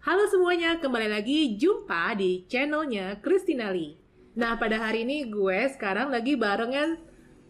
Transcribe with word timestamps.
Halo 0.00 0.24
semuanya, 0.32 0.80
kembali 0.80 1.12
lagi 1.12 1.60
jumpa 1.60 2.16
di 2.16 2.48
channelnya 2.48 3.20
Christina 3.20 3.68
Lee. 3.68 4.00
Nah, 4.32 4.56
pada 4.56 4.80
hari 4.80 5.04
ini 5.04 5.28
gue 5.28 5.68
sekarang 5.76 6.08
lagi 6.08 6.40
barengan 6.40 6.96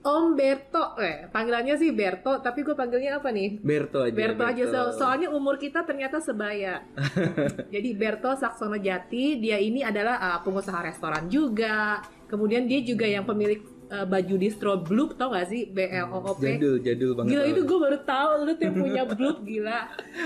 Om 0.03 0.35
Berto. 0.35 0.99
Eh, 0.99 1.31
panggilannya 1.31 1.79
sih 1.79 1.95
Berto, 1.95 2.43
tapi 2.43 2.67
gue 2.67 2.75
panggilnya 2.75 3.23
apa 3.23 3.31
nih? 3.31 3.63
Berto 3.63 4.03
aja. 4.03 4.17
Berto 4.17 4.43
aja, 4.43 4.65
so- 4.67 4.99
soalnya 4.99 5.31
umur 5.31 5.63
kita 5.63 5.87
ternyata 5.87 6.19
sebaya. 6.19 6.83
Jadi 7.75 7.95
Berto 7.95 8.35
Saksono 8.35 8.83
Jati, 8.83 9.39
dia 9.39 9.55
ini 9.55 9.87
adalah 9.87 10.19
uh, 10.19 10.39
pengusaha 10.43 10.83
restoran 10.83 11.31
juga. 11.31 12.03
Kemudian 12.27 12.67
dia 12.67 12.83
juga 12.83 13.07
yang 13.07 13.23
pemilik 13.23 13.63
uh, 13.91 14.07
baju 14.07 14.35
distro 14.35 14.79
Bloop, 14.79 15.15
tau 15.15 15.31
gak 15.31 15.47
sih? 15.47 15.67
B 15.67 15.85
L 15.85 16.09
O 16.11 16.19
O 16.23 16.33
P. 16.35 16.57
Jadul, 16.57 16.79
jadul 16.81 17.11
banget. 17.13 17.31
Gila 17.31 17.43
tau. 17.43 17.51
itu 17.51 17.61
gue 17.63 17.79
baru 17.79 17.99
tahu 18.01 18.31
lu 18.41 18.53
tuh 18.55 18.65
yang 18.65 18.75
punya 18.75 19.03
Bloop 19.05 19.39
gila. 19.43 19.79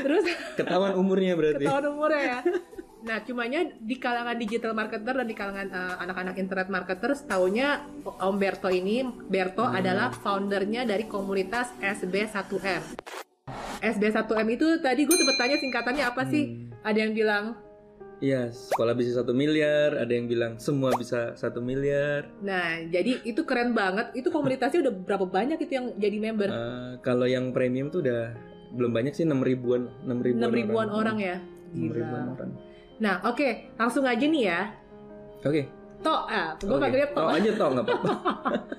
Terus 0.04 0.24
Ketahuan 0.58 0.92
umurnya 0.94 1.32
berarti. 1.34 1.64
ketahuan 1.64 1.86
umurnya 1.90 2.22
ya. 2.22 2.38
Nah, 3.04 3.20
cumanya 3.20 3.60
di 3.76 4.00
kalangan 4.00 4.32
digital 4.34 4.72
marketer 4.72 5.12
dan 5.12 5.28
di 5.28 5.36
kalangan 5.36 5.68
uh, 5.68 6.00
anak-anak 6.00 6.40
internet 6.40 6.72
marketer, 6.72 7.12
setaunya 7.12 7.84
Om 8.00 8.40
Berto 8.40 8.72
ini, 8.72 9.04
Berto 9.28 9.60
Hmm. 9.60 9.76
adalah 9.76 10.08
foundernya 10.08 10.88
dari 10.88 11.04
komunitas 11.04 11.68
SB1M. 11.84 12.80
SB1M 13.84 14.48
itu 14.48 14.80
tadi 14.80 15.04
gue 15.04 15.12
sempet 15.12 15.36
tanya 15.36 15.56
singkatannya 15.60 16.04
apa 16.06 16.22
sih? 16.24 16.42
Hmm. 16.64 16.80
Ada 16.80 16.98
yang 17.04 17.12
bilang, 17.12 17.44
Iya, 18.18 18.48
sekolah 18.48 18.94
bisa 18.94 19.20
satu 19.20 19.30
miliar. 19.30 19.94
Ada 19.94 20.12
yang 20.12 20.26
bilang 20.26 20.52
semua 20.56 20.94
bisa 20.94 21.34
satu 21.34 21.58
miliar. 21.58 22.30
nah 22.40 22.78
jadi 22.80 23.20
itu 23.22 23.42
keren 23.42 23.72
banget. 23.72 24.14
Itu 24.14 24.30
komunitasnya 24.30 24.80
udah 24.80 24.94
berapa 24.94 25.26
banyak 25.26 25.58
itu 25.58 25.72
yang 25.72 25.86
jadi 25.94 26.16
member? 26.18 26.48
Eh, 26.48 26.92
kalau 27.00 27.26
yang 27.26 27.50
premium 27.50 27.90
tuh 27.90 28.00
udah 28.00 28.32
belum 28.72 28.90
banyak 28.90 29.12
sih 29.12 29.22
6 29.22 29.38
ribuan, 29.38 29.86
6 30.02 30.18
ribuan, 30.18 30.42
6 30.42 30.50
ribuan 30.50 30.88
orang, 30.90 31.16
ya. 31.18 31.36
6 31.70 31.78
Gila. 31.78 31.94
ribuan 31.94 32.24
orang. 32.32 32.50
Nah, 32.94 33.14
oke, 33.24 33.48
langsung 33.74 34.02
aja 34.02 34.24
nih 34.24 34.42
ya. 34.44 34.60
Oke. 35.42 35.62
Tok, 36.00 36.22
ah, 36.28 36.48
gue 36.54 36.68
oke. 36.68 36.80
panggilnya 36.80 37.08
Tok. 37.10 37.18
Tok 37.18 37.30
aja 37.32 37.50
tok 37.54 37.68
nggak 37.70 37.84
apa-apa. 37.86 38.08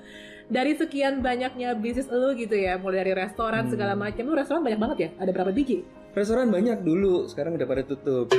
dari 0.56 0.72
sekian 0.74 1.14
banyaknya 1.20 1.74
bisnis 1.74 2.06
lu 2.06 2.30
gitu 2.32 2.54
ya, 2.54 2.78
mulai 2.78 3.02
dari 3.02 3.12
restoran 3.14 3.66
Hmm. 3.66 3.72
segala 3.72 3.94
macam, 3.94 4.22
lu 4.22 4.34
restoran 4.34 4.62
banyak 4.62 4.78
banget 4.78 4.98
ya? 4.98 5.08
Ada 5.18 5.30
berapa 5.32 5.50
biji? 5.50 5.82
Restoran 6.16 6.48
banyak 6.48 6.80
dulu, 6.80 7.28
sekarang 7.28 7.60
udah 7.60 7.68
pada 7.68 7.84
tutup. 7.84 8.32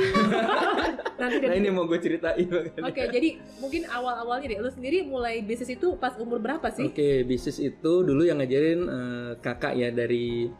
Nanti 1.22 1.46
nah 1.46 1.54
ini 1.54 1.70
mau 1.70 1.86
gue 1.86 1.98
ceritain. 2.02 2.42
Oke, 2.42 2.78
makanya. 2.78 3.10
jadi 3.14 3.38
mungkin 3.62 3.86
awal-awalnya 3.86 4.50
deh, 4.50 4.58
lu 4.58 4.70
sendiri 4.70 5.06
mulai 5.06 5.46
bisnis 5.46 5.78
itu 5.78 5.94
pas 5.94 6.18
umur 6.18 6.42
berapa 6.42 6.74
sih? 6.74 6.90
Oke, 6.90 7.22
bisnis 7.22 7.62
itu 7.62 7.92
dulu 8.02 8.26
yang 8.26 8.42
ngajarin 8.42 8.80
eh, 8.82 9.30
kakak 9.38 9.78
ya 9.78 9.94
dari 9.94 10.50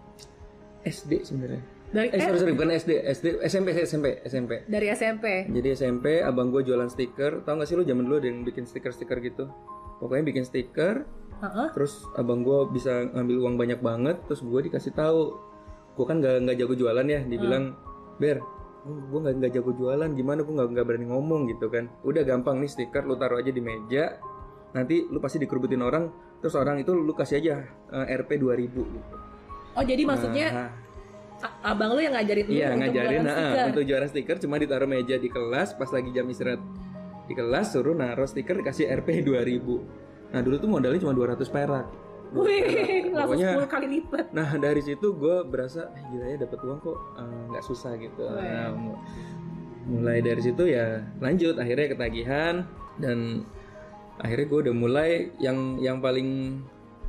SD 0.86 1.26
sebenarnya. 1.26 1.62
Dari 1.90 2.06
Eh, 2.14 2.20
sorry, 2.22 2.38
sorry, 2.38 2.52
bukan 2.54 2.70
SD, 2.70 2.92
SD, 3.02 3.26
SMP, 3.42 3.68
SMP, 3.82 4.06
SMP. 4.22 4.52
dari 4.70 4.86
SMP. 4.94 5.50
Jadi 5.50 5.68
SMP, 5.74 6.22
abang 6.22 6.54
gue 6.54 6.62
jualan 6.62 6.86
stiker. 6.86 7.42
Tahu 7.42 7.54
gak 7.58 7.66
sih 7.66 7.74
lu 7.74 7.82
zaman 7.82 8.06
dulu 8.06 8.22
ada 8.22 8.28
yang 8.30 8.46
bikin 8.46 8.62
stiker-stiker 8.62 9.18
gitu? 9.24 9.50
Pokoknya 9.98 10.22
bikin 10.22 10.46
stiker, 10.46 11.02
Heeh. 11.42 11.68
terus 11.74 11.98
abang 12.14 12.46
gue 12.46 12.70
bisa 12.70 13.10
ngambil 13.10 13.36
uang 13.42 13.56
banyak 13.58 13.80
banget, 13.82 14.22
terus 14.30 14.46
gue 14.46 14.60
dikasih 14.70 14.94
tahu, 14.94 15.34
gue 15.98 16.06
kan 16.06 16.22
nggak 16.22 16.46
nggak 16.46 16.56
jago 16.62 16.74
jualan 16.78 17.02
ya, 17.02 17.20
dibilang, 17.26 17.74
ber, 18.22 18.38
gue 18.86 19.18
nggak 19.18 19.34
nggak 19.42 19.52
jago 19.58 19.74
jualan, 19.74 20.08
gimana 20.14 20.46
gue 20.46 20.54
nggak 20.54 20.68
nggak 20.70 20.86
berani 20.86 21.06
ngomong 21.10 21.50
gitu 21.50 21.66
kan? 21.66 21.90
Udah 22.06 22.22
gampang 22.22 22.62
nih 22.62 22.70
stiker, 22.70 23.02
lu 23.02 23.18
taruh 23.18 23.42
aja 23.42 23.50
di 23.50 23.58
meja, 23.58 24.22
nanti 24.70 25.02
lu 25.10 25.18
pasti 25.18 25.42
dikerubutin 25.42 25.82
orang, 25.82 26.06
terus 26.38 26.54
orang 26.54 26.78
itu 26.78 26.94
lu 26.94 27.10
kasih 27.10 27.42
aja 27.42 27.54
eh, 28.06 28.14
Rp 28.14 28.30
2000 28.38 28.70
gitu. 28.70 28.80
Oh, 29.74 29.82
jadi 29.82 30.02
maksudnya 30.06 30.46
Nah, 30.54 30.70
a- 31.38 31.74
abang 31.74 31.94
lu 31.94 32.02
yang 32.02 32.14
ngajarin 32.14 32.44
lu 32.46 32.52
Iya 32.54 32.66
untuk 32.70 32.80
ngajarin 32.82 33.10
jualan 33.10 33.26
nah, 33.26 33.34
stiker. 33.38 33.66
untuk 33.70 33.84
jualan 33.86 34.08
stiker 34.10 34.36
cuma 34.42 34.54
ditaruh 34.58 34.88
meja 34.90 35.16
di 35.18 35.28
kelas 35.30 35.68
pas 35.74 35.90
lagi 35.90 36.10
jam 36.10 36.26
istirahat 36.26 36.58
di 37.26 37.34
kelas 37.34 37.66
suruh 37.74 37.94
naruh 37.94 38.26
stiker 38.26 38.58
dikasih 38.58 38.90
Rp 38.90 39.22
2000 39.22 40.34
Nah 40.34 40.40
dulu 40.44 40.56
tuh 40.58 40.68
modalnya 40.68 41.00
cuma 41.00 41.14
200 41.16 41.48
perak. 41.48 41.86
200 42.30 42.38
Wih, 42.38 42.62
langsung 43.08 43.34
Pokoknya 43.34 43.48
10 43.56 43.66
kali 43.68 43.86
lipat. 43.90 44.24
nah 44.30 44.48
dari 44.54 44.80
situ 44.80 45.06
gue 45.12 45.36
berasa 45.42 45.88
eh, 45.90 46.04
gila 46.06 46.26
ya 46.26 46.36
dapat 46.38 46.58
uang 46.58 46.78
kok 46.78 46.98
eh, 47.16 47.42
nggak 47.48 47.64
susah 47.64 47.92
gitu. 47.96 48.22
Nah, 48.24 48.70
mu- 48.70 49.00
mulai 49.88 50.20
dari 50.20 50.38
situ 50.38 50.62
ya 50.64 51.00
lanjut 51.16 51.56
akhirnya 51.56 51.88
ketagihan 51.88 52.68
dan 52.96 53.48
akhirnya 54.18 54.46
gue 54.46 54.58
udah 54.62 54.74
mulai 54.74 55.10
yang 55.38 55.56
yang 55.76 55.98
paling 55.98 56.60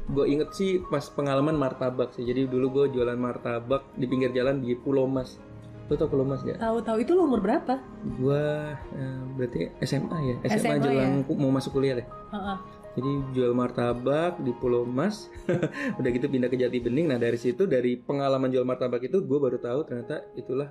gue 0.07 0.25
inget 0.25 0.49
sih 0.51 0.79
pas 0.83 1.03
pengalaman 1.05 1.53
martabak 1.53 2.09
sih 2.09 2.23
jadi 2.23 2.45
dulu 2.45 2.71
gue 2.71 2.95
jualan 2.95 3.13
martabak 3.15 3.83
di 3.93 4.05
pinggir 4.05 4.31
jalan 4.31 4.57
di 4.59 4.73
Pulau 4.73 5.05
Mas 5.05 5.37
lo 5.85 5.93
tau 5.93 6.05
Pulau 6.05 6.21
Mas 6.21 6.39
gak? 6.39 6.55
Tahu-tahu 6.55 6.97
itu 6.99 7.11
lu 7.11 7.25
umur 7.25 7.41
berapa? 7.41 7.81
Gue 8.15 8.45
eh, 8.93 9.21
berarti 9.35 9.59
SMA 9.81 10.17
ya 10.21 10.35
SMA, 10.47 10.55
SMA 10.55 10.75
jelang 10.79 11.13
ku- 11.25 11.35
mau 11.35 11.51
masuk 11.51 11.75
kuliah 11.75 11.97
deh 11.97 12.07
Heeh. 12.31 12.57
Jadi 12.99 13.11
jual 13.31 13.55
martabak 13.55 14.43
di 14.43 14.51
Pulau 14.51 14.83
Mas. 14.83 15.31
Udah 15.99 16.09
gitu 16.11 16.27
pindah 16.27 16.51
ke 16.51 16.59
Jati 16.59 16.83
Bening. 16.83 17.07
Nah 17.07 17.15
dari 17.15 17.39
situ 17.39 17.63
dari 17.63 17.95
pengalaman 17.95 18.51
jual 18.51 18.67
martabak 18.67 18.99
itu 19.07 19.23
gue 19.23 19.39
baru 19.39 19.55
tahu 19.55 19.87
ternyata 19.87 20.27
itulah 20.35 20.67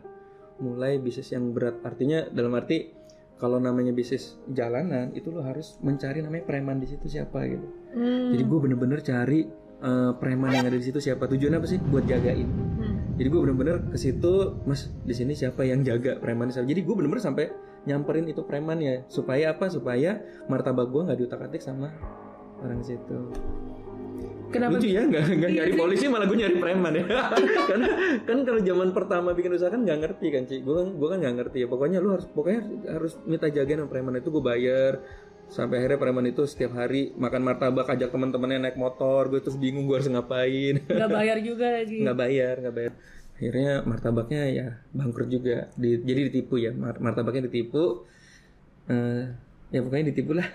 mulai 0.61 1.01
bisnis 1.01 1.33
yang 1.33 1.57
berat. 1.57 1.81
Artinya 1.81 2.29
dalam 2.29 2.53
arti 2.53 2.93
kalau 3.41 3.57
namanya 3.63 3.95
bisnis 3.95 4.37
jalanan 4.51 5.15
itu 5.15 5.31
lo 5.31 5.41
harus 5.47 5.79
mencari 5.81 6.21
namanya 6.21 6.45
preman 6.45 6.83
di 6.83 6.91
situ 6.91 7.07
siapa 7.07 7.47
gitu. 7.47 7.67
Hmm. 7.95 8.35
jadi 8.35 8.43
gue 8.45 8.59
bener-bener 8.61 9.01
cari 9.01 9.47
eh, 9.79 10.13
preman 10.19 10.51
yang 10.53 10.67
ada 10.69 10.77
di 10.77 10.85
situ 10.85 10.99
siapa. 10.99 11.31
Tujuannya 11.31 11.59
apa 11.63 11.69
sih? 11.71 11.79
Buat 11.79 12.05
jagain. 12.11 12.51
Hmm. 12.51 13.15
jadi 13.15 13.29
gue 13.31 13.41
bener-bener 13.47 13.77
ke 13.95 13.99
situ 13.99 14.59
mas 14.67 14.91
di 15.07 15.15
sini 15.15 15.39
siapa 15.39 15.63
yang 15.63 15.87
jaga 15.87 16.19
preman 16.19 16.51
siapa 16.51 16.67
jadi 16.67 16.83
gue 16.83 16.95
bener-bener 16.95 17.23
sampai 17.23 17.51
nyamperin 17.85 18.27
itu 18.27 18.43
preman 18.43 18.79
ya. 18.81 19.05
Supaya 19.07 19.55
apa? 19.55 19.69
Supaya 19.69 20.19
martabak 20.49 20.89
gue 20.89 21.03
nggak 21.07 21.19
diutak 21.19 21.45
atik 21.47 21.63
sama 21.63 21.93
orang 22.59 22.83
situ. 22.83 23.31
Kenapa? 24.49 24.81
lucu 24.81 24.89
ya 24.89 25.05
nggak 25.05 25.25
nggak 25.29 25.51
nyari 25.61 25.73
polisi 25.77 26.09
malah 26.09 26.25
gue 26.25 26.41
nyari 26.41 26.57
preman 26.57 26.93
ya. 26.97 27.05
Kan 27.69 27.81
kan 28.25 28.39
kalau 28.49 28.61
zaman 28.65 28.97
pertama 28.97 29.37
bikin 29.37 29.53
usaha 29.53 29.69
kan 29.69 29.85
nggak 29.85 30.01
ngerti 30.09 30.27
kan 30.33 30.43
Ci. 30.49 30.65
Gue 30.65 30.73
kan 30.81 30.89
gue 30.97 31.09
kan 31.13 31.19
nggak 31.21 31.35
ngerti 31.37 31.59
ya. 31.63 31.67
Pokoknya 31.69 32.01
lu 32.01 32.17
harus 32.17 32.25
pokoknya 32.33 32.61
harus 32.97 33.21
minta 33.29 33.53
jagain 33.53 33.85
sama 33.85 33.93
preman 33.93 34.17
itu 34.17 34.33
gue 34.33 34.41
bayar. 34.41 35.05
Sampai 35.53 35.81
akhirnya 35.85 36.01
preman 36.01 36.25
itu 36.29 36.49
setiap 36.49 36.77
hari 36.77 37.13
makan 37.17 37.45
martabak 37.45 37.89
ajak 37.93 38.09
teman-temannya 38.09 38.69
naik 38.69 38.81
motor 38.81 39.29
gue 39.29 39.41
terus 39.45 39.61
bingung 39.61 39.85
gue 39.85 40.01
harus 40.01 40.09
ngapain. 40.09 40.81
Nggak 40.81 41.13
bayar 41.13 41.37
juga 41.53 41.67
lagi. 41.69 41.99
nggak 42.09 42.17
bayar 42.17 42.55
nggak 42.65 42.75
bayar 42.75 42.93
akhirnya 43.39 43.87
martabaknya 43.87 44.43
ya 44.51 44.67
bangkrut 44.91 45.29
juga. 45.31 45.71
Di- 45.79 46.03
jadi 46.03 46.21
ditipu 46.29 46.59
ya. 46.59 46.75
Mar- 46.75 46.99
martabaknya 46.99 47.47
ditipu. 47.49 48.03
Eh, 48.91 49.23
ya 49.75 49.81
pokoknya 49.85 50.07
ditipu 50.11 50.33
lah. 50.39 50.49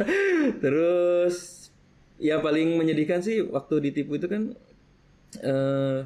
Terus 0.62 1.36
ya 2.16 2.38
paling 2.40 2.78
menyedihkan 2.80 3.20
sih 3.20 3.42
waktu 3.44 3.74
ditipu 3.92 4.16
itu 4.16 4.26
kan 4.30 4.42
eh 5.42 6.00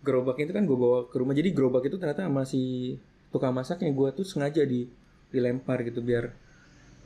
gerobaknya 0.00 0.44
itu 0.50 0.54
kan 0.56 0.64
gue 0.64 0.78
bawa 0.78 0.98
ke 1.12 1.16
rumah. 1.20 1.34
Jadi 1.36 1.50
gerobak 1.52 1.84
itu 1.88 1.96
ternyata 2.00 2.26
masih 2.30 2.98
tukang 3.34 3.52
masaknya. 3.52 3.90
Gue 3.92 4.10
tuh 4.16 4.26
sengaja 4.26 4.62
di 4.64 4.88
dilempar 5.30 5.82
gitu 5.86 6.00
biar 6.02 6.34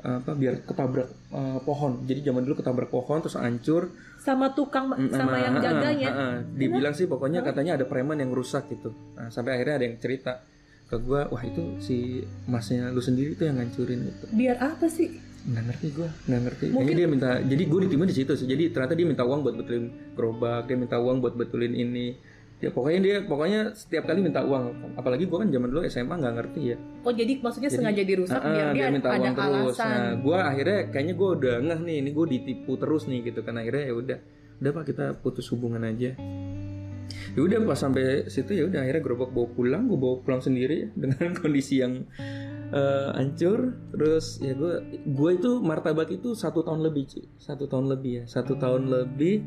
apa 0.05 0.31
biar 0.33 0.61
ketabrak 0.63 1.09
eh, 1.31 1.59
pohon. 1.61 2.05
Jadi 2.05 2.21
zaman 2.23 2.45
dulu 2.45 2.55
ketabrak 2.57 2.89
pohon 2.89 3.19
terus 3.19 3.35
hancur. 3.35 3.89
Sama 4.19 4.53
tukang 4.53 4.89
Mm, 4.91 5.09
sama 5.11 5.37
yang 5.37 5.57
jaganya. 5.59 6.09
ah, 6.09 6.21
ah. 6.23 6.35
dibilang 6.47 6.93
sih 6.93 7.05
pokoknya 7.05 7.41
katanya 7.41 7.75
ada 7.75 7.85
preman 7.85 8.17
yang 8.17 8.29
rusak 8.31 8.69
gitu. 8.69 8.93
Nah, 9.15 9.29
sampai 9.29 9.55
akhirnya 9.55 9.75
ada 9.75 9.85
yang 9.87 9.97
cerita 9.97 10.45
ke 10.85 10.97
gua 10.99 11.25
wah 11.27 11.41
itu 11.41 11.61
si 11.79 12.21
masnya 12.45 12.89
lu 12.89 13.01
sendiri 13.01 13.33
tuh 13.33 13.49
yang 13.49 13.57
ngancurin 13.57 14.01
itu 14.03 14.25
Biar 14.31 14.57
apa 14.59 14.85
sih? 14.87 15.09
nggak 15.45 15.65
ngerti 15.67 15.87
gua 15.91 16.09
nggak 16.23 16.41
ngerti. 16.43 16.65
Mungkin- 16.71 16.97
dia 16.97 17.05
minta 17.07 17.31
jadi 17.39 17.63
gua 17.65 17.81
ditimu 17.83 18.05
di 18.05 18.15
situ 18.15 18.33
sih. 18.35 18.45
Jadi 18.45 18.65
ternyata 18.71 18.93
dia 18.93 19.05
minta 19.05 19.23
uang 19.23 19.41
buat 19.41 19.55
betulin 19.55 19.85
gerobak 20.13 20.65
dia 20.65 20.77
minta 20.77 20.97
uang 20.97 21.17
buat 21.19 21.35
betulin 21.35 21.73
ini 21.75 22.17
ya 22.63 22.71
pokoknya 22.71 23.01
dia 23.03 23.17
pokoknya 23.27 23.61
setiap 23.75 24.07
kali 24.09 24.25
minta 24.25 24.41
uang 24.41 24.97
apalagi 24.97 25.27
gua 25.27 25.43
kan 25.45 25.53
zaman 25.53 25.69
dulu 25.69 25.83
SMA 25.85 26.15
nggak 26.17 26.35
ngerti 26.39 26.61
ya 26.73 26.77
Oh, 27.05 27.13
jadi 27.13 27.37
maksudnya 27.37 27.69
Jadi, 27.69 27.79
sengaja 27.85 28.03
dirusak 28.09 28.41
Ah, 28.41 28.49
biar 28.49 28.65
ah, 28.65 28.73
dia, 28.73 28.87
minta 28.89 29.09
ada 29.13 29.21
uang 29.21 29.37
terus. 29.37 29.77
alasan. 29.77 29.89
Nah, 29.93 30.13
gue 30.25 30.39
akhirnya 30.41 30.79
kayaknya 30.89 31.15
gue 31.21 31.29
udah 31.37 31.55
ngeh 31.61 31.81
nih, 31.85 31.97
ini 32.01 32.11
gue 32.17 32.27
ditipu 32.33 32.73
terus 32.81 33.03
nih 33.05 33.21
gitu 33.29 33.41
kan 33.45 33.55
akhirnya 33.61 33.85
ya 33.93 33.95
udah, 33.95 34.19
udah 34.65 34.71
pak 34.73 34.85
kita 34.89 35.05
putus 35.21 35.47
hubungan 35.53 35.85
aja. 35.85 36.17
Ya 37.37 37.41
udah 37.45 37.59
pas 37.67 37.77
sampai 37.77 38.25
situ 38.33 38.57
ya 38.57 38.65
udah 38.65 38.81
akhirnya 38.81 39.03
gerobak 39.05 39.37
bawa 39.37 39.49
pulang, 39.53 39.85
gue 39.85 39.99
bawa 40.01 40.17
pulang 40.25 40.41
sendiri 40.41 40.75
ya, 40.81 40.89
dengan 41.05 41.37
kondisi 41.37 41.85
yang 41.85 42.09
eh, 42.73 43.09
hancur. 43.13 43.77
Terus 43.93 44.41
ya 44.41 44.57
gue, 44.57 44.73
gue 45.05 45.31
itu 45.37 45.51
martabak 45.61 46.09
itu 46.09 46.33
satu 46.33 46.65
tahun 46.65 46.81
lebih 46.81 47.05
sih, 47.05 47.29
satu 47.37 47.69
tahun 47.69 47.93
lebih 47.93 48.13
ya, 48.17 48.25
satu 48.25 48.57
tahun 48.57 48.89
lebih. 48.89 49.45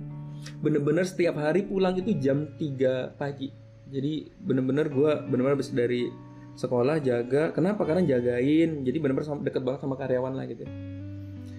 Bener-bener 0.60 1.06
setiap 1.06 1.38
hari 1.38 1.66
pulang 1.66 1.96
itu 1.98 2.14
jam 2.18 2.50
3 2.58 3.16
pagi. 3.18 3.50
Jadi 3.88 4.28
bener-bener 4.42 4.92
gue 4.92 5.12
bener-bener 5.32 5.56
habis 5.56 5.72
dari 5.72 6.10
sekolah 6.58 7.00
jaga. 7.00 7.56
Kenapa? 7.56 7.86
Karena 7.88 8.04
jagain. 8.04 8.84
Jadi 8.84 8.98
benar-benar 9.00 9.28
sam- 9.28 9.46
deket 9.46 9.64
banget 9.64 9.86
sama 9.86 9.96
karyawan 9.96 10.34
lah 10.36 10.46
gitu 10.50 10.66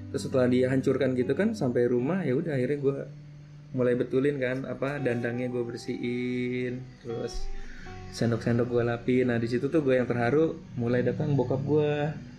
terus 0.08 0.25
setelah 0.25 0.48
dihancurkan 0.48 1.12
gitu 1.12 1.36
kan 1.36 1.52
sampai 1.52 1.84
rumah 1.84 2.25
ya 2.25 2.32
udah 2.32 2.56
akhirnya 2.56 2.78
gue 2.80 2.98
mulai 3.76 3.92
betulin 3.92 4.40
kan 4.40 4.64
apa 4.64 4.96
dandangnya 4.96 5.52
gue 5.52 5.60
bersihin 5.60 6.81
terus 7.04 7.44
sendok-sendok 8.08 8.72
gue 8.72 8.82
lapin. 8.88 9.28
Nah 9.28 9.36
di 9.36 9.44
situ 9.44 9.69
tuh 9.69 9.84
gue 9.84 10.00
yang 10.00 10.08
terharu 10.08 10.56
mulai 10.81 11.04
datang 11.04 11.36
bokap 11.36 11.60
gue 11.60 11.92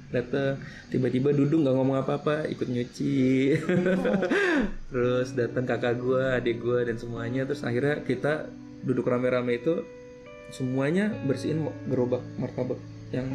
datang 0.09 0.57
tiba-tiba 0.89 1.29
duduk 1.29 1.61
nggak 1.61 1.75
ngomong 1.77 1.97
apa-apa 2.01 2.49
ikut 2.49 2.65
nyuci. 2.65 3.53
Terus 4.91 5.27
datang 5.37 5.65
kakak 5.69 6.01
gue 6.01 6.23
adik 6.33 6.57
gue 6.61 6.79
dan 6.89 6.97
semuanya. 6.97 7.45
Terus 7.45 7.61
akhirnya 7.61 8.01
kita 8.01 8.49
duduk 8.81 9.05
rame-rame 9.05 9.61
itu 9.61 9.85
semuanya 10.49 11.13
bersihin 11.29 11.61
gerobak 11.85 12.25
martabak 12.41 12.81
yang 13.13 13.29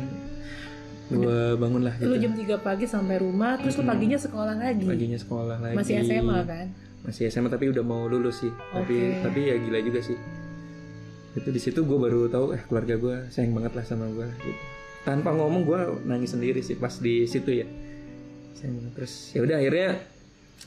gue 1.14 1.54
bangun 1.60 1.84
lah 1.86 1.94
Lu 2.00 2.16
gitu. 2.16 2.26
jam 2.26 2.32
3 2.34 2.64
pagi 2.64 2.88
sampai 2.88 3.20
rumah, 3.20 3.60
terus 3.60 3.76
lu 3.76 3.84
paginya 3.86 4.18
sekolah 4.18 4.56
lagi. 4.56 4.88
paginya 4.88 5.18
sekolah 5.20 5.56
lagi. 5.62 5.76
Masih 5.78 5.94
SMA 6.02 6.38
kan? 6.42 6.66
masih 7.04 7.28
SMA 7.28 7.52
tapi 7.52 7.68
udah 7.68 7.84
mau 7.84 8.08
lulus 8.08 8.40
sih. 8.40 8.50
Tapi 8.72 8.96
Oke. 8.96 9.20
tapi 9.22 9.40
ya 9.52 9.54
gila 9.60 9.78
juga 9.84 10.00
sih. 10.00 10.16
Itu 11.36 11.52
di 11.52 11.60
situ 11.60 11.84
gue 11.84 11.98
baru 12.00 12.26
tahu 12.32 12.56
eh 12.56 12.62
keluarga 12.66 12.96
gue 12.96 13.16
sayang 13.30 13.52
banget 13.52 13.76
lah 13.78 13.84
sama 13.84 14.08
gue 14.10 14.26
gitu 14.42 14.73
tanpa 15.04 15.36
ngomong 15.36 15.62
gue 15.68 15.80
nangis 16.08 16.32
sendiri 16.32 16.64
sih 16.64 16.80
pas 16.80 16.96
di 16.98 17.28
situ 17.28 17.62
ya. 17.62 17.68
Terus 18.96 19.36
ya 19.36 19.44
udah 19.44 19.56
akhirnya 19.60 20.00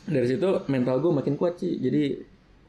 dari 0.05 0.27
situ 0.29 0.47
mental 0.69 1.01
gue 1.01 1.11
makin 1.11 1.33
kuat 1.33 1.57
sih 1.57 1.81
jadi 1.81 2.21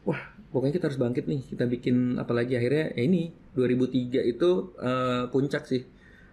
wah 0.09 0.19
pokoknya 0.49 0.81
kita 0.81 0.88
harus 0.88 0.99
bangkit 0.99 1.29
nih. 1.29 1.44
Kita 1.44 1.69
bikin 1.69 2.17
apalagi 2.17 2.56
akhirnya 2.56 2.97
ya 2.97 3.03
ini 3.05 3.29
2003 3.53 4.25
itu 4.25 4.50
eh, 4.81 5.23
puncak 5.29 5.69
sih. 5.69 5.85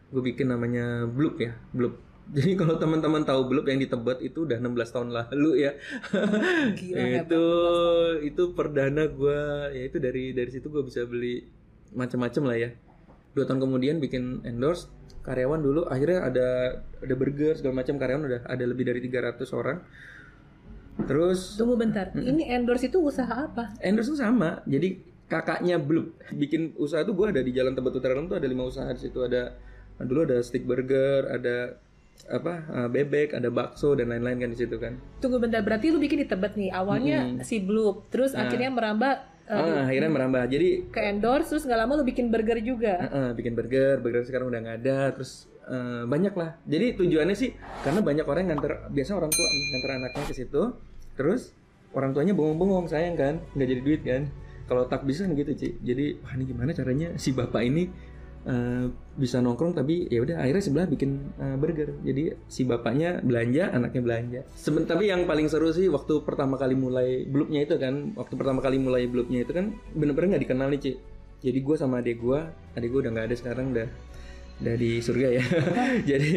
Gue 0.10 0.24
bikin 0.24 0.48
namanya 0.48 1.04
Bloop 1.04 1.44
ya 1.44 1.52
Bloop. 1.76 2.00
Jadi 2.36 2.58
kalau 2.58 2.80
teman-teman 2.82 3.22
tahu 3.22 3.52
Bloop 3.52 3.70
yang 3.70 3.78
di 3.78 3.86
Tebet 3.86 4.24
itu 4.24 4.48
udah 4.48 4.58
16 4.58 4.96
tahun 4.96 5.10
lalu 5.12 5.52
ya. 5.68 5.72
Gila, 6.80 7.04
hebat. 7.04 7.28
itu 7.28 7.44
itu 8.24 8.44
perdana 8.56 9.06
gue 9.12 9.40
ya 9.76 9.84
itu 9.84 9.98
dari 10.00 10.32
dari 10.32 10.50
situ 10.50 10.72
gue 10.72 10.82
bisa 10.88 11.04
beli 11.04 11.44
macam-macam 11.92 12.44
lah 12.48 12.58
ya. 12.58 12.70
Dua 13.36 13.44
tahun 13.44 13.68
kemudian 13.68 14.00
bikin 14.00 14.48
endorse 14.48 14.88
karyawan 15.26 15.60
dulu 15.60 15.82
akhirnya 15.90 16.22
ada 16.22 16.48
ada 17.02 17.14
burger 17.18 17.58
segala 17.58 17.82
macam 17.82 17.98
karyawan 17.98 18.24
udah 18.30 18.42
ada 18.46 18.64
lebih 18.64 18.86
dari 18.86 19.02
300 19.02 19.42
orang 19.58 19.78
terus 20.96 21.60
Tunggu 21.60 21.76
bentar. 21.76 22.08
Ini 22.16 22.56
endorse 22.56 22.88
itu 22.88 23.04
usaha 23.04 23.50
apa? 23.52 23.76
endorse 23.84 24.14
tuh 24.14 24.22
sama 24.22 24.64
jadi 24.64 24.96
kakaknya 25.28 25.82
Bloop 25.82 26.16
bikin 26.32 26.78
usaha 26.78 27.02
tuh 27.02 27.18
gue 27.18 27.34
ada 27.34 27.42
di 27.42 27.52
Jalan 27.52 27.74
Tebet 27.74 27.98
Utara 27.98 28.16
tuh 28.22 28.38
ada 28.38 28.48
lima 28.48 28.64
usaha 28.70 28.88
di 28.94 29.02
situ 29.02 29.20
ada 29.26 29.58
dulu 29.98 30.24
ada 30.24 30.38
stick 30.46 30.64
burger 30.64 31.26
ada 31.28 31.82
apa 32.26 32.54
eh, 32.64 32.90
bebek 32.90 33.36
ada 33.36 33.52
bakso 33.52 33.92
dan 33.98 34.08
lain-lain 34.14 34.48
kan 34.48 34.50
di 34.54 34.58
situ 34.58 34.78
kan 34.80 34.96
Tunggu 35.20 35.42
bentar. 35.42 35.60
Berarti 35.66 35.92
lu 35.92 36.00
bikin 36.00 36.24
di 36.24 36.28
Tebet 36.30 36.54
nih. 36.56 36.70
Awalnya 36.72 37.44
si 37.44 37.60
Bloop, 37.60 38.08
terus 38.14 38.32
akhirnya 38.38 38.72
merambah 38.72 39.35
ah, 39.50 39.86
akhirnya 39.86 40.10
merambah 40.10 40.44
jadi 40.50 40.90
ke 40.90 41.02
endorse, 41.06 41.54
terus 41.54 41.64
nggak 41.70 41.80
lama 41.86 42.02
lu 42.02 42.04
bikin 42.06 42.34
burger 42.34 42.60
juga. 42.62 42.98
Heeh, 43.10 43.30
bikin 43.38 43.54
burger, 43.54 44.02
burger 44.02 44.24
sekarang 44.26 44.50
udah 44.50 44.60
nggak 44.62 44.78
ada, 44.86 45.00
terus 45.14 45.46
eh, 45.70 46.04
banyak 46.06 46.34
lah. 46.34 46.58
Jadi 46.66 46.98
tujuannya 46.98 47.36
sih 47.38 47.54
karena 47.86 48.02
banyak 48.02 48.26
orang 48.26 48.42
yang 48.46 48.52
nganter, 48.58 48.90
biasa 48.90 49.12
orang 49.14 49.32
tua 49.32 49.48
nih, 49.48 49.64
nganter 49.70 49.90
anaknya 49.98 50.24
ke 50.26 50.34
situ, 50.34 50.64
terus 51.14 51.42
orang 51.96 52.12
tuanya 52.12 52.34
bengong-bengong 52.36 52.90
sayang 52.90 53.16
kan, 53.16 53.40
nggak 53.54 53.68
jadi 53.70 53.82
duit 53.82 54.02
kan. 54.04 54.24
Kalau 54.66 54.90
tak 54.90 55.06
bisa 55.06 55.30
kan 55.30 55.38
gitu 55.38 55.54
Ci. 55.54 55.78
Jadi 55.78 56.18
wah 56.26 56.34
ini 56.34 56.44
gimana 56.50 56.74
caranya 56.74 57.14
si 57.22 57.30
bapak 57.38 57.62
ini 57.62 57.86
eh, 58.46 58.86
bisa 59.16 59.40
nongkrong 59.42 59.74
tapi 59.74 60.06
ya 60.12 60.22
udah 60.22 60.38
akhirnya 60.44 60.64
sebelah 60.64 60.88
bikin 60.88 61.12
eh, 61.42 61.56
burger. 61.58 61.90
Jadi 62.06 62.24
si 62.48 62.62
bapaknya 62.64 63.20
belanja, 63.26 63.74
anaknya 63.74 64.02
belanja. 64.06 64.42
Seben 64.54 64.86
tapi 64.86 65.10
yang 65.10 65.26
paling 65.26 65.50
seru 65.50 65.70
sih 65.74 65.90
waktu 65.90 66.22
pertama 66.24 66.56
kali 66.56 66.78
mulai 66.78 67.26
blupnya 67.26 67.66
itu 67.66 67.76
kan, 67.82 68.14
waktu 68.16 68.34
pertama 68.38 68.60
kali 68.62 68.78
mulai 68.78 69.10
blupnya 69.10 69.44
itu 69.44 69.52
kan 69.52 69.74
bener-bener 69.98 70.38
nggak 70.38 70.44
dikenal 70.46 70.68
nih 70.72 70.80
Ci. 70.82 70.92
Jadi 71.46 71.60
gue 71.62 71.76
sama 71.78 72.02
adik 72.02 72.18
gue, 72.22 72.40
adik 72.78 72.90
gue 72.90 73.00
udah 73.06 73.12
nggak 73.14 73.28
ada 73.30 73.36
sekarang 73.38 73.66
udah 73.74 73.88
udah 74.62 74.76
di 74.80 74.92
surga 75.04 75.28
ya. 75.36 75.44
jadi 76.10 76.32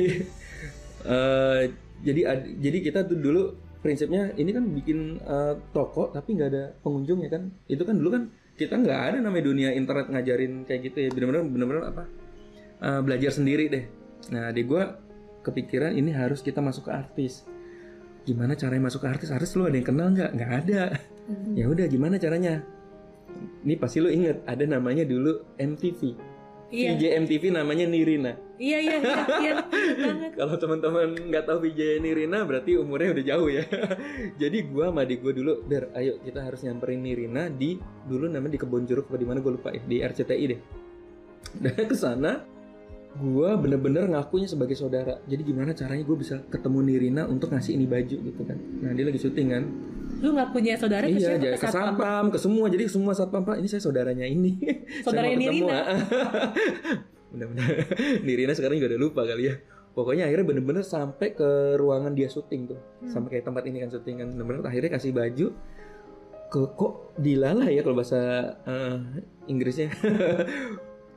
eh, 1.06 1.62
jadi 2.02 2.20
ad- 2.26 2.50
jadi 2.62 2.78
kita 2.82 3.00
tuh 3.06 3.19
dulu 3.19 3.43
prinsipnya 3.78 4.34
ini 4.34 4.50
kan 4.50 4.64
bikin 4.75 5.22
eh, 5.22 5.54
toko 5.70 6.11
tapi 6.11 6.34
nggak 6.34 6.49
ada 6.50 6.64
pengunjung 6.82 7.22
ya 7.22 7.31
kan. 7.31 7.50
Itu 7.70 7.87
kan 7.87 7.96
dulu 7.99 8.11
kan 8.11 8.22
kita 8.58 8.75
nggak 8.75 9.00
ada 9.14 9.19
namanya 9.22 9.44
dunia 9.46 9.70
internet 9.70 10.10
ngajarin 10.10 10.66
kayak 10.66 10.90
gitu 10.90 10.99
ya. 11.06 11.10
Bener-bener 11.14 11.46
bener-bener 11.46 11.84
apa? 11.87 12.05
eh, 12.82 13.00
belajar 13.02 13.31
sendiri 13.34 13.70
deh. 13.70 13.84
Nah, 14.34 14.50
adik 14.50 14.66
gue 14.70 14.82
kepikiran 15.46 15.94
ini 15.94 16.10
harus 16.14 16.43
kita 16.43 16.62
masuk 16.62 16.90
ke 16.90 16.93
artis. 16.94 17.46
Gimana 18.26 18.52
caranya 18.58 18.93
masuk 18.93 19.06
ke 19.06 19.08
artis? 19.08 19.28
Artis 19.32 19.56
lu 19.56 19.64
ada 19.64 19.76
yang 19.78 19.88
kenal 19.88 20.12
nggak? 20.12 20.31
Nggak 20.37 20.52
ada. 20.66 20.82
Ya 21.52 21.69
udah 21.69 21.84
gimana 21.88 22.16
caranya? 22.16 22.64
Ini 23.60 23.76
pasti 23.76 24.00
lu 24.00 24.08
inget 24.08 24.40
ada 24.49 24.64
namanya 24.64 25.04
dulu 25.04 25.44
MTV. 25.61 26.16
Iya. 26.68 27.00
VJ 27.00 27.04
MTV 27.24 27.44
namanya 27.56 27.88
Nirina. 27.88 28.36
Iya 28.60 28.78
iya 28.84 28.96
iya 29.00 29.24
iya. 29.40 29.54
Kalau 30.36 30.60
teman-teman 30.60 31.16
nggak 31.16 31.48
tahu 31.48 31.64
VJ 31.64 32.04
Nirina 32.04 32.44
berarti 32.44 32.76
umurnya 32.76 33.16
udah 33.16 33.24
jauh 33.24 33.48
ya. 33.48 33.64
Jadi 34.42 34.68
gua 34.68 34.92
sama 34.92 35.08
adik 35.08 35.24
gua 35.24 35.32
dulu, 35.32 35.64
Ber, 35.64 35.88
ayo 35.96 36.20
kita 36.20 36.44
harus 36.44 36.60
nyamperin 36.68 37.00
Nirina 37.00 37.48
di 37.48 37.80
dulu 38.04 38.28
namanya 38.28 38.58
di 38.58 38.60
Kebon 38.60 38.84
Jeruk 38.84 39.08
apa 39.08 39.16
di 39.16 39.26
mana 39.26 39.40
gue 39.40 39.52
lupa 39.56 39.72
ya, 39.72 39.80
di 39.80 39.96
RCTI 40.04 40.44
deh. 40.44 40.60
Dan 41.56 41.88
ke 41.88 41.96
sana 41.96 42.44
gua 43.16 43.56
bener-bener 43.56 44.04
ngakunya 44.04 44.52
sebagai 44.52 44.76
saudara. 44.76 45.24
Jadi 45.24 45.48
gimana 45.48 45.72
caranya 45.72 46.04
gue 46.04 46.16
bisa 46.20 46.44
ketemu 46.52 46.78
Nirina 46.84 47.22
untuk 47.24 47.48
ngasih 47.48 47.80
ini 47.80 47.88
baju 47.88 48.16
gitu 48.28 48.42
kan. 48.44 48.60
Nah, 48.84 48.92
dia 48.92 49.08
lagi 49.08 49.16
syuting 49.16 49.48
kan. 49.48 49.64
Lu 50.18 50.34
nggak 50.34 50.50
punya 50.50 50.74
saudara 50.74 51.06
ke 51.06 51.14
Iya, 51.14 51.38
siapa? 51.38 51.54
Ke 51.54 51.58
ke 51.62 51.68
satpam? 51.70 52.24
ke 52.34 52.38
semua. 52.38 52.66
Jadi 52.66 52.84
semua 52.90 53.12
satpam, 53.14 53.42
Pak, 53.46 53.56
ini 53.62 53.68
saya 53.70 53.82
saudaranya 53.82 54.26
ini. 54.26 54.58
Saudaranya. 55.06 55.36
Nirina. 55.38 55.78
Benar-benar. 57.32 57.68
Nirina 58.26 58.52
sekarang 58.56 58.82
juga 58.82 58.96
udah 58.96 59.00
lupa 59.00 59.22
kali 59.22 59.52
ya. 59.52 59.54
Pokoknya 59.94 60.30
akhirnya 60.30 60.46
bener-bener 60.46 60.84
sampai 60.86 61.34
ke 61.34 61.78
ruangan 61.78 62.14
dia 62.14 62.30
syuting 62.30 62.70
tuh. 62.74 62.78
Hmm. 62.78 63.10
Sampai 63.10 63.38
kayak 63.38 63.46
tempat 63.46 63.62
ini 63.66 63.78
kan 63.82 63.90
syuting 63.90 64.16
kan. 64.22 64.28
Bener-bener 64.34 64.62
akhirnya 64.66 64.90
kasih 64.94 65.12
baju 65.14 65.46
ke 66.48 66.60
kok 66.80 66.94
dilalah 67.20 67.68
ya 67.68 67.84
kalau 67.84 67.96
bahasa 68.00 68.20
eh, 68.64 68.98
Inggrisnya. 69.52 69.92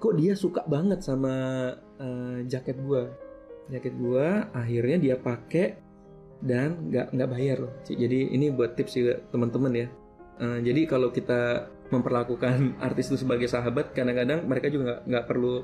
kok 0.01 0.13
dia 0.18 0.33
suka 0.33 0.65
banget 0.65 1.01
sama 1.01 1.33
eh, 2.01 2.38
jaket 2.50 2.77
gua. 2.81 3.06
Jaket 3.71 3.94
gua 3.95 4.51
akhirnya 4.51 4.98
dia 4.98 5.15
pakai 5.15 5.80
dan 6.42 6.90
nggak 6.90 7.14
nggak 7.14 7.30
bayar 7.30 7.58
loh. 7.62 7.74
Jadi 7.86 8.34
ini 8.34 8.50
buat 8.50 8.74
tips 8.74 8.94
juga 8.98 9.14
teman-teman 9.30 9.74
ya. 9.78 9.88
Eh, 10.42 10.60
jadi 10.66 10.90
kalau 10.90 11.14
kita 11.14 11.70
memperlakukan 11.94 12.74
artis 12.88 13.14
itu 13.14 13.22
sebagai 13.22 13.46
sahabat, 13.46 13.94
kadang-kadang 13.94 14.50
mereka 14.50 14.68
juga 14.74 14.84
nggak 14.84 15.02
nggak 15.08 15.26
perlu 15.30 15.56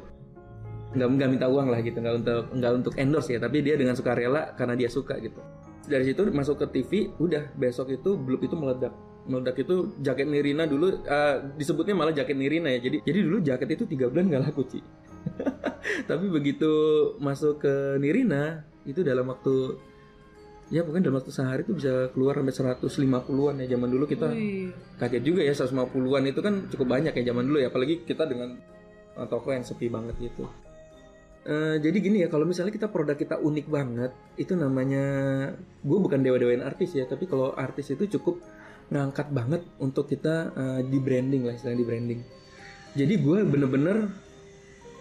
nggak 0.87 1.07
nggak 1.19 1.29
minta 1.29 1.47
uang 1.51 1.67
lah 1.67 1.79
gitu, 1.83 1.97
nggak 1.99 2.15
untuk 2.23 2.43
nggak 2.53 2.71
untuk 2.77 2.93
endorse 2.95 3.33
ya, 3.33 3.39
tapi 3.41 3.65
dia 3.65 3.75
dengan 3.75 3.97
sukarela 3.97 4.53
karena 4.55 4.77
dia 4.77 4.87
suka 4.87 5.17
gitu. 5.19 5.41
Dari 5.87 6.03
situ 6.03 6.21
masuk 6.31 6.63
ke 6.63 6.65
TV, 6.79 6.91
udah 7.17 7.51
besok 7.57 7.91
itu 7.91 8.15
Bloop 8.15 8.43
itu 8.45 8.55
meledak. 8.55 8.93
Meledak 9.27 9.59
itu 9.59 9.91
jaket 9.99 10.27
Nirina 10.29 10.63
dulu 10.63 11.03
eh, 11.03 11.35
disebutnya 11.57 11.97
malah 11.97 12.13
jaket 12.13 12.37
Nirina 12.37 12.69
ya. 12.71 12.79
Jadi 12.79 13.03
jadi 13.03 13.19
dulu 13.25 13.37
jaket 13.43 13.67
itu 13.75 13.83
tiga 13.89 14.07
bulan 14.07 14.29
nggak 14.29 14.43
laku 14.51 14.63
Ci. 14.67 14.79
tapi 16.09 16.25
begitu 16.31 16.71
masuk 17.19 17.59
ke 17.59 17.73
Nirina 17.99 18.63
itu 18.87 19.03
dalam 19.03 19.27
waktu 19.27 19.75
ya 20.67 20.83
pokoknya 20.83 21.07
dalam 21.07 21.17
waktu 21.23 21.31
sehari 21.31 21.61
itu 21.63 21.73
bisa 21.75 22.11
keluar 22.11 22.35
sampai 22.39 22.75
150-an 22.75 23.55
ya. 23.63 23.67
Zaman 23.77 23.89
dulu 23.89 24.05
kita 24.07 24.27
Wih. 24.31 24.71
kaget 24.99 25.23
juga 25.23 25.41
ya 25.43 25.53
150-an 25.55 26.23
itu 26.27 26.39
kan 26.43 26.53
cukup 26.71 26.87
banyak 26.87 27.13
ya 27.15 27.23
zaman 27.31 27.43
dulu 27.47 27.57
ya. 27.63 27.67
Apalagi 27.71 28.03
kita 28.03 28.27
dengan 28.27 28.59
uh, 29.15 29.27
toko 29.27 29.55
yang 29.55 29.63
sepi 29.63 29.87
banget 29.87 30.15
gitu. 30.19 30.45
Eh, 31.47 31.79
jadi 31.79 31.97
gini 32.03 32.17
ya 32.19 32.27
kalau 32.27 32.43
misalnya 32.43 32.75
kita 32.75 32.91
produk 32.91 33.15
kita 33.15 33.39
unik 33.39 33.71
banget 33.71 34.11
itu 34.35 34.51
namanya 34.51 35.03
gue 35.79 35.95
bukan 35.95 36.19
dewa-dewain 36.19 36.59
artis 36.59 36.91
ya 36.91 37.07
tapi 37.07 37.23
kalau 37.23 37.55
artis 37.55 37.87
itu 37.95 38.19
cukup 38.19 38.43
ngangkat 38.91 39.31
banget 39.31 39.63
untuk 39.79 40.11
kita 40.11 40.51
eh, 40.51 40.81
di 40.83 40.99
branding 40.99 41.47
lah 41.47 41.55
istilahnya 41.55 41.79
di 41.79 41.87
branding. 41.87 42.19
Jadi 42.99 43.13
gue 43.23 43.37
bener-bener 43.47 44.11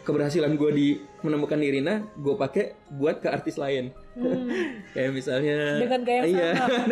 keberhasilan 0.07 0.55
gue 0.55 0.71
di 0.71 0.87
menemukan 1.27 1.59
Nirina 1.59 2.07
gue 2.15 2.39
pakai 2.39 2.79
buat 2.95 3.19
ke 3.19 3.27
artis 3.27 3.59
lain 3.59 3.91
Hmm. 4.17 4.81
kayak 4.97 5.13
misalnya 5.13 5.77
Dengan 5.77 6.01
gaya 6.01 6.23
iya, 6.25 6.51
sama. 6.57 6.89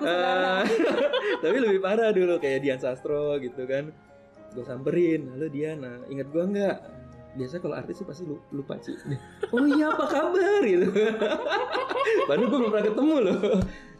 Eh, 0.08 0.62
tapi 1.44 1.56
lebih 1.60 1.80
parah 1.84 2.08
dulu 2.08 2.40
kayak 2.40 2.64
Dian 2.64 2.80
Sastro 2.80 3.36
gitu 3.36 3.68
kan. 3.68 3.92
Gue 4.56 4.64
samperin 4.64 5.28
halo 5.28 5.44
Dian. 5.52 5.84
Nah 5.84 6.00
ingat 6.08 6.32
gue 6.32 6.40
nggak? 6.40 6.76
Biasa 7.36 7.60
kalau 7.60 7.76
artis 7.76 8.00
sih 8.00 8.06
pasti 8.08 8.24
lu- 8.24 8.40
lupa 8.50 8.80
sih 8.80 8.96
oh 9.54 9.66
iya 9.68 9.92
apa 9.92 10.08
kabar? 10.08 10.64
Gitu. 10.64 10.88
Padahal 12.24 12.48
gue 12.48 12.58
belum 12.58 12.72
pernah 12.72 12.86
ketemu 12.88 13.16
loh. 13.28 13.38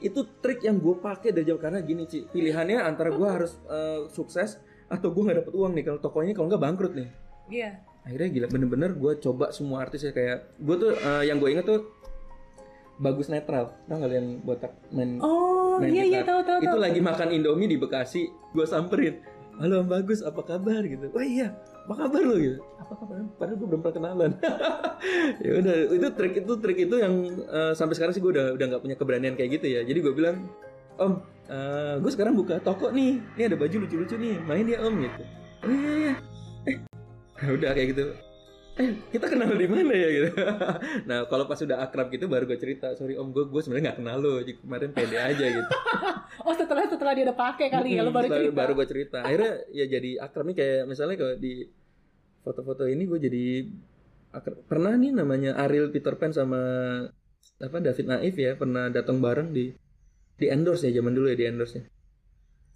Itu 0.00 0.20
trik 0.40 0.64
yang 0.64 0.80
gue 0.80 0.96
pakai 0.96 1.36
dari 1.36 1.44
jauh. 1.44 1.60
Karena 1.60 1.84
gini 1.84 2.08
Ci 2.08 2.32
pilihannya 2.32 2.80
antara 2.80 3.12
gue 3.12 3.28
harus 3.28 3.60
eh, 3.68 4.08
sukses 4.08 4.56
atau 4.88 5.12
gue 5.12 5.20
nggak 5.20 5.44
dapet 5.44 5.52
uang 5.52 5.76
nih. 5.76 5.84
Kalau 5.84 6.00
tokonya 6.00 6.32
kalau 6.32 6.48
nggak 6.48 6.62
bangkrut 6.64 6.94
nih. 6.96 7.08
Iya. 7.48 7.70
akhirnya 8.08 8.28
gila 8.32 8.46
bener-bener 8.48 8.90
gue 8.96 9.12
coba 9.20 9.52
semua 9.52 9.84
artis 9.84 10.00
ya. 10.00 10.16
Kayak 10.16 10.48
gue 10.56 10.76
tuh 10.80 10.90
eh, 10.96 11.28
yang 11.28 11.36
gue 11.36 11.52
inget 11.52 11.68
tuh 11.68 11.92
bagus 12.98 13.30
netral. 13.30 13.74
Tau 13.86 14.02
yang 14.10 14.42
botak 14.42 14.74
main 14.90 15.22
Oh 15.22 15.78
main 15.78 15.94
iya 15.94 16.04
iya 16.04 16.20
tahu 16.26 16.42
tahu 16.42 16.58
itu 16.62 16.74
tahu. 16.74 16.82
lagi 16.82 17.00
makan 17.00 17.28
indomie 17.34 17.70
di 17.70 17.78
bekasi 17.78 18.26
gue 18.54 18.66
samperin 18.66 19.22
halo 19.58 19.82
Om 19.82 19.90
bagus 19.90 20.22
apa 20.22 20.42
kabar? 20.46 20.82
Gitu. 20.86 21.10
Oh 21.14 21.24
iya 21.24 21.54
apa 21.88 21.94
kabar 22.06 22.22
lo 22.22 22.36
gitu. 22.38 22.58
Apa 22.78 22.94
kabar? 22.94 23.16
Padahal 23.38 23.56
gue 23.58 23.68
belum 23.70 23.80
pernah 23.82 23.96
kenalan 23.96 24.30
ya 25.44 25.50
udah 25.58 25.76
itu 25.94 26.08
trik 26.14 26.34
itu 26.42 26.52
trik 26.62 26.78
itu 26.78 26.96
yang 26.98 27.14
eh, 27.46 27.72
sampai 27.74 27.94
sekarang 27.98 28.12
sih 28.14 28.22
gue 28.22 28.32
udah 28.34 28.54
udah 28.54 28.66
nggak 28.74 28.82
punya 28.82 28.96
keberanian 28.98 29.34
kayak 29.34 29.58
gitu 29.58 29.66
ya. 29.78 29.80
Jadi 29.82 29.98
gue 30.02 30.12
bilang 30.14 30.46
om 30.98 31.22
eh, 31.50 31.96
gue 31.98 32.10
sekarang 32.12 32.34
buka 32.38 32.58
toko 32.62 32.90
nih. 32.90 33.18
Ini 33.38 33.42
ada 33.50 33.56
baju 33.58 33.86
lucu-lucu 33.86 34.14
nih 34.18 34.38
main 34.46 34.66
ya 34.66 34.78
om 34.82 34.94
gitu. 34.98 35.22
Oh 35.66 35.70
iya 35.70 35.92
iya 35.96 36.14
eh 36.68 37.50
udah 37.56 37.70
kayak 37.74 37.94
gitu 37.94 38.04
eh 38.78 38.94
kita 39.10 39.26
kenal 39.26 39.58
di 39.58 39.66
mana 39.66 39.90
ya 39.90 40.08
gitu 40.14 40.30
nah 41.10 41.26
kalau 41.26 41.50
pas 41.50 41.58
udah 41.58 41.82
akrab 41.82 42.14
gitu 42.14 42.30
baru 42.30 42.46
gue 42.46 42.58
cerita 42.62 42.94
sorry 42.94 43.18
om 43.18 43.34
gue 43.34 43.50
gue 43.50 43.58
sebenarnya 43.58 43.90
nggak 43.90 43.98
kenal 43.98 44.16
lo 44.22 44.32
kemarin 44.46 44.90
pede 44.94 45.18
aja 45.18 45.46
gitu 45.50 45.72
Oh 46.46 46.54
setelah 46.54 46.86
setelah 46.86 47.12
dia 47.18 47.26
udah 47.26 47.34
pakai 47.34 47.66
kali 47.66 47.98
ya 47.98 48.06
lo 48.06 48.14
baru 48.14 48.30
cerita. 48.30 48.54
baru 48.54 48.72
gue 48.78 48.86
cerita 48.86 49.18
akhirnya 49.26 49.52
ya 49.74 49.84
jadi 49.90 50.10
akrab 50.22 50.46
nih 50.46 50.56
kayak 50.56 50.82
misalnya 50.86 51.16
kalau 51.18 51.34
di 51.34 51.66
foto-foto 52.46 52.86
ini 52.86 53.02
gue 53.02 53.18
jadi 53.18 53.44
akrab. 54.30 54.62
pernah 54.70 54.94
nih 54.94 55.10
namanya 55.10 55.58
Ariel 55.58 55.90
Peter 55.90 56.14
Pan 56.14 56.30
sama 56.30 56.60
apa 57.58 57.76
David 57.82 58.06
Naif 58.06 58.38
ya 58.38 58.54
pernah 58.54 58.86
datang 58.86 59.18
bareng 59.18 59.50
di 59.50 59.74
di 60.38 60.46
endorse 60.46 60.86
ya 60.86 61.02
zaman 61.02 61.18
dulu 61.18 61.26
ya 61.34 61.36
di 61.36 61.46
endorse 61.50 61.74
ya 61.74 61.84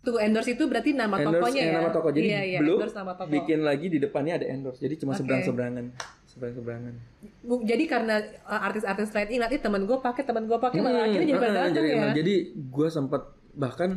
Tuh 0.03 0.19
endorse 0.19 0.51
itu 0.53 0.65
berarti 0.67 0.91
nama 0.93 1.15
endorse 1.15 1.39
tokonya 1.39 1.63
eh, 1.63 1.67
ya. 1.67 1.75
nama 1.79 1.89
toko 1.95 2.09
jadi 2.11 2.27
iya, 2.27 2.41
iya, 2.43 2.59
belum 2.59 2.75
endorse 2.83 2.97
nama 2.99 3.13
toko. 3.15 3.31
bikin 3.31 3.59
lagi 3.63 3.87
di 3.87 3.99
depannya 4.03 4.35
ada 4.43 4.47
endorse. 4.51 4.83
Jadi 4.83 4.95
cuma 4.99 5.15
Oke. 5.15 5.23
seberang 5.23 5.43
seberangan 5.47 5.85
seberang 6.27 6.55
seberangan 6.59 6.95
Bu- 7.41 7.63
Jadi 7.63 7.85
karena 7.87 8.17
uh, 8.43 8.67
artis-artis 8.67 9.13
lain 9.13 9.29
ingat 9.31 9.51
ih 9.53 9.61
teman 9.61 9.87
gue 9.87 9.99
pakai 10.01 10.27
teman 10.27 10.51
gue 10.51 10.59
pakai 10.59 10.81
malah 10.81 11.07
akhirnya 11.07 11.23
jadi 11.23 11.33
pada 11.39 11.61
Hmm, 11.63 11.75
jadi, 11.77 11.89
ya. 11.89 12.07
jadi 12.19 12.35
gue 12.57 12.89
sempat 12.91 13.23
bahkan 13.53 13.91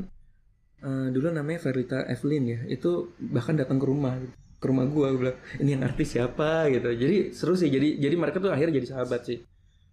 eh, 0.80 1.08
dulu 1.10 1.32
namanya 1.32 1.60
Verita 1.64 2.04
Evelyn 2.06 2.44
ya 2.46 2.60
itu 2.68 3.10
bahkan 3.18 3.58
datang 3.58 3.82
ke 3.82 3.88
rumah. 3.88 4.14
Ke 4.62 4.70
rumah 4.70 4.86
gue 4.86 5.08
gue 5.10 5.20
bilang 5.20 5.38
ini 5.58 5.74
yang 5.74 5.84
artis 5.84 6.14
siapa? 6.14 6.70
gitu. 6.70 6.92
Jadi 6.92 7.34
seru 7.34 7.58
sih. 7.58 7.68
Jadi 7.68 7.98
jadi 7.98 8.14
mereka 8.14 8.38
tuh 8.38 8.54
akhirnya 8.54 8.78
jadi 8.78 8.94
sahabat 8.94 9.26
sih. 9.26 9.42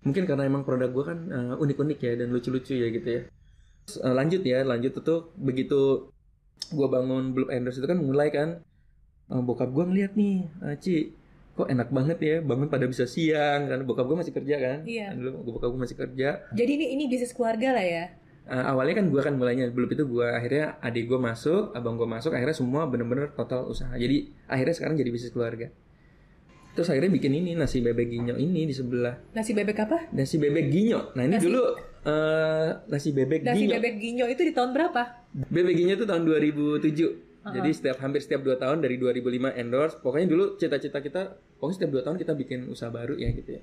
Mungkin 0.02 0.26
karena 0.26 0.44
emang 0.44 0.66
produk 0.66 0.90
gue 0.90 1.04
kan 1.06 1.18
eh, 1.24 1.54
unik-unik 1.56 1.98
ya 2.02 2.12
dan 2.20 2.28
lucu-lucu 2.28 2.74
ya 2.74 2.90
gitu 2.90 3.08
ya. 3.08 3.22
eh, 3.22 3.24
lanjut 4.02 4.42
ya 4.42 4.62
lanjut 4.62 4.92
itu 4.94 5.16
begitu 5.34 6.12
gue 6.70 6.88
bangun 6.88 7.34
Blue 7.34 7.50
Endorse 7.50 7.82
itu 7.82 7.88
kan 7.90 7.98
mulai 7.98 8.30
kan 8.30 8.62
eh, 9.28 9.42
bokap 9.42 9.68
gue 9.70 9.84
ngeliat 9.84 10.12
nih 10.14 10.46
"Ah, 10.62 10.78
Ci 10.78 11.12
kok 11.52 11.68
enak 11.68 11.92
banget 11.92 12.18
ya 12.24 12.36
bangun 12.40 12.72
pada 12.72 12.88
bisa 12.88 13.04
siang 13.04 13.68
kan? 13.68 13.84
Bokap 13.84 14.08
gue 14.08 14.16
masih 14.16 14.32
kerja 14.32 14.56
kan? 14.56 14.78
Iya. 14.88 15.12
dulu 15.12 15.52
bokap 15.52 15.68
gue 15.68 15.80
masih 15.84 15.96
kerja. 16.00 16.48
Jadi 16.56 16.70
ini 16.80 16.86
ini 16.96 17.04
bisnis 17.12 17.36
keluarga 17.36 17.76
lah 17.76 17.84
ya. 17.84 18.04
Uh, 18.42 18.72
awalnya 18.74 18.98
kan 18.98 19.06
gue 19.06 19.20
kan 19.22 19.36
mulainya 19.38 19.68
belum 19.70 19.92
itu 19.92 20.02
gue 20.08 20.26
akhirnya 20.26 20.80
adik 20.80 21.06
gue 21.06 21.20
masuk 21.20 21.70
abang 21.76 21.94
gue 21.94 22.08
masuk 22.08 22.32
akhirnya 22.32 22.56
semua 22.56 22.88
bener-bener 22.88 23.36
total 23.36 23.68
usaha. 23.68 23.92
Jadi 23.92 24.32
akhirnya 24.48 24.74
sekarang 24.74 24.96
jadi 24.96 25.10
bisnis 25.12 25.28
keluarga. 25.30 25.68
Terus 26.72 26.88
akhirnya 26.88 27.12
bikin 27.12 27.36
ini 27.36 27.52
nasi 27.52 27.84
bebek 27.84 28.08
ginyo 28.08 28.40
ini 28.40 28.64
di 28.64 28.72
sebelah. 28.72 29.20
Nasi 29.36 29.52
bebek 29.52 29.76
apa? 29.76 30.08
nasi 30.10 30.40
bebek 30.40 30.72
ginyo. 30.72 31.12
Nah 31.12 31.28
ini 31.28 31.36
Nasi- 31.36 31.46
dulu 31.52 31.62
uh, 32.04 32.68
nasi 32.86 33.10
bebek 33.10 33.42
Nasi 33.42 33.58
ginyo 33.62 33.74
bebek 33.76 33.94
ginyo 33.96 34.26
itu 34.26 34.42
di 34.42 34.52
tahun 34.52 34.70
berapa? 34.70 35.02
bebek 35.32 35.74
ginyo 35.74 35.94
itu 35.96 36.04
tahun 36.04 36.22
2007 36.22 37.30
Uh-huh. 37.42 37.50
jadi 37.52 37.74
setiap 37.74 37.98
hampir 37.98 38.22
setiap 38.22 38.38
dua 38.40 38.54
tahun 38.54 38.78
dari 38.78 38.94
2005 38.96 39.26
endorse 39.52 39.98
pokoknya 39.98 40.30
dulu 40.30 40.54
cita-cita 40.54 41.02
kita 41.02 41.22
pokoknya 41.58 41.74
setiap 41.74 41.90
dua 41.90 42.02
tahun 42.02 42.14
kita 42.16 42.32
bikin 42.32 42.70
usaha 42.70 42.86
baru 42.86 43.18
ya 43.18 43.34
gitu 43.34 43.58
ya 43.58 43.62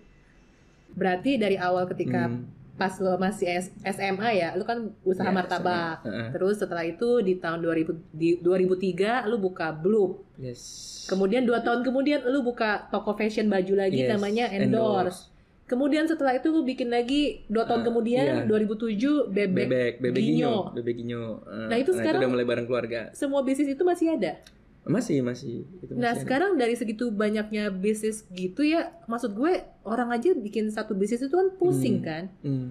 Berarti 0.89 1.39
dari 1.39 1.55
awal 1.55 1.88
ketika 1.88 2.27
Hmm. 2.27 2.43
pas 2.75 2.91
lo 2.98 3.15
masih 3.15 3.48
SMA 3.81 4.29
ya, 4.34 4.51
lu 4.51 4.63
kan 4.63 4.84
usaha 5.01 5.24
Ya, 5.24 5.31
martabak. 5.31 5.96
SMA. 5.98 6.12
Heeh. 6.12 6.27
Terus 6.34 6.55
setelah 6.58 6.84
itu 6.84 7.19
di 7.19 7.36
tahun 7.36 7.60
2000 7.62 7.96
di 8.12 8.36
2003 8.36 9.24
lu 9.25 9.36
buka 9.38 9.72
Bloop. 9.72 10.27
yes 10.36 10.60
Kemudian 11.05 11.43
dua 11.43 11.60
tahun 11.60 11.79
kemudian 11.79 12.19
lu 12.25 12.39
buka 12.41 12.84
toko 12.89 13.13
fashion 13.13 13.48
baju 13.48 13.79
lagi 13.79 14.00
Yes, 14.01 14.12
namanya 14.12 14.51
Endorse. 14.51 15.31
Kemudian 15.70 16.04
setelah 16.04 16.34
itu 16.34 16.50
lu 16.50 16.66
bikin 16.66 16.90
lagi 16.90 17.46
dua 17.46 17.64
tahun 17.64 17.82
Ah, 17.82 17.86
kemudian 17.86 18.26
iya. 18.26 18.44
2007 18.44 19.30
bebek. 19.30 19.70
bebek 19.70 19.94
bebek 20.02 20.18
Ginyo. 20.20 20.26
ginyo 20.26 20.54
bebek 20.74 20.96
ginyo 20.98 21.24
Uh, 21.42 21.70
Nah, 21.70 21.78
itu 21.78 21.92
sekarang- 21.94 22.20
udah 22.20 22.30
mulai 22.32 22.44
bareng 22.44 22.66
keluarga 22.66 23.02
Semua 23.14 23.42
bisnis 23.42 23.70
itu 23.70 23.84
masih 23.84 24.12
ada. 24.12 24.42
masih 24.82 25.22
masih 25.22 25.70
itu 25.78 25.92
masih 25.92 26.02
Nah 26.02 26.12
ada. 26.12 26.20
sekarang 26.20 26.52
dari 26.56 26.74
segitu 26.74 27.14
banyaknya 27.14 27.70
bisnis 27.70 28.26
gitu 28.28 28.64
ya, 28.64 28.90
maksud 29.06 29.32
gue 29.32 29.54
orang 29.84 30.10
aja 30.10 30.34
bikin 30.34 30.68
satu 30.68 30.92
bisnis 30.92 31.22
itu 31.22 31.30
kan 31.32 31.54
pusing 31.54 32.02
Hmm. 32.02 32.04
kan. 32.04 32.24
Hmm. 32.42 32.68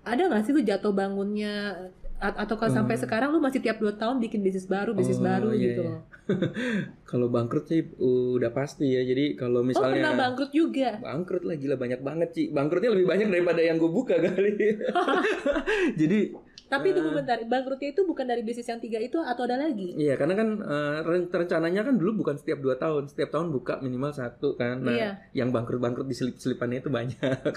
Ada 0.00 0.30
nggak 0.30 0.42
sih 0.42 0.52
lu 0.52 0.62
jatuh 0.62 0.92
bangunnya 0.92 1.90
atau 2.18 2.54
kalau 2.54 2.72
sampai 2.72 2.94
Hmm. 2.94 3.02
sekarang 3.02 3.28
lu 3.28 3.38
masih 3.38 3.58
tiap 3.58 3.76
dua 3.76 3.92
tahun 3.92 4.18
bikin 4.18 4.40
bisnis 4.40 4.64
baru, 4.64 4.90
bisnis 4.90 5.16
Oh, 5.16 5.24
baru 5.24 5.48
iya, 5.50 5.60
gitu 5.62 5.82
iya. 5.84 5.98
kalau 7.04 7.28
bangkrut 7.28 7.64
sih 7.64 7.84
udah 7.98 8.50
pasti 8.50 8.88
ya 8.88 9.02
jadi 9.02 9.34
kalau 9.34 9.60
Oh 9.60 9.68
pernah 9.68 9.92
misalnya 9.92 10.16
bangkrut 10.18 10.50
juga. 10.50 10.96
bangkrut 10.98 11.42
lah 11.42 11.54
gila 11.54 11.76
banyak 11.76 12.00
banget 12.00 12.28
sih 12.32 12.44
bangkrutnya 12.48 12.90
lebih 12.90 13.06
banyak 13.06 13.28
daripada 13.28 13.60
yang 13.60 13.76
gue 13.76 13.86
buka 13.88 14.16
kali 14.16 14.52
jadi 16.00 16.20
Tapi 16.66 16.90
tunggu 16.90 17.14
Eh. 17.14 17.16
bentar, 17.16 17.38
bangkrutnya 17.40 17.94
itu 17.94 18.02
bukan 18.02 18.26
dari 18.26 18.42
bisnis 18.42 18.66
yang 18.66 18.82
tiga 18.82 18.98
itu 18.98 19.14
atau 19.16 19.46
ada 19.46 19.54
lagi? 19.56 19.94
Iya, 19.94 20.18
karena 20.18 20.34
kan 20.34 20.48
ren- 21.00 21.30
rencananya 21.30 21.86
kan 21.86 21.94
dulu 21.94 22.26
bukan 22.26 22.34
setiap 22.34 22.58
dua 22.58 22.74
tahun, 22.74 23.06
setiap 23.06 23.30
tahun 23.30 23.54
buka 23.54 23.78
minimal 23.78 24.10
satu 24.10 24.58
kan. 24.58 24.82
Nah, 24.82 24.90
Iya. 24.90 25.10
yang 25.32 25.54
bangkrut-bangkrut 25.54 26.02
di 26.04 26.16
selip-selipannya 26.16 26.82
itu 26.82 26.90
banyak. 26.90 27.54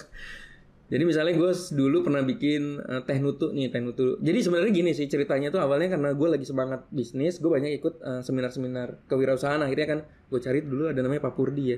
Jadi 0.89 1.03
misalnya 1.05 1.37
gue 1.37 1.53
dulu 1.53 2.01
pernah 2.01 2.25
bikin 2.25 2.81
eh, 2.81 3.01
teh 3.05 3.21
nutu 3.21 3.53
nih, 3.53 3.69
teh 3.69 3.77
nutu. 3.77 4.17
Jadi 4.17 4.39
sebenarnya 4.41 4.73
gini 4.73 4.91
sih 4.97 5.05
ceritanya 5.05 5.53
tuh 5.53 5.61
awalnya 5.61 5.93
karena 5.93 6.17
gue 6.17 6.27
lagi 6.27 6.49
semangat 6.49 6.89
bisnis, 6.89 7.37
gue 7.37 7.45
banyak 7.45 7.77
ikut 7.77 8.01
eh, 8.01 8.21
seminar-seminar 8.25 9.05
kewirausahaan. 9.05 9.61
Akhirnya 9.61 9.85
kan 9.85 9.99
gue 10.05 10.39
cari 10.41 10.65
dulu 10.65 10.89
ada 10.89 11.05
namanya 11.05 11.29
Pak 11.29 11.33
Purdi 11.37 11.63
ya. 11.69 11.77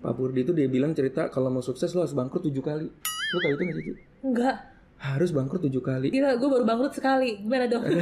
Pak 0.00 0.16
Purdi 0.16 0.48
itu 0.48 0.56
dia 0.56 0.72
bilang 0.72 0.96
cerita 0.96 1.28
kalau 1.28 1.52
mau 1.52 1.60
sukses 1.60 1.92
lo 1.92 2.08
harus 2.08 2.16
bangkrut 2.16 2.48
tujuh 2.48 2.64
kali. 2.64 2.88
Lo 2.88 3.38
tau 3.44 3.52
itu 3.52 3.62
nggak 3.68 3.76
sih? 3.76 3.84
Enggak. 4.24 4.56
Harus 5.00 5.30
bangkrut 5.36 5.60
tujuh 5.68 5.84
kali. 5.84 6.08
Gila, 6.08 6.40
gue 6.40 6.48
baru 6.48 6.64
bangkrut 6.64 6.96
sekali. 6.96 7.44
Gimana 7.44 7.68
dong? 7.68 7.84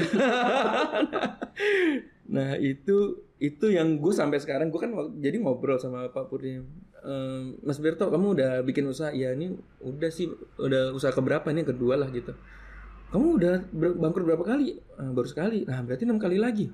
nah 2.34 2.54
itu 2.62 3.26
itu 3.38 3.66
yang 3.70 3.98
gue 3.98 4.14
sampai 4.14 4.38
sekarang 4.38 4.70
gue 4.70 4.78
kan 4.78 4.94
jadi 5.18 5.42
ngobrol 5.42 5.78
sama 5.78 6.10
Pak 6.10 6.30
Purdi 6.30 6.62
"Ehm, 7.04 7.60
Mas 7.62 7.78
Berto 7.78 8.10
kamu 8.10 8.38
udah 8.38 8.52
bikin 8.66 8.86
usaha? 8.88 9.10
Ya 9.14 9.34
ini 9.34 9.54
udah 9.82 10.10
sih 10.10 10.30
udah 10.58 10.94
usaha 10.94 11.14
keberapa? 11.14 11.48
Ini 11.50 11.62
kedua 11.66 11.98
lah 11.98 12.08
gitu. 12.10 12.34
Kamu 13.08 13.40
udah 13.40 13.54
bangkrut 13.72 14.26
berapa 14.28 14.44
kali? 14.44 14.76
"Ah, 15.00 15.08
baru 15.10 15.28
sekali. 15.28 15.64
Nah 15.64 15.80
berarti 15.80 16.04
enam 16.04 16.20
kali 16.20 16.36
lagi. 16.36 16.68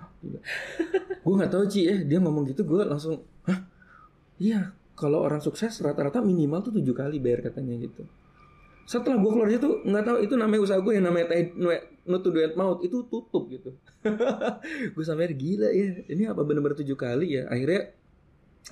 Gue 1.24 1.34
nggak 1.40 1.52
tahu 1.52 1.64
Ci 1.70 1.88
eh 1.88 2.00
dia 2.04 2.20
ngomong 2.20 2.44
gitu 2.52 2.68
gue 2.68 2.84
langsung 2.84 3.24
hah? 3.48 3.64
Iya 4.36 4.76
kalau 4.94 5.24
orang 5.24 5.42
sukses 5.42 5.74
rata-rata 5.82 6.22
minimal 6.22 6.62
tuh 6.62 6.72
tujuh 6.76 6.94
kali 6.94 7.18
bayar 7.18 7.48
katanya 7.48 7.74
gitu. 7.80 8.04
Setelah 8.84 9.16
gue 9.16 9.30
keluar 9.32 9.48
itu 9.48 9.80
nggak 9.88 10.04
tahu 10.04 10.18
itu 10.20 10.34
namanya 10.36 10.60
usaha 10.60 10.78
gue 10.84 10.92
yang 10.92 11.08
namanya 11.08 11.32
teh 11.32 11.56
nutu 12.04 12.28
duet 12.28 12.52
maut 12.54 12.84
itu 12.84 13.00
tutup 13.08 13.48
gitu. 13.48 13.72
Gue 14.94 15.04
sampai 15.04 15.32
gila 15.32 15.72
ya 15.72 16.04
ini 16.12 16.28
apa 16.28 16.44
bener-bener 16.44 16.76
tujuh 16.76 16.92
kali 16.92 17.40
ya? 17.40 17.48
Akhirnya 17.48 17.96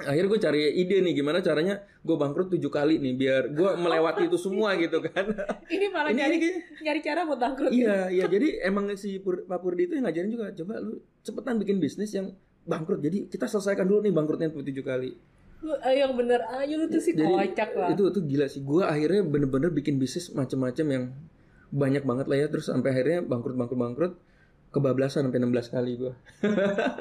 akhirnya 0.00 0.28
gue 0.32 0.40
cari 0.40 0.60
ide 0.80 1.04
nih 1.04 1.12
gimana 1.20 1.44
caranya 1.44 1.84
gue 2.00 2.16
bangkrut 2.16 2.48
tujuh 2.48 2.72
kali 2.72 2.96
nih 2.96 3.12
biar 3.12 3.42
gue 3.52 3.70
melewati 3.84 4.24
itu 4.24 4.40
semua 4.40 4.72
gitu 4.80 5.04
kan. 5.04 5.28
Ini 5.74 5.86
malah 5.92 6.08
ini, 6.08 6.18
nyari 6.24 6.36
ini 6.40 6.48
nyari 6.80 7.00
cara 7.04 7.28
buat 7.28 7.36
bangkrut. 7.36 7.68
iya 7.68 8.08
iya 8.08 8.24
jadi 8.32 8.64
emang 8.64 8.88
si 8.96 9.20
Pur, 9.20 9.44
Pak 9.44 9.60
Purdi 9.60 9.92
itu 9.92 10.00
yang 10.00 10.08
ngajarin 10.08 10.30
juga 10.32 10.46
coba 10.56 10.80
lu 10.80 11.04
cepetan 11.20 11.60
bikin 11.60 11.76
bisnis 11.76 12.16
yang 12.16 12.32
bangkrut. 12.64 13.04
Jadi 13.04 13.28
kita 13.28 13.44
selesaikan 13.44 13.84
dulu 13.84 14.00
nih 14.08 14.14
bangkrutnya 14.16 14.48
tujuh 14.48 14.84
kali. 14.84 15.12
Lu, 15.62 15.76
ayo 15.84 16.08
yang 16.08 16.14
bener 16.16 16.40
ayo 16.58 16.74
lu 16.80 16.86
tuh 16.90 16.98
sih 16.98 17.14
Jadi, 17.14 17.28
kocak 17.28 17.70
lah. 17.76 17.92
itu 17.92 18.02
itu 18.08 18.20
gila 18.24 18.46
sih. 18.48 18.64
Gue 18.64 18.82
akhirnya 18.88 19.22
bener-bener 19.28 19.68
bikin 19.70 20.00
bisnis 20.00 20.32
macam-macam 20.32 20.86
yang 20.88 21.04
banyak 21.68 22.02
banget 22.02 22.26
lah 22.32 22.38
ya. 22.40 22.46
Terus 22.48 22.72
sampai 22.72 22.96
akhirnya 22.96 23.20
bangkrut 23.28 23.60
bangkrut 23.60 23.78
bangkrut 23.78 24.12
kebablasan 24.72 25.28
sampai 25.28 25.36
16 25.36 25.68
kali 25.68 25.90
gue 26.00 26.12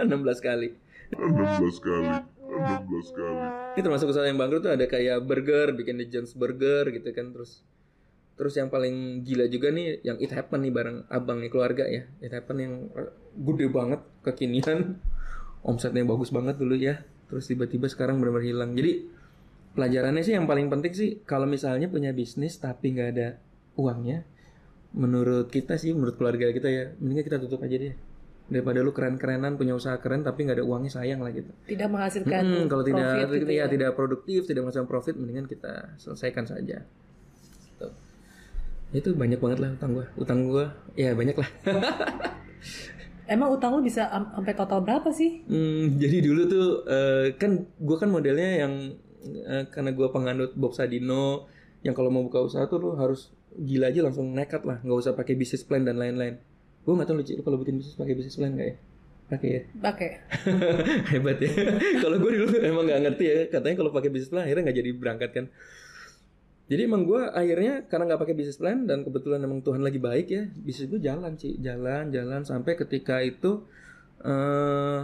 16 0.03 0.11
kali. 0.43 0.75
16 1.15 1.79
kali 1.79 2.07
16 2.61 3.17
kali 3.17 3.35
ini 3.75 3.81
termasuk 3.81 4.07
usaha 4.11 4.25
yang 4.25 4.37
bangkrut 4.37 4.61
tuh 4.63 4.73
ada 4.73 4.85
kayak 4.85 5.23
burger 5.25 5.73
bikin 5.73 5.97
di 5.97 6.09
Jones 6.11 6.37
Burger 6.37 6.89
gitu 6.93 7.09
kan 7.11 7.33
terus 7.33 7.65
terus 8.41 8.57
yang 8.57 8.73
paling 8.73 9.21
gila 9.21 9.45
juga 9.45 9.69
nih 9.69 10.01
yang 10.01 10.17
It 10.17 10.33
Happen 10.33 10.65
nih 10.65 10.73
bareng 10.73 11.05
abang 11.13 11.37
nih 11.45 11.53
keluarga 11.53 11.85
ya. 11.85 12.09
It 12.25 12.33
Happen 12.33 12.57
yang 12.57 12.73
gede 13.37 13.69
banget 13.69 14.01
kekinian. 14.25 14.97
Omsetnya 15.69 16.01
bagus 16.09 16.33
banget 16.33 16.57
dulu 16.57 16.73
ya 16.73 17.05
terus 17.29 17.45
tiba-tiba 17.45 17.85
sekarang 17.85 18.17
benar-benar 18.17 18.49
hilang. 18.49 18.71
Jadi 18.73 19.05
pelajarannya 19.77 20.25
sih 20.25 20.33
yang 20.33 20.49
paling 20.49 20.73
penting 20.73 20.93
sih 20.97 21.09
kalau 21.23 21.45
misalnya 21.45 21.85
punya 21.85 22.17
bisnis 22.17 22.57
tapi 22.57 22.97
nggak 22.97 23.09
ada 23.13 23.27
uangnya 23.77 24.25
menurut 24.91 25.47
kita 25.47 25.79
sih 25.79 25.95
menurut 25.95 26.19
keluarga 26.19 26.51
kita 26.51 26.67
ya 26.67 26.83
mendingan 26.99 27.23
kita 27.23 27.39
tutup 27.39 27.63
aja 27.63 27.79
deh 27.79 27.95
daripada 28.47 28.79
lu 28.79 28.91
keren-kerenan 28.91 29.55
punya 29.55 29.73
usaha 29.73 29.95
keren 29.97 30.21
tapi 30.21 30.43
nggak 30.43 30.57
ada 30.57 30.65
uangnya 30.65 30.91
sayang 30.91 31.19
lah 31.19 31.29
gitu 31.29 31.51
Tidak 31.65 31.87
menghasilkan 31.87 32.41
Hmm, 32.41 32.65
kalau 32.65 32.81
tidak 32.81 33.03
profit 33.21 33.39
gitu 33.39 33.51
ya, 33.51 33.59
ya. 33.59 33.65
tidak 33.67 33.89
produktif, 33.93 34.39
tidak 34.43 34.61
menghasilkan 34.63 34.89
profit, 34.89 35.15
mendingan 35.15 35.45
kita 35.45 35.73
selesaikan 35.95 36.43
saja. 36.43 36.83
Tuh. 37.77 37.93
Itu 38.91 39.13
banyak 39.13 39.37
banget 39.37 39.59
lah 39.59 39.69
utang 39.71 39.91
gua. 39.93 40.05
Utang 40.15 40.39
gua 40.45 40.65
ya 40.93 41.11
banyak 41.11 41.35
lah. 41.35 41.49
Emang 43.25 43.47
utang 43.49 43.71
lu 43.71 43.81
bisa 43.81 44.11
am- 44.11 44.35
sampai 44.35 44.51
total 44.51 44.83
berapa 44.83 45.07
sih? 45.09 45.47
Hmm, 45.47 45.95
jadi 45.95 46.19
dulu 46.19 46.41
tuh 46.45 46.67
eh, 46.85 47.25
kan 47.35 47.55
gue 47.63 47.97
kan 47.97 48.11
modelnya 48.11 48.67
yang 48.67 48.73
eh, 49.23 49.63
karena 49.71 49.95
gue 49.95 50.07
penganut 50.11 50.51
Bob 50.53 50.75
Sadino 50.75 51.47
yang 51.79 51.95
kalau 51.95 52.11
mau 52.11 52.21
buka 52.21 52.43
usaha 52.43 52.67
tuh 52.67 52.77
lu 52.77 52.89
harus 52.93 53.31
gila 53.53 53.87
aja 53.87 54.03
langsung 54.03 54.31
nekat 54.31 54.63
lah 54.63 54.79
nggak 54.79 54.97
usah 54.97 55.11
pakai 55.11 55.33
business 55.33 55.63
plan 55.63 55.81
dan 55.81 55.95
lain-lain 55.95 56.43
gue 56.81 56.93
nggak 56.97 57.07
tahu 57.07 57.17
lu, 57.21 57.41
kalau 57.45 57.57
bikin 57.61 57.75
bisnis 57.77 57.95
pakai 57.97 58.13
business 58.17 58.37
plan 58.37 58.53
nggak 58.57 58.67
ya? 58.67 58.75
Pakai 59.31 59.49
ya? 59.49 59.61
Pakai. 59.79 60.09
hebat 61.15 61.37
ya. 61.39 61.51
Kalau 62.03 62.19
gue 62.19 62.31
dulu 62.35 62.57
emang 62.59 62.83
nggak 62.83 63.01
ngerti 63.07 63.23
ya. 63.23 63.37
Katanya 63.47 63.75
kalau 63.79 63.91
pakai 63.95 64.11
business 64.11 64.27
plan 64.27 64.43
akhirnya 64.43 64.67
nggak 64.67 64.77
jadi 64.83 64.91
berangkat 64.91 65.29
kan? 65.31 65.45
Jadi 66.67 66.81
emang 66.83 67.07
gue 67.07 67.21
akhirnya 67.31 67.87
karena 67.87 68.11
nggak 68.11 68.21
pakai 68.27 68.35
business 68.35 68.59
plan 68.59 68.83
dan 68.83 69.07
kebetulan 69.07 69.39
emang 69.39 69.63
Tuhan 69.63 69.83
lagi 69.83 69.99
baik 69.99 70.27
ya 70.31 70.43
bisnis 70.51 70.87
gue 70.87 70.99
jalan 71.03 71.35
sih 71.35 71.59
jalan 71.59 72.11
jalan 72.15 72.47
sampai 72.47 72.79
ketika 72.79 73.19
itu 73.19 73.67
eh 74.23 74.99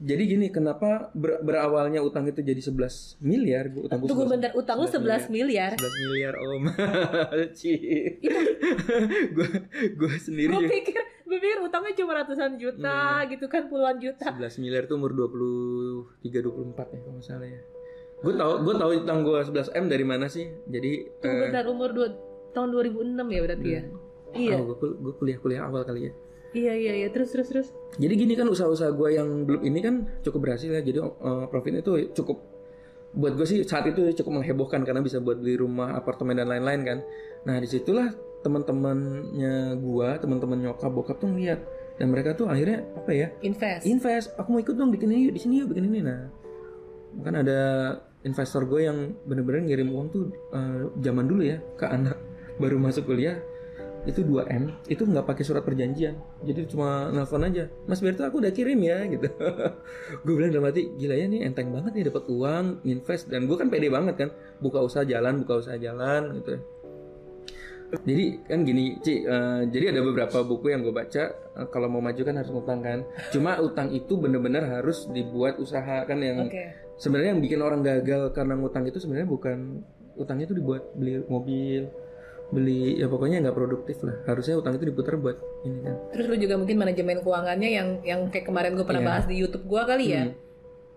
jadi 0.00 0.22
gini 0.26 0.46
kenapa 0.48 1.12
ber- 1.12 1.38
berawalnya 1.40 2.00
utang 2.00 2.24
itu 2.24 2.40
jadi 2.40 2.56
11 2.56 3.20
miliar 3.20 3.68
gue 3.68 3.84
utang 3.84 4.00
Tunggu 4.02 4.24
11 4.24 4.32
bentar, 4.32 4.50
utang 4.54 4.76
lu 4.76 4.88
11 4.88 5.28
miliar. 5.28 5.70
11 5.74 6.02
miliar 6.02 6.34
om 6.34 6.62
Ci 7.52 7.72
gue 9.30 9.46
gue 10.00 10.10
sendiri 10.18 10.50
Gue 10.50 10.62
juga- 10.62 10.72
pikir, 10.72 11.00
gue 11.22 11.38
pikir 11.38 11.58
utangnya 11.60 11.92
cuma 11.94 12.12
ratusan 12.14 12.56
juta 12.56 12.98
gitu 13.26 13.46
kan, 13.46 13.62
puluhan 13.66 13.96
juta. 13.98 14.26
11 14.30 14.56
miliar 14.58 14.82
tuh 14.84 14.96
umur 14.96 15.12
23 15.12 16.16
24 16.18 16.48
ya 16.86 16.98
kalau 16.98 17.14
nggak 17.14 17.24
salah 17.24 17.46
ya. 17.46 17.60
Gue 18.20 18.32
tau 18.34 18.52
gue 18.58 18.74
tahu 18.74 18.90
utang 18.98 19.18
gue 19.20 19.38
11 19.38 19.52
m 19.74 19.84
dari 19.86 20.04
mana 20.04 20.26
sih? 20.26 20.48
Jadi 20.66 20.92
Tunggu 21.18 21.44
bentar, 21.46 21.64
umur 21.66 21.90
dua, 21.90 22.08
tahun 22.50 22.68
2006 22.70 23.20
ya 23.26 23.40
berarti 23.42 23.68
ya? 23.70 23.82
Iya, 24.30 24.56
gue 24.62 25.14
kuliah 25.14 25.38
kuliah 25.38 25.62
awal 25.64 25.82
kali 25.82 26.08
ya. 26.08 26.12
Iya, 26.52 26.74
iya, 26.74 26.92
iya. 27.04 27.08
Terus, 27.12 27.30
terus, 27.34 27.48
terus. 27.50 27.68
Jadi 27.98 28.14
gini 28.14 28.34
kan 28.38 28.46
usaha-usaha 28.46 28.90
gue 28.94 29.08
yang 29.14 29.44
belum 29.46 29.62
ini 29.66 29.78
kan 29.82 29.94
cukup 30.22 30.50
berhasil 30.50 30.70
ya. 30.70 30.82
Jadi 30.82 30.98
eh, 31.02 31.44
profitnya 31.50 31.80
itu 31.82 32.14
cukup 32.14 32.38
buat 33.10 33.34
gue 33.34 33.46
sih 33.46 33.58
saat 33.66 33.90
itu 33.90 34.06
cukup 34.22 34.38
menghebohkan 34.38 34.86
karena 34.86 35.02
bisa 35.02 35.18
buat 35.18 35.42
beli 35.42 35.58
rumah, 35.58 35.98
apartemen 35.98 36.38
dan 36.38 36.46
lain-lain 36.46 36.80
kan. 36.86 36.98
Nah 37.46 37.58
di 37.58 37.66
situlah 37.66 38.14
teman-temannya 38.40 39.76
gue, 39.76 40.08
teman-teman 40.22 40.58
nyokap 40.70 40.90
bokap 40.94 41.18
tuh 41.18 41.28
ngeliat 41.28 41.60
dan 42.00 42.08
mereka 42.08 42.32
tuh 42.32 42.48
akhirnya 42.48 42.80
apa 42.96 43.12
ya? 43.12 43.28
Invest. 43.44 43.84
invest 43.84 44.28
aku 44.40 44.56
mau 44.56 44.60
ikut 44.64 44.72
dong 44.72 44.88
bikin 44.88 45.12
ini 45.12 45.28
yuk 45.28 45.34
di 45.36 45.40
sini 45.44 45.60
yuk 45.60 45.76
bikin 45.76 45.92
ini 45.92 46.00
nah 46.00 46.32
kan 47.20 47.36
ada 47.36 47.60
investor 48.24 48.64
gue 48.64 48.88
yang 48.88 49.12
bener-bener 49.28 49.68
ngirim 49.68 49.92
uang 49.92 50.06
tuh 50.08 50.32
eh, 50.32 50.88
zaman 51.04 51.28
dulu 51.28 51.42
ya 51.44 51.60
ke 51.76 51.84
anak 51.84 52.16
baru 52.62 52.80
masuk 52.80 53.04
kuliah 53.04 53.36
itu 54.08 54.24
2 54.24 54.48
m 54.48 54.64
itu 54.88 55.04
nggak 55.04 55.28
pakai 55.28 55.44
surat 55.44 55.60
perjanjian 55.60 56.16
jadi 56.40 56.64
cuma 56.64 57.12
nelfon 57.12 57.44
aja 57.44 57.68
mas 57.84 58.00
Berto 58.00 58.24
aku 58.24 58.40
udah 58.40 58.52
kirim 58.52 58.80
ya 58.80 59.04
gitu 59.04 59.28
gue 60.24 60.32
bilang 60.32 60.52
dalam 60.52 60.72
hati 60.72 60.88
gila 60.96 61.14
ya 61.16 61.28
nih 61.28 61.44
enteng 61.44 61.68
banget 61.68 61.92
nih 61.92 62.04
dapat 62.08 62.24
uang 62.32 62.80
invest 62.88 63.28
dan 63.28 63.44
gue 63.44 63.56
kan 63.60 63.68
pede 63.68 63.92
banget 63.92 64.14
kan 64.16 64.28
buka 64.64 64.80
usaha 64.80 65.04
jalan 65.04 65.44
buka 65.44 65.60
usaha 65.60 65.76
jalan 65.76 66.40
gitu 66.40 66.56
jadi 68.06 68.38
kan 68.46 68.62
gini 68.62 69.02
Ci, 69.02 69.26
eh, 69.26 69.60
jadi 69.66 69.90
ada 69.90 70.00
beberapa 70.06 70.46
buku 70.46 70.70
yang 70.70 70.86
gue 70.86 70.94
baca 70.94 71.24
eh, 71.34 71.66
kalau 71.74 71.90
mau 71.90 71.98
maju 71.98 72.22
kan 72.22 72.34
harus 72.38 72.50
ngutang 72.54 72.80
kan. 72.86 72.98
Cuma 73.34 73.58
utang 73.58 73.90
itu 73.90 74.14
bener-bener 74.14 74.62
harus 74.62 75.10
dibuat 75.10 75.58
usaha 75.58 76.06
kan 76.06 76.18
yang 76.22 76.46
Oke. 76.46 76.94
sebenarnya 77.02 77.34
yang 77.34 77.42
bikin 77.42 77.60
orang 77.60 77.82
gagal 77.82 78.30
karena 78.30 78.54
ngutang 78.54 78.86
itu 78.86 79.02
sebenarnya 79.02 79.26
bukan 79.26 79.82
utangnya 80.14 80.46
itu 80.46 80.56
dibuat 80.62 80.82
beli 80.94 81.24
mobil, 81.26 81.90
beli 82.50 82.98
ya 82.98 83.06
pokoknya 83.06 83.40
nggak 83.40 83.54
produktif 83.54 84.02
lah. 84.02 84.16
Harusnya 84.24 84.54
utang 84.56 84.74
itu 84.74 84.84
diputar 84.84 85.14
buat 85.14 85.38
ini 85.62 85.78
kan. 85.80 85.94
Terus 86.10 86.26
lu 86.26 86.36
juga 86.36 86.54
mungkin 86.54 86.76
manajemen 86.76 87.18
keuangannya 87.20 87.70
yang 87.70 87.88
yang 88.02 88.20
kayak 88.26 88.44
kemarin 88.44 88.74
gue 88.74 88.82
pernah 88.82 89.00
Iya. 89.00 89.08
bahas 89.08 89.24
di 89.24 89.36
YouTube 89.36 89.64
gue 89.64 89.82
kali 89.84 90.06
ya. 90.08 90.24
Hmm. 90.24 90.34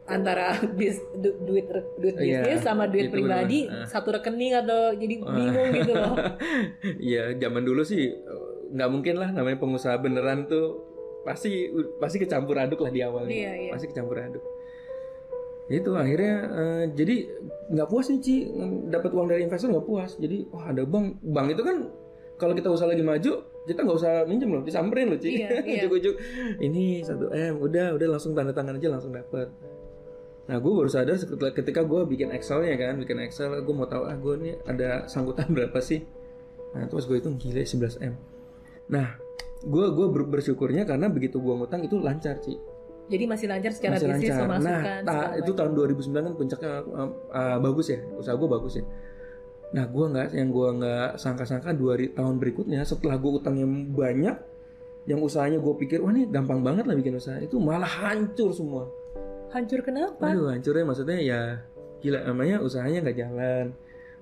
Antara 0.04 0.48
bis, 0.76 1.00
du- 1.16 1.40
duit 1.42 1.64
duit 1.96 2.16
Iya, 2.18 2.44
bisnis 2.44 2.62
sama 2.62 2.86
duit 2.86 3.08
pribadi 3.08 3.66
bener. 3.66 3.82
Ah. 3.82 3.88
satu 3.88 4.12
rekening 4.12 4.54
atau 4.58 4.92
jadi 4.94 5.16
bingung 5.16 5.70
gitu 5.74 5.92
loh. 5.94 6.14
Iya 7.06 7.24
zaman 7.38 7.62
dulu 7.62 7.82
sih 7.82 8.12
eh, 8.12 8.44
nggak 8.70 8.90
mungkin 8.90 9.16
lah 9.16 9.30
namanya 9.30 9.58
pengusaha 9.58 9.96
beneran 9.96 10.44
tuh 10.44 10.82
pasti 11.22 11.72
pasti 11.98 12.18
kecampur 12.18 12.58
aduk 12.58 12.82
lah 12.82 12.92
di 12.92 13.00
awalnya. 13.00 13.32
Iya, 13.32 13.52
iya. 13.58 13.72
Pasti 13.72 13.88
kecampur 13.88 14.20
aduk. 14.20 14.44
Itu 15.72 15.96
akhirnya 15.96 16.36
eh, 16.52 16.84
jadi 16.92 17.16
nggak 17.72 17.88
puas 17.88 18.12
nih 18.12 18.20
Ci 18.20 18.36
dapat 18.92 19.12
uang 19.16 19.28
dari 19.32 19.42
investor 19.48 19.72
nggak 19.72 19.88
puas. 19.88 20.20
Jadi 20.20 20.48
wah 20.52 20.72
ada 20.72 20.84
bank 20.84 21.24
bank 21.24 21.48
itu 21.56 21.64
kan 21.64 21.78
kalau 22.36 22.54
kita 22.58 22.68
usaha 22.68 22.90
lagi 22.90 23.06
maju 23.06 23.34
kita 23.64 23.80
nggak 23.80 23.98
usah 23.98 24.28
minjem 24.28 24.52
loh 24.52 24.64
disamperin 24.64 25.08
loh 25.16 25.20
Ci. 25.20 25.40
Iya, 25.40 25.64
iya. 25.88 25.88
Ini 26.60 27.08
satu 27.08 27.32
m 27.32 27.64
udah 27.64 27.96
udah 27.96 28.08
langsung 28.12 28.36
tanda 28.36 28.52
tangan 28.52 28.76
aja 28.76 28.90
langsung 28.92 29.16
dapat. 29.16 29.48
Nah 30.44 30.60
gue 30.60 30.72
baru 30.76 30.92
sadar 30.92 31.16
ketika 31.56 31.88
gue 31.88 32.04
bikin 32.04 32.36
Excelnya 32.36 32.76
kan, 32.76 33.00
bikin 33.00 33.16
Excel, 33.24 33.64
gue 33.64 33.76
mau 33.76 33.88
tahu 33.88 34.04
ah 34.04 34.16
gue 34.20 34.36
nih 34.44 34.54
ada 34.68 35.08
sangkutan 35.08 35.48
berapa 35.56 35.80
sih? 35.80 36.04
Nah 36.76 36.84
terus 36.92 37.08
gue 37.08 37.24
hitung 37.24 37.40
gila 37.40 37.64
11 37.64 38.04
m. 38.04 38.14
Nah 38.92 39.16
gue 39.64 39.86
gue 39.96 40.08
bersyukurnya 40.28 40.84
karena 40.84 41.08
begitu 41.08 41.40
gue 41.40 41.54
ngutang 41.56 41.88
itu 41.88 41.96
lancar 41.96 42.44
sih, 42.44 42.60
Jadi 43.12 43.24
masih 43.28 43.48
lancar 43.52 43.72
secara 43.76 44.00
masih 44.00 44.08
bisnis 44.16 44.32
lancar. 44.32 44.48
Nah 44.64 44.82
ta- 45.04 45.32
itu 45.36 45.52
tahun 45.52 45.72
2009 45.76 46.16
kan 46.24 46.34
puncaknya 46.40 46.72
uh, 46.88 47.10
uh, 47.36 47.58
bagus 47.60 47.88
ya, 47.92 48.00
usaha 48.16 48.36
gue 48.36 48.50
bagus 48.50 48.74
ya. 48.80 48.84
Nah 49.74 49.86
gue 49.90 50.06
nggak, 50.08 50.28
yang 50.38 50.50
gue 50.54 50.68
nggak 50.80 51.10
sangka-sangka 51.20 51.76
dua 51.76 52.00
tahun 52.00 52.36
berikutnya 52.40 52.80
setelah 52.88 53.20
gue 53.20 53.32
utang 53.44 53.60
yang 53.60 53.92
banyak, 53.92 54.38
yang 55.10 55.20
usahanya 55.20 55.60
gue 55.60 55.74
pikir 55.84 56.00
wah 56.00 56.16
ini 56.16 56.32
gampang 56.32 56.64
banget 56.64 56.88
lah 56.88 56.96
bikin 56.96 57.20
usaha 57.20 57.36
itu 57.44 57.60
malah 57.60 57.90
hancur 57.90 58.56
semua. 58.56 58.88
Hancur 59.52 59.84
kenapa? 59.84 60.24
Aduh 60.32 60.48
hancurnya 60.48 60.86
maksudnya 60.88 61.18
ya 61.20 61.42
gila 62.00 62.24
namanya 62.24 62.64
usahanya 62.64 63.04
nggak 63.04 63.18
jalan. 63.20 63.66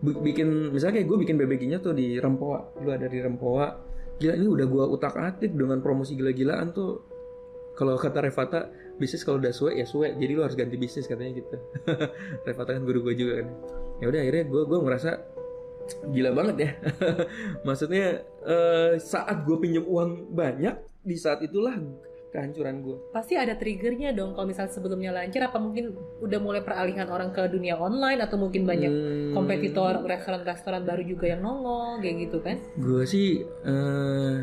Bikin 0.01 0.73
misalnya 0.73 0.97
kayak 0.97 1.07
gue 1.13 1.17
bikin 1.21 1.35
BBG-nya 1.37 1.77
tuh 1.77 1.93
di 1.93 2.17
Rempoa, 2.17 2.81
lu 2.81 2.89
ada 2.89 3.05
di 3.05 3.21
Rempoa. 3.21 3.77
Gila 4.17 4.33
ini 4.33 4.47
udah 4.49 4.65
gue 4.65 4.83
utak 4.89 5.13
atik 5.13 5.53
dengan 5.53 5.77
promosi 5.85 6.17
gila-gilaan 6.17 6.73
tuh. 6.73 7.10
Kalau 7.81 7.97
kata 7.97 8.21
Revata 8.21 8.69
bisnis 8.95 9.25
kalau 9.25 9.41
udah 9.41 9.49
suwe 9.49 9.73
ya 9.73 9.89
suwe, 9.89 10.13
jadi 10.13 10.37
lu 10.37 10.45
harus 10.45 10.53
ganti 10.53 10.77
bisnis 10.77 11.09
katanya 11.09 11.33
gitu. 11.33 11.57
Revata 12.45 12.77
kan 12.77 12.85
guru 12.85 13.01
gue 13.01 13.17
juga 13.17 13.41
kan. 13.41 13.47
Ya 13.97 14.05
udah 14.05 14.19
akhirnya 14.21 14.43
gue 14.45 14.61
gue 14.61 14.79
ngerasa 14.79 15.11
gila 16.07 16.29
banget 16.31 16.55
ya. 16.61 16.71
Maksudnya 17.67 18.05
eh, 18.45 18.93
saat 19.01 19.41
gue 19.41 19.57
pinjam 19.57 19.81
uang 19.81 20.29
banyak 20.29 20.77
di 21.01 21.17
saat 21.17 21.41
itulah 21.41 21.73
kehancuran 22.29 22.79
gue. 22.79 22.97
Pasti 23.11 23.33
ada 23.33 23.57
triggernya 23.57 24.13
dong 24.13 24.31
kalau 24.31 24.45
misalnya 24.45 24.71
sebelumnya 24.71 25.11
lancar 25.11 25.49
apa 25.49 25.57
mungkin 25.57 25.91
udah 26.21 26.39
mulai 26.39 26.61
peralihan 26.61 27.09
orang 27.09 27.33
ke 27.33 27.43
dunia 27.49 27.75
online 27.75 28.21
atau 28.21 28.37
mungkin 28.37 28.63
banyak 28.63 28.87
Hmm. 28.87 29.33
kompetitor 29.33 29.99
restoran-restoran 30.05 30.85
baru 30.85 31.01
juga 31.01 31.27
yang 31.27 31.41
nongol 31.41 31.97
kayak 31.99 32.29
gitu 32.29 32.37
kan? 32.39 32.55
gue 32.77 33.03
sih 33.03 33.41
eh 33.65 34.35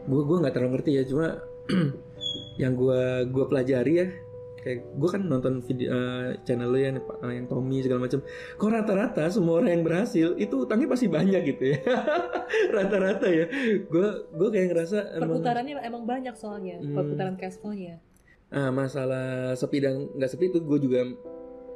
gue 0.00 0.20
gue 0.22 0.36
nggak 0.38 0.54
terlalu 0.54 0.70
ngerti 0.78 0.90
ya 0.96 1.04
cuma 1.04 1.26
yang 2.60 2.76
gue 2.76 3.00
gue 3.26 3.44
pelajari 3.48 3.94
ya. 3.96 4.08
Kayak 4.60 4.92
gue 4.92 5.08
kan 5.08 5.24
nonton 5.24 5.64
video 5.64 5.88
eh, 5.88 6.36
channel 6.44 6.68
lo 6.68 6.76
ya 6.76 6.92
Pak, 6.92 7.24
eh, 7.24 7.32
yang 7.32 7.48
Tommy 7.48 7.80
segala 7.80 8.04
macam 8.04 8.20
kok 8.28 8.68
rata-rata 8.68 9.24
semua 9.32 9.56
orang 9.56 9.72
yang 9.72 9.84
berhasil 9.88 10.36
itu 10.36 10.54
utangnya 10.60 10.84
pasti 10.84 11.08
banyak 11.08 11.40
gitu 11.48 11.72
ya. 11.72 11.78
Rata-rata 12.76 13.24
ya. 13.24 13.48
Gue 13.88 14.06
gue 14.28 14.48
kayak 14.52 14.66
ngerasa 14.68 15.16
emang 15.16 15.40
Perputarannya 15.40 15.74
emang 15.80 16.04
banyak 16.04 16.34
soalnya, 16.36 16.76
Hmm. 16.76 16.92
perputaran 16.92 17.34
cash 17.34 17.56
flow-nya. 17.56 18.04
ah, 18.50 18.68
masalah 18.68 19.54
sepi 19.54 19.78
dan 19.78 20.10
nggak 20.12 20.26
sepi 20.28 20.50
itu 20.50 20.58
gue 20.60 20.78
juga 20.82 21.06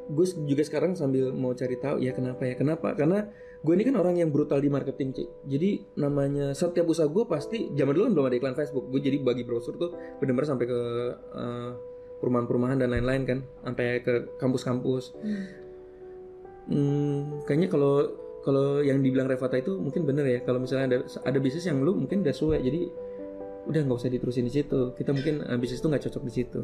gue 0.04 0.26
juga 0.44 0.62
sekarang 0.64 0.92
sambil 0.92 1.32
mau 1.32 1.56
cari 1.56 1.80
tahu 1.80 1.96
ya 2.02 2.12
kenapa 2.12 2.44
ya 2.44 2.54
kenapa? 2.58 2.92
Karena 2.92 3.24
gue 3.64 3.72
ini 3.72 3.84
kan 3.88 3.96
orang 3.96 4.20
yang 4.20 4.28
brutal 4.28 4.60
di 4.60 4.68
marketing 4.68 5.16
Ci. 5.16 5.24
jadi 5.48 5.96
namanya 5.96 6.52
setiap 6.52 6.84
usaha 6.84 7.08
gue 7.08 7.24
pasti 7.24 7.72
zaman 7.72 7.96
dulu 7.96 8.04
belum 8.12 8.26
ada 8.28 8.36
iklan 8.36 8.56
Facebook. 8.56 8.92
Gue 8.92 9.00
jadi 9.00 9.16
bagi 9.24 9.48
brosur 9.48 9.80
tuh 9.80 9.96
benar-benar 10.20 10.48
sampai 10.52 10.66
ke 10.68 10.80
eh, 11.16 11.70
perumahan-perumahan 12.20 12.76
dan 12.84 12.92
lain-lain 12.92 13.22
kan 13.24 13.38
sampai 13.64 14.04
ke 14.04 14.36
kampus-kampus. 14.36 15.16
Hmm, 16.68 17.44
kayaknya 17.48 17.68
kalau 17.72 18.12
kalau 18.44 18.84
yang 18.84 19.00
dibilang 19.00 19.24
Revata 19.24 19.56
itu 19.56 19.80
mungkin 19.80 20.04
bener 20.04 20.28
ya. 20.28 20.44
Kalau 20.44 20.60
misalnya 20.60 20.84
ada 20.92 20.96
ada 21.24 21.38
bisnis 21.40 21.64
yang 21.64 21.80
lu 21.80 21.96
mungkin 21.96 22.20
udah 22.20 22.36
suwe 22.36 22.60
jadi 22.60 22.92
udah 23.64 23.80
nggak 23.80 23.96
usah 23.96 24.12
diterusin 24.12 24.44
di 24.44 24.52
situ. 24.52 24.92
Kita 24.92 25.16
mungkin 25.16 25.40
eh, 25.40 25.56
bisnis 25.56 25.80
itu 25.80 25.88
nggak 25.88 26.04
cocok 26.04 26.22
di 26.28 26.32
situ 26.32 26.60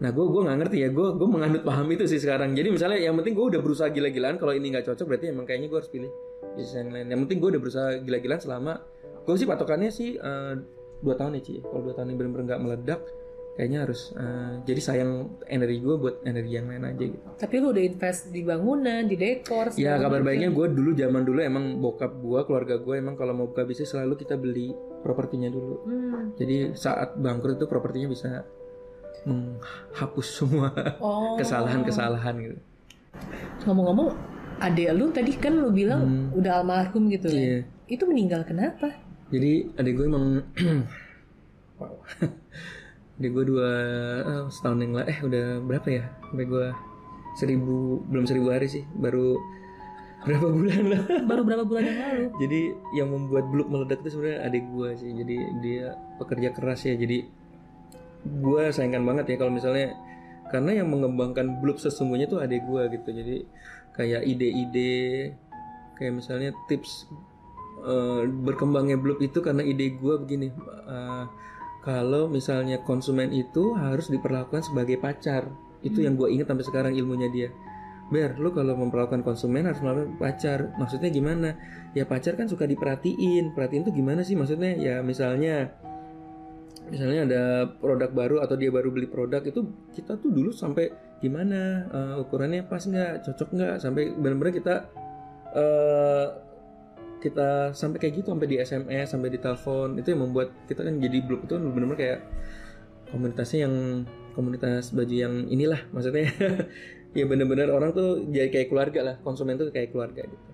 nah 0.00 0.10
gue 0.16 0.24
gue 0.24 0.42
nggak 0.48 0.58
ngerti 0.64 0.76
ya 0.80 0.88
gue 0.88 1.08
gue 1.12 1.28
menganut 1.28 1.60
paham 1.60 1.84
itu 1.92 2.08
sih 2.08 2.16
sekarang 2.16 2.56
jadi 2.56 2.72
misalnya 2.72 2.98
yang 3.04 3.14
penting 3.20 3.36
gue 3.36 3.46
udah 3.52 3.60
berusaha 3.60 3.92
gila-gilaan 3.92 4.40
kalau 4.40 4.56
ini 4.56 4.72
nggak 4.72 4.88
cocok 4.88 5.04
berarti 5.04 5.28
emang 5.28 5.44
kayaknya 5.44 5.68
gue 5.68 5.78
harus 5.78 5.92
pilih 5.92 6.10
bisnis 6.56 6.72
yang 6.72 6.88
lain 6.88 7.06
yang 7.12 7.20
penting 7.28 7.38
gue 7.38 7.48
udah 7.52 7.60
berusaha 7.60 7.88
gila-gilaan 8.00 8.40
selama 8.40 8.72
gue 9.28 9.34
sih 9.36 9.44
patokannya 9.44 9.90
sih 9.92 10.16
eh, 10.16 10.54
dua 11.04 11.14
tahun 11.20 11.36
ya 11.36 11.42
Ci 11.44 11.54
kalau 11.60 11.82
dua 11.84 11.94
tahun 11.96 12.12
ini 12.12 12.16
bener-bener 12.16 12.44
nggak 12.48 12.62
meledak 12.64 13.00
kayaknya 13.60 13.78
harus 13.84 14.16
eh, 14.16 14.52
jadi 14.64 14.80
sayang 14.80 15.12
energi 15.44 15.78
gue 15.84 15.96
buat 16.00 16.16
energi 16.24 16.52
yang 16.56 16.72
lain 16.72 16.84
aja 16.88 17.04
gitu 17.04 17.26
Tapi 17.36 17.54
lu 17.60 17.76
udah 17.76 17.84
invest 17.84 18.32
di 18.32 18.40
bangunan, 18.40 19.04
di 19.04 19.16
dekor. 19.20 19.76
Ya 19.76 20.00
kabar 20.00 20.24
baiknya 20.24 20.48
gue 20.48 20.66
dulu 20.72 20.96
zaman 20.96 21.28
dulu 21.28 21.44
emang 21.44 21.76
bokap 21.76 22.16
gue 22.24 22.40
keluarga 22.48 22.80
gue 22.80 22.94
emang 22.96 23.20
kalau 23.20 23.36
mau 23.36 23.52
buka 23.52 23.68
bisnis 23.68 23.92
selalu 23.92 24.16
kita 24.16 24.40
beli 24.40 24.72
propertinya 25.04 25.52
dulu. 25.52 25.76
Hmm. 25.84 26.24
Jadi 26.40 26.72
saat 26.72 27.20
bangkrut 27.20 27.60
itu 27.60 27.68
propertinya 27.68 28.08
bisa 28.08 28.48
menghapus 29.24 30.26
semua 30.26 30.68
Oh. 30.98 31.36
kesalahan-kesalahan 31.36 32.34
gitu. 32.40 32.56
Ngomong-ngomong, 33.64 34.16
adek 34.58 34.90
lu 34.92 35.10
tadi 35.10 35.32
kan 35.34 35.52
lu 35.52 35.68
bilang 35.70 36.00
Hmm. 36.00 36.38
udah 36.38 36.60
almarhum 36.60 37.08
gitu 37.08 37.28
ya. 37.28 37.36
Iya. 37.36 37.58
Itu 37.88 38.04
meninggal 38.06 38.44
kenapa? 38.44 38.92
Jadi 39.30 39.72
adik 39.74 39.92
gue 39.94 40.06
emang 40.06 40.24
wow. 41.76 41.94
adik 43.20 43.30
gue 43.30 43.44
dua 43.46 43.68
eh, 44.20 44.42
setahun 44.48 44.78
yang 44.80 44.92
lalu 44.96 45.06
eh 45.06 45.18
udah 45.20 45.44
berapa 45.60 45.88
ya? 45.90 46.04
Sampai 46.24 46.46
gue 46.46 46.66
seribu 47.36 48.02
belum 48.06 48.24
seribu 48.26 48.50
hari 48.50 48.66
sih 48.66 48.84
baru 48.90 49.38
berapa 50.20 50.46
bulan 50.46 50.82
lah. 50.84 51.02
Baru 51.30 51.42
berapa 51.42 51.64
bulan 51.64 51.82
yang 51.82 51.98
lalu? 51.98 52.24
Jadi 52.38 52.60
yang 52.92 53.08
membuat 53.08 53.48
Blue 53.48 53.64
meledak 53.64 54.04
itu 54.04 54.12
sebenarnya 54.12 54.44
adik 54.44 54.64
gue 54.68 54.88
sih. 54.94 55.10
Jadi 55.14 55.36
dia 55.64 55.96
pekerja 56.20 56.52
keras 56.52 56.84
ya. 56.84 56.92
Jadi 56.92 57.24
gue 58.24 58.64
sayangkan 58.70 59.02
banget 59.04 59.24
ya 59.32 59.36
kalau 59.40 59.52
misalnya 59.52 59.96
karena 60.50 60.82
yang 60.82 60.90
mengembangkan 60.90 61.62
Blue 61.62 61.78
sesungguhnya 61.78 62.26
tuh 62.26 62.42
adik 62.42 62.66
gue 62.66 62.82
gitu. 62.98 63.08
Jadi 63.14 63.36
kayak 63.94 64.22
ide-ide 64.26 65.34
kayak 65.94 66.12
misalnya 66.16 66.50
tips 66.66 67.06
eh, 67.86 68.26
berkembangnya 68.26 68.98
Blue 68.98 69.18
itu 69.22 69.38
karena 69.40 69.62
ide 69.62 69.94
gue 69.94 70.14
begini. 70.20 70.50
eh, 70.90 71.24
kalau 71.80 72.28
misalnya 72.28 72.84
konsumen 72.84 73.32
itu 73.32 73.72
harus 73.72 74.12
diperlakukan 74.12 74.60
sebagai 74.60 75.00
pacar. 75.00 75.48
Itu 75.80 76.04
yang 76.04 76.20
gue 76.20 76.28
ingat 76.28 76.52
sampai 76.52 76.66
sekarang 76.68 76.92
ilmunya 76.92 77.32
dia. 77.32 77.48
Ber, 78.12 78.36
lu 78.36 78.52
kalau 78.52 78.74
memperlakukan 78.74 79.24
konsumen 79.24 79.64
harus 79.64 79.80
melalui 79.80 80.12
pacar. 80.18 80.76
Maksudnya 80.76 81.08
gimana? 81.08 81.56
Ya 81.96 82.04
pacar 82.04 82.36
kan 82.36 82.50
suka 82.50 82.68
diperhatiin. 82.68 83.56
Perhatiin 83.56 83.86
tuh 83.86 83.94
gimana 83.96 84.26
sih? 84.26 84.36
Maksudnya 84.36 84.76
ya 84.76 85.00
misalnya 85.00 85.72
misalnya 86.90 87.20
ada 87.26 87.42
produk 87.78 88.10
baru 88.10 88.36
atau 88.42 88.58
dia 88.58 88.68
baru 88.74 88.90
beli 88.90 89.06
produk 89.06 89.40
itu 89.46 89.62
kita 89.94 90.18
tuh 90.18 90.30
dulu 90.34 90.50
sampai 90.50 90.90
gimana 91.22 91.86
Eh, 91.90 92.22
ukurannya 92.22 92.66
pas 92.66 92.82
nggak 92.82 93.24
cocok 93.26 93.48
nggak 93.56 93.74
sampai 93.82 94.10
benar-benar 94.14 94.54
kita 94.54 94.74
eh 95.54 96.26
kita 97.20 97.76
sampai 97.76 97.98
kayak 98.00 98.24
gitu 98.24 98.32
sampai 98.32 98.48
di 98.48 98.56
SMS 98.56 99.12
sampai 99.12 99.28
di 99.28 99.38
telepon 99.38 99.92
itu 100.00 100.08
yang 100.16 100.24
membuat 100.24 100.48
kita 100.64 100.80
kan 100.88 100.96
jadi 100.96 101.18
blog 101.20 101.44
itu 101.44 101.54
benar-benar 101.60 101.98
kayak 102.00 102.20
komunitasnya 103.12 103.68
yang 103.68 103.74
komunitas 104.32 104.94
baju 104.94 105.14
yang 105.14 105.34
inilah 105.46 105.80
maksudnya. 105.94 106.30
Ya 107.10 107.26
bener-bener 107.26 107.74
orang 107.74 107.90
tuh 107.90 108.22
jadi 108.30 108.54
kayak 108.54 108.70
keluarga 108.70 109.00
lah 109.02 109.16
konsumen 109.26 109.58
tuh 109.58 109.74
kayak 109.74 109.90
keluarga 109.90 110.22
gitu. 110.22 110.50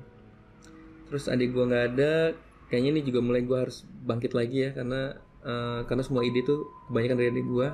Terus 1.12 1.28
adik 1.28 1.52
gua 1.52 1.68
nggak 1.68 1.84
ada 1.92 2.32
kayaknya 2.72 2.96
ini 2.96 3.00
juga 3.04 3.20
mulai 3.20 3.44
gua 3.44 3.68
harus 3.68 3.84
bangkit 3.84 4.32
lagi 4.32 4.64
ya 4.64 4.70
karena 4.72 5.20
eh, 5.46 5.80
karena 5.86 6.02
semua 6.02 6.26
ide 6.26 6.42
tuh 6.42 6.66
kebanyakan 6.90 7.16
dari 7.16 7.28
adik 7.30 7.46
gua. 7.46 7.68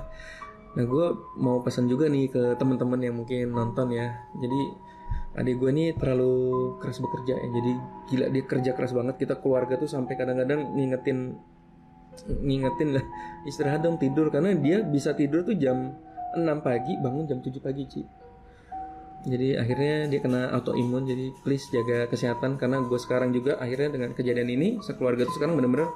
Nah 0.72 0.84
gua 0.84 1.16
mau 1.40 1.64
pesan 1.64 1.88
juga 1.88 2.08
nih 2.08 2.28
ke 2.28 2.42
teman-teman 2.60 3.00
yang 3.00 3.16
mungkin 3.16 3.52
nonton 3.52 3.92
ya. 3.92 4.12
Jadi 4.36 4.60
adik 5.32 5.56
gue 5.56 5.70
ini 5.72 5.84
terlalu 5.96 6.76
keras 6.76 7.00
bekerja 7.00 7.34
ya. 7.40 7.48
Jadi 7.48 7.72
gila 8.12 8.26
dia 8.28 8.42
kerja 8.44 8.70
keras 8.76 8.92
banget. 8.92 9.14
Kita 9.16 9.40
keluarga 9.40 9.80
tuh 9.80 9.88
sampai 9.88 10.14
kadang-kadang 10.16 10.76
ngingetin 10.76 11.40
ngingetin 12.28 12.88
lah 13.00 13.04
istirahat 13.48 13.80
dong 13.84 13.96
tidur. 13.96 14.28
Karena 14.28 14.52
dia 14.56 14.84
bisa 14.84 15.16
tidur 15.16 15.44
tuh 15.44 15.56
jam 15.56 15.96
6 16.36 16.44
pagi 16.60 16.96
bangun 17.00 17.24
jam 17.28 17.40
7 17.40 17.48
pagi 17.64 17.84
Ci. 17.88 18.02
Jadi 19.22 19.54
akhirnya 19.54 20.10
dia 20.10 20.20
kena 20.20 20.52
autoimun. 20.52 21.08
Jadi 21.08 21.32
please 21.40 21.64
jaga 21.72 22.08
kesehatan. 22.12 22.60
Karena 22.60 22.84
gue 22.84 22.98
sekarang 23.00 23.32
juga 23.32 23.56
akhirnya 23.56 23.96
dengan 23.96 24.10
kejadian 24.12 24.48
ini 24.52 24.68
sekeluarga 24.84 25.24
tuh 25.24 25.36
sekarang 25.40 25.56
bener-bener 25.56 25.88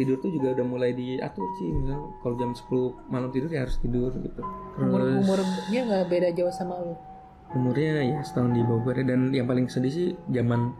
tidur 0.00 0.16
tuh 0.16 0.30
juga 0.30 0.52
udah 0.52 0.64
mulai 0.64 0.90
diatur 0.92 1.44
sih 1.54 1.68
misal 1.70 2.00
kalau 2.18 2.34
jam 2.34 2.50
10 2.50 2.64
malam 3.06 3.28
tidur 3.28 3.46
ya 3.48 3.60
harus 3.60 3.76
tidur 3.76 4.08
gitu 4.14 4.40
Umur 4.76 4.98
Terus- 4.98 5.20
umurnya 5.20 5.80
nggak 5.84 6.04
beda 6.06 6.28
jauh 6.32 6.48
sama 6.50 6.74
lu. 6.78 6.96
umurnya 7.50 8.00
ya 8.00 8.18
setahun 8.20 8.50
di 8.50 8.62
bawah 8.62 8.80
gue 8.88 9.02
dan 9.02 9.20
yang 9.28 9.44
paling 9.44 9.66
sedih 9.66 9.90
sih 9.90 10.08
zaman 10.28 10.72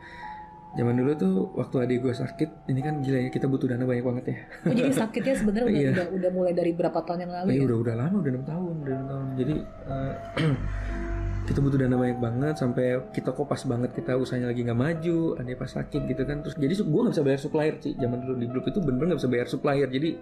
zaman 0.71 0.95
dulu 0.95 1.13
tuh 1.15 1.35
waktu 1.53 1.77
adik 1.81 1.99
gue 2.01 2.15
sakit 2.15 2.47
ini 2.67 2.79
kan 2.79 2.95
gila 3.01 3.19
ya 3.19 3.29
kita 3.29 3.45
butuh 3.45 3.67
dana 3.67 3.83
banyak 3.83 4.01
banget 4.01 4.25
ya 4.25 4.39
Oh, 4.63 4.71
jadi 4.71 4.95
sakitnya 4.95 5.35
sebenarnya 5.35 5.67
udah, 5.67 5.75
Iya. 5.83 5.91
udah 5.93 6.07
udah 6.15 6.31
mulai 6.31 6.53
dari 6.53 6.71
berapa 6.71 6.95
tahun 7.01 7.21
yang 7.21 7.33
lalu 7.35 7.49
Tapi 7.49 7.57
ya? 7.57 7.67
udah 7.67 7.79
udah 7.81 7.95
lama 7.97 8.17
udah 8.17 8.31
enam 8.31 8.45
tahun 8.45 8.75
udah 8.79 8.95
enam 8.95 9.07
tahun 9.09 9.27
jadi 9.35 9.55
eh, 9.85 10.15
kita 11.51 11.59
butuh 11.67 11.83
dana 11.83 11.99
banyak 11.99 12.23
banget 12.23 12.55
sampai 12.63 13.11
kita 13.11 13.35
kopas 13.35 13.67
banget 13.67 13.91
kita 13.91 14.15
usahanya 14.15 14.55
lagi 14.55 14.63
nggak 14.63 14.79
maju 14.79 15.35
ada 15.35 15.51
pas 15.59 15.67
sakit 15.67 16.07
gitu 16.07 16.23
kan. 16.23 16.47
Terus 16.47 16.55
jadi 16.55 16.75
gue 16.79 17.01
nggak 17.03 17.15
bisa 17.19 17.27
bayar 17.27 17.41
supplier 17.43 17.75
sih 17.83 17.99
zaman 17.99 18.23
dulu 18.23 18.35
di 18.39 18.47
grup 18.47 18.65
itu 18.71 18.79
bener-bener 18.79 19.19
nggak 19.19 19.21
bisa 19.27 19.31
bayar 19.35 19.47
supplier 19.51 19.89
jadi 19.91 20.15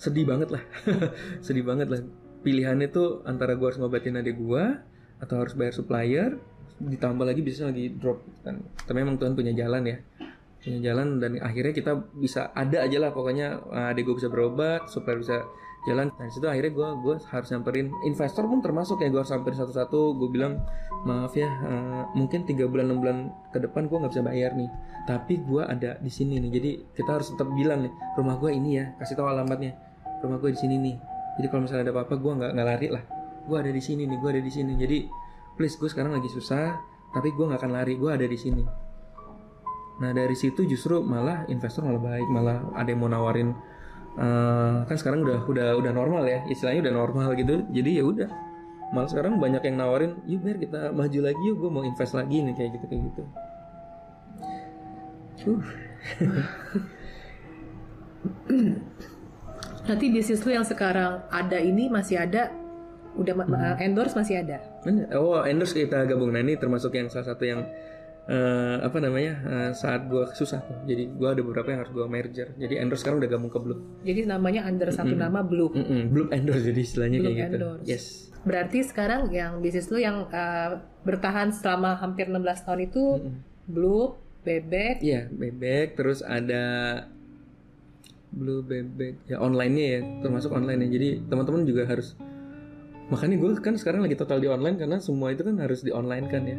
sedih 0.00 0.24
banget 0.24 0.48
lah. 0.56 0.64
Sedih 1.44 1.68
banget 1.68 1.92
lah. 1.92 2.00
Pilihannya 2.40 2.88
tuh 2.88 3.20
antara 3.28 3.60
gue 3.60 3.66
harus 3.68 3.76
ngobatin 3.76 4.16
adik 4.16 4.40
gue 4.40 4.64
atau 5.20 5.34
harus 5.36 5.52
bayar 5.52 5.76
supplier 5.76 6.40
ditambah 6.80 7.28
lagi 7.28 7.44
bisa 7.44 7.68
lagi 7.68 7.92
drop 7.92 8.24
kan. 8.40 8.64
Tapi 8.88 8.96
memang 9.04 9.20
Tuhan 9.20 9.36
punya 9.36 9.52
jalan 9.52 9.84
ya. 9.84 10.00
Punya 10.64 10.80
jalan 10.80 11.20
dan 11.20 11.44
akhirnya 11.44 11.76
kita 11.76 11.92
bisa 12.16 12.56
ada 12.56 12.88
aja 12.88 12.96
lah 12.96 13.12
pokoknya 13.12 13.60
uh, 13.68 13.92
adik 13.92 14.08
gue 14.08 14.16
bisa 14.16 14.32
berobat 14.32 14.88
supplier 14.88 15.20
bisa 15.20 15.44
jalan. 15.84 16.08
Nah 16.16 16.26
situ 16.32 16.46
akhirnya 16.48 16.72
gue 16.72 16.88
gue 17.04 17.14
harus 17.20 17.48
nyamperin. 17.52 17.92
Investor 18.08 18.44
pun 18.48 18.64
termasuk 18.64 19.00
ya 19.04 19.08
gue 19.12 19.20
harus 19.20 19.32
samperin 19.32 19.58
satu-satu. 19.60 20.16
Gue 20.16 20.28
bilang 20.32 20.64
maaf 21.04 21.36
ya 21.36 21.48
uh, 21.48 22.02
mungkin 22.16 22.48
tiga 22.48 22.64
bulan 22.64 22.88
enam 22.88 22.98
bulan 23.04 23.18
ke 23.52 23.60
depan 23.60 23.86
gue 23.86 23.96
nggak 24.00 24.12
bisa 24.12 24.24
bayar 24.24 24.50
nih. 24.56 24.70
Tapi 25.04 25.44
gue 25.44 25.62
ada 25.62 26.00
di 26.00 26.10
sini 26.12 26.40
nih 26.40 26.50
jadi 26.50 26.70
kita 26.96 27.10
harus 27.20 27.28
tetap 27.36 27.48
bilang 27.52 27.84
nih 27.84 27.92
rumah 28.16 28.40
gue 28.40 28.50
ini 28.52 28.80
ya 28.80 28.84
kasih 28.96 29.20
tahu 29.20 29.28
alamatnya. 29.28 29.76
Rumah 30.24 30.40
gue 30.40 30.50
di 30.56 30.60
sini 30.60 30.76
nih. 30.80 30.96
Jadi 31.40 31.46
kalau 31.52 31.62
misalnya 31.68 31.90
ada 31.90 31.92
apa-apa 32.00 32.14
gue 32.16 32.32
nggak 32.32 32.50
nggak 32.56 32.66
lari 32.66 32.88
lah. 32.88 33.04
Gue 33.44 33.56
ada 33.60 33.70
di 33.70 33.82
sini 33.84 34.08
nih 34.08 34.16
gue 34.16 34.30
ada 34.32 34.42
di 34.42 34.52
sini. 34.52 34.72
Jadi 34.80 34.98
please 35.54 35.76
gue 35.76 35.88
sekarang 35.92 36.16
lagi 36.16 36.32
susah 36.32 36.80
tapi 37.14 37.30
gue 37.30 37.44
nggak 37.46 37.60
akan 37.60 37.72
lari 37.72 37.94
gue 37.94 38.10
ada 38.10 38.26
di 38.26 38.38
sini. 38.40 38.64
Nah 39.94 40.10
dari 40.10 40.34
situ 40.34 40.66
justru 40.66 41.04
malah 41.04 41.46
investor 41.46 41.86
malah 41.86 42.02
baik 42.02 42.26
malah 42.26 42.58
ada 42.74 42.90
yang 42.90 42.98
mau 43.04 43.10
nawarin 43.12 43.54
eh, 44.18 44.76
kan 44.86 44.96
sekarang 44.96 45.24
udah 45.26 45.46
udah 45.46 45.68
udah 45.78 45.92
normal 45.94 46.22
ya 46.26 46.42
istilahnya 46.50 46.90
udah 46.90 46.94
normal 46.94 47.28
gitu. 47.38 47.64
Jadi 47.70 47.90
ya 47.98 48.04
udah. 48.06 48.30
Malah 48.94 49.10
sekarang 49.10 49.42
banyak 49.42 49.62
yang 49.66 49.76
nawarin 49.80 50.12
yuk 50.28 50.46
biar 50.46 50.56
kita 50.60 50.94
maju 50.94 51.18
lagi 51.18 51.42
yuk 51.50 51.56
gue 51.58 51.70
mau 51.72 51.82
invest 51.82 52.14
lagi 52.14 52.46
nih 52.46 52.54
kayak 52.54 52.70
gitu 52.78 52.84
kayak 52.86 53.02
gitu. 53.10 53.22
Uh 55.44 55.60
Berarti 59.84 60.06
bisnis 60.08 60.40
lu 60.48 60.56
yang 60.56 60.64
sekarang 60.64 61.20
ada 61.28 61.60
ini 61.60 61.92
masih 61.92 62.16
ada, 62.16 62.48
udah 63.20 63.34
ma- 63.36 63.76
endorse 63.76 64.16
masih 64.16 64.40
ada. 64.40 64.64
Oh, 65.12 65.44
endorse 65.44 65.76
kita 65.76 66.08
gabung. 66.08 66.32
Nah, 66.32 66.40
ini 66.40 66.56
termasuk 66.56 66.96
yang 66.96 67.12
salah 67.12 67.36
satu 67.36 67.44
yang 67.44 67.68
eh, 68.24 68.76
apa 68.80 68.98
namanya? 69.00 69.34
eh, 69.44 69.70
saat 69.76 70.08
gua 70.08 70.28
susah 70.32 70.64
tuh. 70.64 70.76
Jadi 70.84 71.12
gua 71.14 71.32
ada 71.36 71.42
beberapa 71.44 71.68
yang 71.70 71.80
harus 71.84 71.92
gua 71.92 72.06
merger. 72.08 72.52
Jadi 72.56 72.74
endorse 72.80 73.04
sekarang 73.04 73.20
udah 73.20 73.30
gabung 73.30 73.52
ke 73.52 73.60
Blue. 73.60 73.80
Jadi 74.02 74.20
namanya 74.24 74.64
under 74.64 74.88
satu 74.90 75.12
nama 75.12 75.44
Blue. 75.44 75.68
Mm-mm, 75.72 76.02
Blue 76.08 76.28
endorse 76.32 76.64
jadi 76.64 76.80
istilahnya 76.80 77.18
Blue 77.20 77.32
kayak 77.32 77.40
gitu. 77.40 77.56
endorse. 77.56 77.86
Yes. 77.86 78.04
Berarti 78.44 78.84
sekarang 78.84 79.32
yang 79.32 79.64
bisnis 79.64 79.88
lu 79.88 79.96
yang 79.96 80.28
uh, 80.28 80.76
bertahan 81.00 81.48
selama 81.48 81.96
hampir 81.96 82.28
16 82.28 82.44
tahun 82.68 82.80
itu 82.92 83.04
Blue, 83.64 84.20
Bebek, 84.44 85.00
Iya, 85.00 85.32
bebek 85.32 85.96
terus 85.96 86.20
ada 86.20 86.64
Blue 88.28 88.60
bebek 88.60 89.24
ya 89.24 89.40
online-nya 89.40 89.84
ya, 89.88 90.00
termasuk 90.20 90.52
online 90.52 90.84
ya. 90.84 90.88
Jadi 90.92 91.08
teman-teman 91.24 91.64
juga 91.64 91.88
harus 91.88 92.12
makanya 93.08 93.36
gue 93.36 93.50
kan 93.60 93.76
sekarang 93.80 94.04
lagi 94.04 94.16
total 94.16 94.40
di 94.40 94.48
online 94.48 94.76
karena 94.76 94.96
semua 95.00 95.32
itu 95.32 95.40
kan 95.44 95.56
harus 95.56 95.80
di 95.80 95.88
online 95.88 96.26
kan 96.28 96.42
ya. 96.44 96.58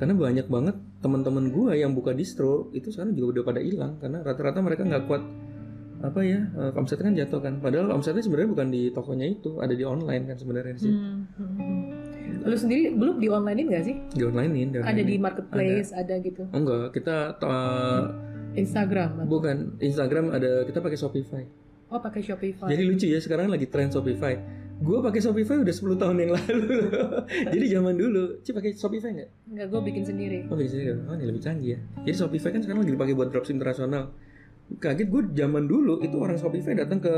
Karena 0.00 0.16
banyak 0.16 0.46
banget 0.48 0.76
teman-teman 1.00 1.48
gue 1.48 1.80
yang 1.80 1.96
buka 1.96 2.12
distro 2.12 2.68
itu 2.76 2.92
sekarang 2.92 3.16
juga 3.16 3.40
udah 3.40 3.44
pada 3.48 3.60
hilang 3.64 3.96
karena 3.96 4.20
rata-rata 4.20 4.60
mereka 4.60 4.84
nggak 4.84 5.04
kuat 5.08 5.22
apa 6.00 6.20
ya 6.24 6.40
eh, 6.56 6.72
omsetnya 6.80 7.12
kan 7.12 7.14
jatuh 7.16 7.40
kan. 7.44 7.54
Padahal 7.60 7.92
omsetnya 7.92 8.24
sebenarnya 8.24 8.50
bukan 8.56 8.68
di 8.72 8.82
tokonya 8.88 9.26
itu, 9.36 9.60
ada 9.60 9.74
di 9.76 9.84
online 9.84 10.32
kan 10.32 10.36
sebenarnya 10.40 10.72
di 10.76 10.80
situ. 10.80 10.96
Hmm, 10.96 11.24
hmm, 11.36 11.50
hmm. 11.60 12.48
Lu 12.48 12.56
sendiri 12.56 12.82
belum 12.96 13.16
di 13.20 13.28
online 13.28 13.68
nggak 13.68 13.84
sih? 13.84 13.96
Di 14.16 14.22
onlinein, 14.24 14.68
di 14.72 14.76
Ada 14.80 14.96
di 14.96 15.04
onlinein. 15.04 15.20
marketplace, 15.20 15.92
ada, 15.92 16.14
gitu. 16.24 16.48
Oh, 16.48 16.56
enggak, 16.56 16.96
kita 16.96 17.16
eh, 17.36 18.02
Instagram. 18.56 19.10
bukan 19.28 19.56
Instagram 19.76 20.32
ada 20.32 20.64
kita 20.64 20.80
pakai 20.80 20.96
Shopify. 20.96 21.44
Oh, 21.92 22.00
pakai 22.00 22.24
Shopify. 22.24 22.68
Jadi 22.72 22.82
lucu 22.88 23.06
ya 23.12 23.20
sekarang 23.20 23.52
lagi 23.52 23.68
tren 23.68 23.92
Shopify. 23.92 24.40
Gue 24.80 24.98
pakai 25.04 25.20
Shopify 25.20 25.60
udah 25.60 25.74
10 25.76 26.00
tahun 26.00 26.16
yang 26.24 26.32
lalu. 26.32 26.88
Jadi 27.52 27.66
zaman 27.68 27.94
dulu, 28.00 28.40
Ci 28.40 28.56
pakai 28.56 28.72
Shopify 28.72 29.12
nggak? 29.12 29.30
Enggak, 29.52 29.66
gue 29.68 29.80
bikin 29.92 30.04
sendiri. 30.08 30.38
Oh 30.48 30.56
bikin 30.56 30.72
sendiri. 30.72 30.90
Oh 31.04 31.12
ini 31.12 31.24
lebih 31.28 31.42
canggih 31.44 31.76
ya. 31.76 31.78
Jadi 32.08 32.16
Shopify 32.16 32.48
kan 32.48 32.60
sekarang 32.64 32.80
lagi 32.82 32.92
dipakai 32.96 33.12
buat 33.12 33.28
dropship 33.28 33.60
internasional. 33.60 34.16
kaget 34.70 35.10
gue 35.10 35.22
zaman 35.34 35.66
dulu 35.66 35.98
itu 35.98 36.14
orang 36.14 36.38
Shopify 36.38 36.78
datang 36.78 37.02
ke 37.02 37.10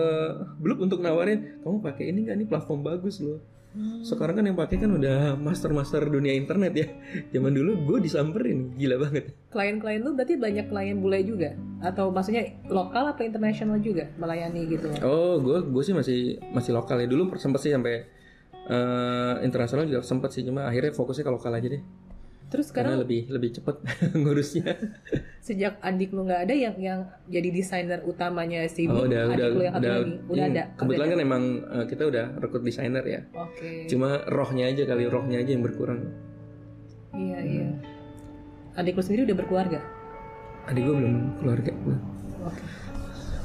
Blue 0.56 0.80
untuk 0.80 1.04
nawarin 1.04 1.60
kamu 1.60 1.84
pakai 1.84 2.08
ini 2.08 2.24
nggak 2.24 2.36
nih 2.40 2.48
platform 2.48 2.80
bagus 2.80 3.20
loh 3.20 3.44
sekarang 4.04 4.36
kan 4.36 4.44
yang 4.44 4.58
pakai 4.58 4.76
kan 4.76 4.92
udah 4.92 5.32
master-master 5.40 6.04
dunia 6.12 6.36
internet 6.36 6.72
ya. 6.76 6.86
Zaman 7.32 7.56
dulu 7.56 7.88
gue 7.88 7.98
disamperin 8.04 8.76
gila 8.76 9.00
banget. 9.00 9.32
Klien-klien 9.48 10.04
lu 10.04 10.12
berarti 10.12 10.36
banyak 10.36 10.68
klien 10.68 11.00
bule 11.00 11.24
juga? 11.24 11.56
Atau 11.80 12.12
maksudnya 12.12 12.52
lokal 12.68 13.16
apa 13.16 13.24
internasional 13.24 13.80
juga 13.80 14.12
melayani 14.20 14.68
gitu? 14.68 14.92
oh 15.00 15.40
gue 15.40 15.58
gue 15.72 15.82
sih 15.82 15.96
masih 15.96 16.36
masih 16.52 16.76
lokal 16.76 17.00
ya. 17.00 17.08
Dulu 17.08 17.32
sempet 17.40 17.60
sih 17.64 17.72
sampai 17.72 18.04
eh, 18.68 19.34
internasional 19.40 19.88
juga 19.88 20.04
sempet 20.04 20.30
sih. 20.36 20.44
Cuma 20.44 20.68
akhirnya 20.68 20.92
fokusnya 20.92 21.24
ke 21.24 21.32
lokal 21.32 21.56
aja 21.56 21.68
deh 21.72 21.82
Terus 22.52 22.68
karena 22.68 22.92
sekarang 22.92 23.02
lebih 23.08 23.20
lebih 23.32 23.50
cepet 23.56 23.76
ngurusnya 24.20 24.76
sejak 25.40 25.80
adik 25.80 26.12
lu 26.12 26.28
nggak 26.28 26.44
ada 26.44 26.54
yang 26.54 26.76
yang 26.76 27.00
jadi 27.32 27.48
desainer 27.48 28.04
utamanya 28.04 28.68
si 28.68 28.84
oh 28.84 29.08
udah 29.08 29.32
adik 29.32 29.40
udah 29.40 29.46
lu 29.48 29.62
yang 29.64 29.74
udah 29.74 29.92
lagi 29.96 30.12
udah 30.28 30.44
hmm, 30.44 30.52
ada. 30.52 30.62
kebetulan 30.76 31.08
kan 31.08 31.20
emang 31.24 31.42
eh, 31.64 31.84
kita 31.88 32.02
udah 32.12 32.24
rekrut 32.44 32.62
desainer 32.62 33.04
ya. 33.08 33.20
Oke. 33.32 33.88
cuma 33.88 34.20
rohnya 34.28 34.68
aja 34.68 34.84
kali 34.84 35.08
rohnya 35.08 35.40
aja 35.40 35.50
yang 35.56 35.64
berkurang 35.64 36.12
Iya 37.12 37.38
iya. 37.44 37.68
Adik 38.72 38.96
lu 38.96 39.04
sendiri 39.04 39.28
udah 39.28 39.36
berkeluarga? 39.36 39.80
adik 40.64 40.86
gue 40.86 40.94
belum 40.94 41.14
keluarga. 41.42 41.72
Oke. 42.46 42.62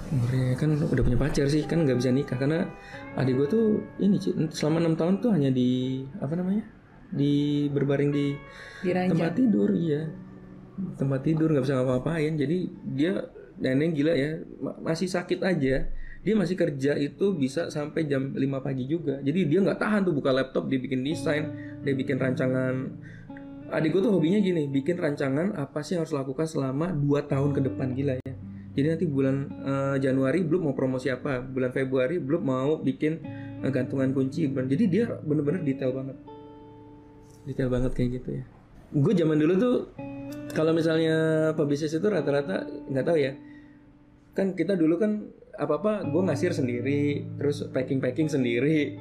umurnya 0.08 0.56
kan 0.56 0.72
udah 0.80 1.04
punya 1.04 1.20
pacar 1.20 1.52
sih 1.52 1.68
kan 1.68 1.84
nggak 1.84 2.00
bisa 2.00 2.16
nikah 2.16 2.40
karena 2.40 2.64
adik 3.20 3.36
gue 3.36 3.48
tuh 3.52 3.66
ini 4.00 4.16
selama 4.56 4.80
enam 4.80 4.96
tahun 4.96 5.20
tuh 5.20 5.36
hanya 5.36 5.52
di 5.52 6.00
apa 6.24 6.32
namanya 6.40 6.64
di 7.12 7.68
berbaring 7.72 8.12
di 8.12 8.36
Diranjang. 8.84 9.16
tempat 9.16 9.32
tidur 9.36 9.70
iya. 9.74 10.12
Tempat 10.98 11.20
tidur 11.26 11.50
nggak 11.56 11.64
bisa 11.66 11.76
ngapa-ngapain. 11.80 12.34
Jadi 12.38 12.58
dia 12.84 13.14
nenek 13.58 13.98
gila 13.98 14.14
ya 14.14 14.32
ma- 14.62 14.78
masih 14.84 15.10
sakit 15.10 15.42
aja. 15.42 15.90
Dia 16.22 16.34
masih 16.36 16.60
kerja 16.60 17.00
itu 17.00 17.34
bisa 17.40 17.72
sampai 17.72 18.06
jam 18.06 18.36
5 18.36 18.60
pagi 18.60 18.86
juga. 18.86 19.18
Jadi 19.24 19.48
dia 19.48 19.64
nggak 19.64 19.80
tahan 19.80 20.02
tuh 20.06 20.14
buka 20.14 20.36
laptop 20.36 20.68
dia 20.68 20.78
bikin 20.78 21.02
desain 21.02 21.50
dia 21.82 21.94
bikin 21.96 22.20
rancangan. 22.20 22.94
Adik 23.68 23.96
gue 23.96 24.02
tuh 24.04 24.16
hobinya 24.16 24.40
gini 24.40 24.68
bikin 24.72 24.96
rancangan 24.96 25.52
apa 25.60 25.84
sih 25.84 25.96
yang 25.96 26.08
harus 26.08 26.16
lakukan 26.16 26.48
selama 26.48 26.92
2 26.92 27.32
tahun 27.32 27.52
ke 27.56 27.62
depan 27.72 27.88
gila 27.96 28.14
ya. 28.20 28.34
Jadi 28.78 28.88
nanti 28.94 29.06
bulan 29.10 29.36
eh, 29.66 29.96
Januari 30.04 30.46
belum 30.46 30.70
mau 30.70 30.76
promosi 30.78 31.10
apa 31.10 31.42
bulan 31.42 31.74
Februari 31.74 32.22
belum 32.22 32.44
mau 32.46 32.78
bikin 32.78 33.18
eh, 33.64 33.72
gantungan 33.74 34.14
kunci. 34.14 34.46
Jadi 34.46 34.84
dia 34.86 35.18
bener-bener 35.26 35.66
detail 35.66 35.96
banget 35.96 36.37
detail 37.48 37.70
banget 37.70 37.92
kayak 37.94 38.10
gitu 38.18 38.30
ya 38.34 38.44
gue 38.90 39.14
zaman 39.14 39.36
dulu 39.36 39.54
tuh 39.56 39.76
kalau 40.50 40.72
misalnya 40.72 41.16
pebisnis 41.54 41.92
itu 41.92 42.06
rata-rata 42.06 42.56
nggak 42.86 43.04
tahu 43.04 43.18
ya 43.18 43.34
kan 44.34 44.54
kita 44.54 44.76
dulu 44.76 44.96
kan 44.96 45.28
apa 45.54 45.74
apa 45.76 45.92
gue 46.04 46.22
ngasir 46.24 46.52
sendiri 46.52 47.02
terus 47.36 47.66
packing 47.68 47.98
packing 47.98 48.28
sendiri 48.28 48.96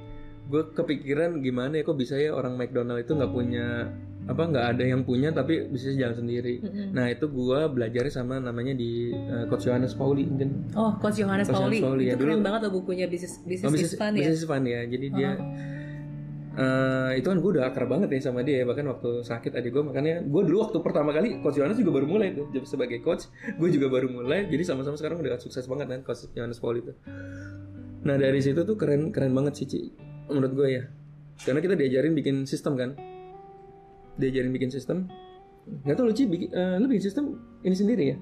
gue 0.46 0.62
kepikiran 0.72 1.38
gimana 1.38 1.76
ya 1.76 1.84
kok 1.84 1.94
bisa 1.94 2.14
ya 2.14 2.30
orang 2.30 2.54
McDonald 2.54 2.98
itu 2.98 3.12
nggak 3.12 3.30
punya 3.30 3.90
apa 4.26 4.42
nggak 4.42 4.66
ada 4.72 4.84
yang 4.84 5.02
punya 5.02 5.30
tapi 5.30 5.66
bisa 5.66 5.90
jalan 5.92 6.16
sendiri 6.16 6.58
Mm-mm. 6.58 6.90
nah 6.90 7.06
itu 7.06 7.26
gue 7.26 7.60
belajarnya 7.68 8.10
sama 8.12 8.38
namanya 8.38 8.74
di 8.74 9.12
eh, 9.12 9.44
Coach 9.46 9.66
Johannes 9.66 9.94
Pauli 9.94 10.24
mungkin 10.24 10.66
Oh, 10.72 10.94
Coach 10.96 11.20
Johannes 11.20 11.46
Coach 11.46 11.62
Pauli. 11.62 11.78
Johannes 11.78 11.86
Pauli, 11.86 12.04
ya. 12.04 12.12
Itu 12.12 12.22
keren 12.24 12.34
Dulu- 12.34 12.42
banget 12.42 12.60
loh 12.62 12.72
bukunya 12.74 13.06
bisnis 13.06 13.38
bisnis 13.40 13.70
Oh, 13.86 13.96
fun 13.96 14.12
ya. 14.12 14.18
bisnis 14.24 14.42
fun 14.42 14.62
ya 14.64 14.80
jadi 14.82 15.06
dia 15.08 15.30
Eh, 16.56 17.20
itu 17.20 17.28
kan 17.28 17.36
gue 17.36 17.50
udah 17.60 17.68
akrab 17.68 17.92
banget 17.92 18.16
ya 18.16 18.32
sama 18.32 18.40
dia 18.40 18.64
bahkan 18.64 18.88
waktu 18.88 19.20
sakit 19.20 19.60
adik 19.60 19.76
gue 19.76 19.84
makanya 19.84 20.24
gue 20.24 20.42
dulu 20.48 20.64
waktu 20.64 20.80
pertama 20.80 21.12
kali 21.12 21.36
coach 21.44 21.60
Yohanes 21.60 21.76
juga 21.76 22.00
baru 22.00 22.08
mulai 22.08 22.32
tuh 22.32 22.48
sebagai 22.64 23.04
coach 23.04 23.28
gue 23.60 23.68
juga 23.68 23.92
baru 23.92 24.08
mulai 24.08 24.48
jadi 24.48 24.64
sama-sama 24.64 24.96
sekarang 24.96 25.20
udah 25.20 25.36
sukses 25.36 25.68
banget 25.68 25.92
kan 25.92 26.00
coach 26.00 26.32
Yohanes 26.32 26.56
Paul 26.56 26.80
itu. 26.80 26.96
Nah 28.08 28.16
dari 28.16 28.40
situ 28.40 28.64
tuh 28.64 28.72
keren 28.80 29.12
keren 29.12 29.36
banget 29.36 29.52
sih 29.52 29.66
Ci 29.68 29.80
menurut 30.32 30.56
gue 30.56 30.68
ya. 30.80 30.82
Karena 31.44 31.60
kita 31.60 31.76
diajarin 31.76 32.16
bikin 32.16 32.48
sistem 32.48 32.72
kan. 32.80 32.96
Diajarin 34.16 34.48
bikin 34.48 34.72
sistem. 34.72 35.12
Nggak 35.84 35.92
tau 36.00 36.08
lu 36.08 36.16
Ci 36.16 36.24
bikin, 36.24 36.56
eh, 36.56 36.80
lu 36.80 36.88
bikin 36.88 37.04
sistem 37.04 37.36
ini 37.68 37.76
sendiri 37.76 38.04
ya? 38.12 38.18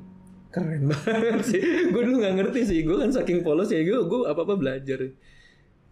Keren 0.51 0.89
banget 0.91 1.55
sih. 1.55 1.63
Gue 1.95 2.03
dulu 2.03 2.19
nggak 2.19 2.35
ngerti 2.43 2.61
sih 2.67 2.79
gue 2.83 2.99
kan 2.99 3.15
saking 3.15 3.47
polos 3.47 3.71
ya 3.71 3.79
gue 3.87 3.95
gue 3.95 4.21
apa 4.27 4.43
apa 4.43 4.59
belajar 4.59 5.07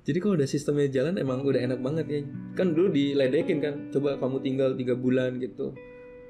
jadi 0.03 0.19
kalau 0.19 0.35
udah 0.35 0.51
sistemnya 0.51 0.91
jalan 0.91 1.15
emang 1.15 1.47
udah 1.47 1.63
enak 1.63 1.79
banget 1.79 2.07
ya. 2.11 2.21
Kan 2.59 2.75
dulu 2.75 2.91
diledekin 2.91 3.63
kan 3.63 3.75
coba 3.95 4.19
kamu 4.19 4.43
tinggal 4.43 4.75
tiga 4.75 4.99
bulan 4.99 5.39
gitu. 5.39 5.71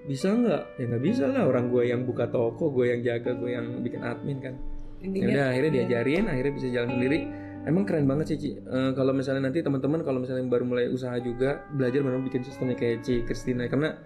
Bisa 0.04 0.36
nggak? 0.36 0.76
Ya 0.76 0.84
nggak 0.92 1.02
bisa 1.02 1.24
lah 1.32 1.48
orang 1.48 1.72
gue 1.72 1.88
yang 1.88 2.04
buka 2.04 2.28
toko 2.28 2.68
gue 2.68 2.92
yang 2.92 3.00
jaga 3.00 3.32
gue 3.32 3.50
yang 3.56 3.80
bikin 3.80 4.04
admin 4.04 4.38
kan. 4.44 4.54
Ya 5.00 5.24
udah 5.24 5.46
akhirnya 5.56 5.72
diajarin 5.72 6.24
akhirnya 6.28 6.52
bisa 6.52 6.68
jalan 6.68 6.90
sendiri. 7.00 7.18
Emang 7.62 7.88
keren 7.88 8.04
banget 8.04 8.36
sih 8.36 8.38
Ci. 8.38 8.50
Eh, 8.60 8.90
kalau 8.92 9.16
misalnya 9.16 9.48
nanti 9.48 9.64
teman-teman 9.64 10.04
kalau 10.04 10.20
misalnya 10.20 10.44
baru 10.52 10.68
mulai 10.68 10.92
usaha 10.92 11.16
juga 11.16 11.64
belajar 11.72 12.04
benar 12.04 12.20
bikin 12.28 12.44
sistemnya 12.44 12.76
kayak 12.76 13.00
Ci 13.00 13.24
Christina 13.24 13.72
karena 13.72 13.96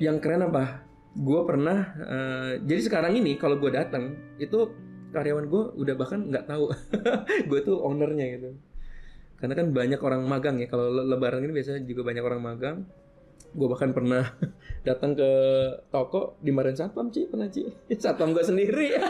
yang 0.00 0.24
keren 0.24 0.48
apa? 0.48 0.88
Gue 1.12 1.44
pernah 1.44 1.78
eh, 2.00 2.50
jadi 2.64 2.80
sekarang 2.80 3.12
ini 3.20 3.36
kalau 3.36 3.60
gue 3.60 3.76
datang 3.76 4.16
itu 4.40 4.72
karyawan 5.12 5.52
gue 5.52 5.62
udah 5.84 5.94
bahkan 6.00 6.32
nggak 6.32 6.48
tahu. 6.48 6.72
Gue 7.48 7.60
tuh 7.60 7.80
ownernya 7.80 8.40
gitu 8.40 8.56
karena 9.36 9.52
kan 9.52 9.66
banyak 9.72 10.00
orang 10.00 10.24
magang 10.24 10.56
ya. 10.56 10.66
Kalau 10.68 10.88
le- 10.88 11.06
lebaran 11.12 11.44
ini 11.44 11.52
biasanya 11.52 11.84
juga 11.84 12.08
banyak 12.08 12.24
orang 12.24 12.40
magang. 12.40 12.76
Gue 13.52 13.68
bahkan 13.68 13.92
pernah 13.92 14.24
datang 14.88 15.16
ke 15.16 15.30
toko 15.92 16.36
dimarahin 16.40 16.76
satpam 16.76 17.12
Ci? 17.12 17.28
Pernah 17.28 17.48
Ci? 17.52 17.68
Satpam 18.02 18.32
gue 18.32 18.44
sendiri. 18.44 18.96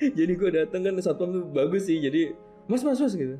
Jadi 0.00 0.32
gue 0.32 0.50
datang 0.52 0.80
kan 0.80 0.96
satpam 1.00 1.28
tuh 1.32 1.44
bagus 1.52 1.84
sih. 1.84 2.00
Jadi 2.00 2.32
mas 2.68 2.80
mas 2.80 3.00
mas 3.00 3.12
gitu. 3.12 3.36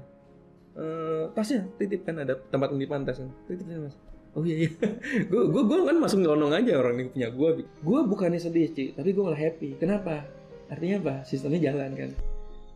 Eh, 0.76 1.24
tasnya 1.34 1.66
titip 1.80 2.04
kan 2.06 2.20
ada 2.20 2.36
tempat 2.52 2.70
penitipan 2.72 3.04
tas 3.08 3.20
kan. 3.20 3.32
Titip 3.48 3.64
mas. 3.66 3.96
Oh 4.36 4.44
iya 4.46 4.68
iya. 4.68 4.70
Gue 5.26 5.48
gue 5.48 5.62
gue 5.64 5.76
kan 5.88 5.96
masuk 5.96 6.22
nyonong 6.22 6.54
aja 6.54 6.78
orang 6.78 7.02
ini 7.02 7.10
punya 7.10 7.28
gue 7.34 7.66
gue 7.66 8.00
bukannya 8.06 8.38
sedih 8.38 8.70
Ci 8.70 8.92
tapi 8.94 9.16
gue 9.16 9.24
malah 9.24 9.40
happy. 9.40 9.80
Kenapa? 9.80 10.28
Artinya 10.70 10.96
apa? 11.02 11.14
Sistemnya 11.26 11.72
jalan 11.72 11.96
kan 11.96 12.10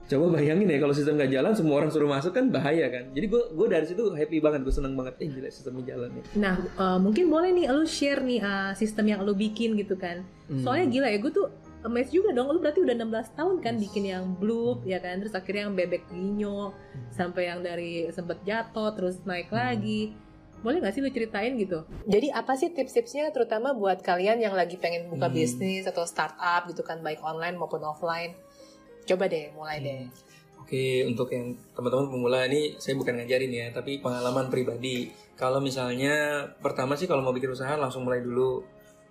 coba 0.05 0.37
bayangin 0.37 0.69
ya 0.69 0.77
kalau 0.77 0.93
sistem 0.93 1.17
nggak 1.17 1.33
jalan 1.33 1.53
semua 1.53 1.75
orang 1.81 1.89
suruh 1.89 2.05
masuk 2.07 2.31
kan 2.31 2.53
bahaya 2.53 2.93
kan 2.93 3.09
jadi 3.11 3.25
gue 3.25 3.43
gue 3.51 3.67
dari 3.67 3.85
situ 3.85 4.13
happy 4.13 4.37
banget 4.37 4.61
gue 4.61 4.71
seneng 4.71 4.93
banget 4.93 5.17
eh 5.17 5.29
gila 5.29 5.49
sistemnya 5.49 5.97
jalan 5.97 6.13
nih 6.13 6.25
Nah, 6.37 6.55
eh, 6.61 6.99
mungkin 7.01 7.25
boleh 7.27 7.51
nih 7.51 7.67
lu 7.69 7.85
share 7.85 8.21
nih 8.21 8.39
eh, 8.39 8.73
sistem 8.75 9.09
yang 9.09 9.25
lu 9.25 9.33
bikin 9.33 9.73
gitu 9.75 9.97
kan. 9.97 10.21
Hmm. 10.45 10.61
Soalnya 10.61 10.87
gila 10.91 11.09
ya, 11.09 11.19
gue 11.19 11.33
tuh 11.33 11.49
amazed 11.83 12.13
juga 12.13 12.31
dong. 12.31 12.53
Lu 12.53 12.61
berarti 12.61 12.85
udah 12.85 12.93
16 12.93 13.33
tahun 13.33 13.55
kan 13.59 13.75
bikin 13.81 14.05
yang 14.05 14.25
Bloop 14.37 14.85
ya 14.85 15.01
kan, 15.01 15.19
terus 15.19 15.33
akhirnya 15.33 15.69
yang 15.69 15.75
bebek 15.75 16.05
ginyo 16.09 16.77
sampai 17.09 17.49
yang 17.49 17.61
dari 17.61 18.09
sempet 18.11 18.45
jatuh 18.45 18.93
terus 18.93 19.25
naik 19.25 19.49
lagi. 19.49 20.13
Boleh 20.61 20.81
nggak 20.81 20.93
sih 20.93 21.01
lu 21.01 21.09
ceritain 21.09 21.57
gitu? 21.57 21.85
Jadi 22.05 22.29
apa 22.29 22.57
sih 22.57 22.69
tips-tipsnya 22.69 23.29
terutama 23.31 23.73
buat 23.73 24.01
kalian 24.01 24.37
yang 24.37 24.53
lagi 24.53 24.77
pengen 24.77 25.09
buka 25.09 25.29
Hmm. 25.29 25.37
bisnis 25.37 25.85
atau 25.85 26.05
startup 26.05 26.69
gitu 26.69 26.81
kan 26.81 27.01
baik 27.01 27.21
online 27.21 27.57
maupun 27.57 27.81
offline? 27.81 28.37
Coba 29.05 29.29
deh, 29.29 29.53
mulai 29.53 29.79
deh. 29.85 30.09
Oke, 30.65 31.05
untuk 31.05 31.29
yang 31.29 31.53
teman-teman 31.77 32.09
pemula 32.09 32.49
ini 32.49 32.73
saya 32.81 32.97
bukan 32.97 33.21
ngajarin 33.21 33.53
ya, 33.53 33.67
tapi 33.69 34.01
pengalaman 34.01 34.49
pribadi. 34.49 35.13
Kalau 35.37 35.61
misalnya 35.61 36.47
pertama 36.57 36.97
sih 36.97 37.05
kalau 37.05 37.21
mau 37.21 37.37
bikin 37.37 37.53
usaha 37.53 37.77
langsung 37.77 38.09
mulai 38.09 38.25
dulu, 38.25 38.65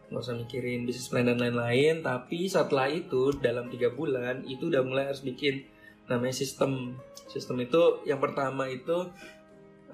nggak 0.10 0.18
usah 0.18 0.34
mikirin 0.34 0.90
bisnis 0.90 1.14
plan 1.14 1.30
dan 1.30 1.38
lain-lain. 1.38 2.02
Tapi 2.02 2.50
setelah 2.50 2.90
itu 2.90 3.38
dalam 3.38 3.70
tiga 3.70 3.94
bulan 3.94 4.42
itu 4.50 4.74
udah 4.74 4.82
mulai 4.82 5.14
harus 5.14 5.22
bikin 5.22 5.62
namanya 6.10 6.34
sistem. 6.34 6.98
Sistem 7.30 7.62
itu 7.62 8.02
yang 8.10 8.18
pertama 8.18 8.66
itu 8.66 9.14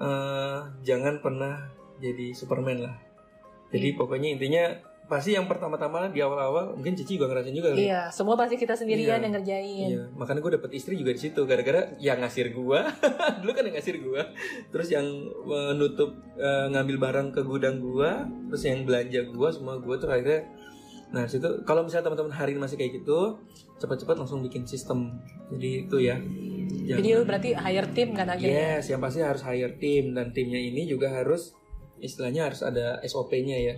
eh, 0.00 0.58
jangan 0.80 1.20
pernah 1.20 1.68
jadi 2.00 2.32
Superman 2.32 2.88
lah. 2.88 2.96
Jadi 3.68 3.94
pokoknya 4.00 4.32
intinya 4.32 4.64
pasti 5.10 5.34
yang 5.34 5.44
pertama-tama 5.44 6.06
di 6.06 6.22
awal-awal 6.22 6.72
mungkin 6.72 6.94
Cici 6.94 7.18
juga 7.18 7.26
ngerasain 7.26 7.50
juga 7.50 7.74
kali. 7.74 7.82
Iya, 7.82 8.08
semua 8.08 8.38
pasti 8.38 8.54
kita 8.54 8.72
sendirian 8.72 9.18
Iya. 9.18 9.24
yang 9.26 9.34
ngerjain. 9.34 9.88
Iya, 9.90 10.02
makanya 10.14 10.38
gue 10.38 10.52
dapet 10.54 10.70
istri 10.72 10.94
juga 10.94 11.10
di 11.10 11.18
situ 11.18 11.40
gara-gara 11.42 11.98
yang 11.98 12.16
ngasir 12.16 12.54
gua, 12.54 12.86
dulu 13.42 13.50
kan 13.50 13.66
yang 13.66 13.74
ngasir 13.74 13.98
gua, 13.98 14.22
terus 14.70 14.88
yang 14.88 15.02
menutup 15.42 16.14
eh, 16.32 16.66
ngambil 16.70 16.96
barang 16.96 17.28
ke 17.30 17.42
gudang 17.42 17.76
gua, 17.76 18.22
terus 18.46 18.62
yang 18.62 18.86
belanja 18.86 19.26
gua 19.28 19.50
semua 19.50 19.74
gua 19.76 19.98
tuh 19.98 20.08
akhirnya, 20.08 20.46
nah 21.10 21.26
situ 21.26 21.66
kalau 21.66 21.82
misalnya 21.82 22.06
teman-teman 22.06 22.30
hari 22.30 22.54
ini 22.54 22.62
masih 22.62 22.78
kayak 22.78 23.02
gitu, 23.02 23.34
cepat-cepat 23.76 24.14
langsung 24.14 24.40
bikin 24.40 24.62
sistem, 24.62 25.18
jadi 25.50 25.84
itu 25.84 25.96
ya. 25.98 26.16
Jangan- 26.70 27.02
Jadi 27.02 27.08
berarti 27.26 27.50
hire 27.52 27.88
tim 27.90 28.08
kan 28.14 28.30
akhirnya? 28.30 28.78
Yes, 28.78 28.86
yang 28.86 29.02
pasti 29.02 29.18
harus 29.18 29.42
hire 29.42 29.74
tim 29.76 30.14
dan 30.14 30.30
timnya 30.30 30.56
ini 30.56 30.86
juga 30.86 31.10
harus 31.10 31.50
istilahnya 31.98 32.46
harus 32.46 32.62
ada 32.62 33.02
SOP-nya 33.02 33.58
ya. 33.58 33.74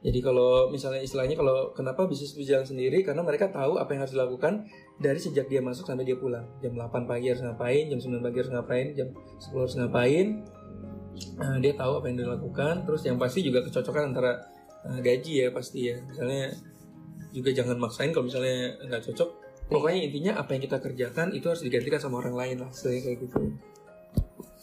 Jadi 0.00 0.18
kalau 0.24 0.72
misalnya 0.72 1.04
istilahnya 1.04 1.36
kalau 1.36 1.76
kenapa 1.76 2.08
bisnis 2.08 2.32
berjalan 2.32 2.64
sendiri 2.64 3.04
karena 3.04 3.20
mereka 3.20 3.52
tahu 3.52 3.76
apa 3.76 3.92
yang 3.92 4.00
harus 4.08 4.16
dilakukan 4.16 4.64
dari 4.96 5.20
sejak 5.20 5.44
dia 5.52 5.60
masuk 5.60 5.84
sampai 5.84 6.08
dia 6.08 6.16
pulang. 6.16 6.48
Jam 6.64 6.72
8 6.72 7.04
pagi 7.04 7.28
harus 7.28 7.44
ngapain, 7.44 7.84
jam 7.92 8.00
9 8.00 8.24
pagi 8.24 8.36
harus 8.40 8.52
ngapain, 8.52 8.86
jam 8.96 9.08
10 9.12 9.60
harus 9.60 9.76
ngapain. 9.76 10.26
Nah, 11.36 11.60
dia 11.60 11.76
tahu 11.76 12.00
apa 12.00 12.06
yang 12.08 12.16
dilakukan, 12.24 12.88
terus 12.88 13.04
yang 13.04 13.20
pasti 13.20 13.44
juga 13.44 13.60
kecocokan 13.60 14.16
antara 14.16 14.40
uh, 14.88 15.00
gaji 15.04 15.44
ya 15.44 15.48
pasti 15.52 15.92
ya. 15.92 16.00
Misalnya 16.00 16.48
juga 17.30 17.50
jangan 17.54 17.76
maksain 17.78 18.10
kalau 18.10 18.26
misalnya 18.26 18.74
nggak 18.88 19.02
cocok 19.10 19.30
pokoknya 19.70 20.00
intinya 20.10 20.32
apa 20.42 20.50
yang 20.58 20.62
kita 20.66 20.78
kerjakan 20.82 21.30
itu 21.30 21.46
harus 21.46 21.62
digantikan 21.62 22.02
sama 22.02 22.18
orang 22.18 22.34
lain 22.34 22.56
lah 22.66 22.70
kayak 22.74 23.22
gitu 23.22 23.54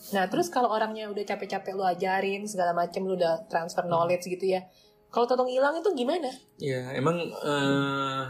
Nah, 0.08 0.24
terus 0.32 0.48
kalau 0.48 0.72
orangnya 0.72 1.12
udah 1.12 1.20
capek-capek 1.28 1.76
lu 1.76 1.84
ajarin 1.84 2.48
segala 2.48 2.72
macem 2.72 3.04
lu 3.04 3.20
udah 3.20 3.44
transfer 3.52 3.84
knowledge 3.84 4.32
gitu 4.32 4.56
ya. 4.56 4.64
Kalau 5.08 5.26
tolong 5.26 5.50
hilang 5.50 5.80
itu 5.80 5.90
gimana? 5.96 6.30
ya 6.58 6.90
emang 6.98 7.22
eh, 7.22 8.24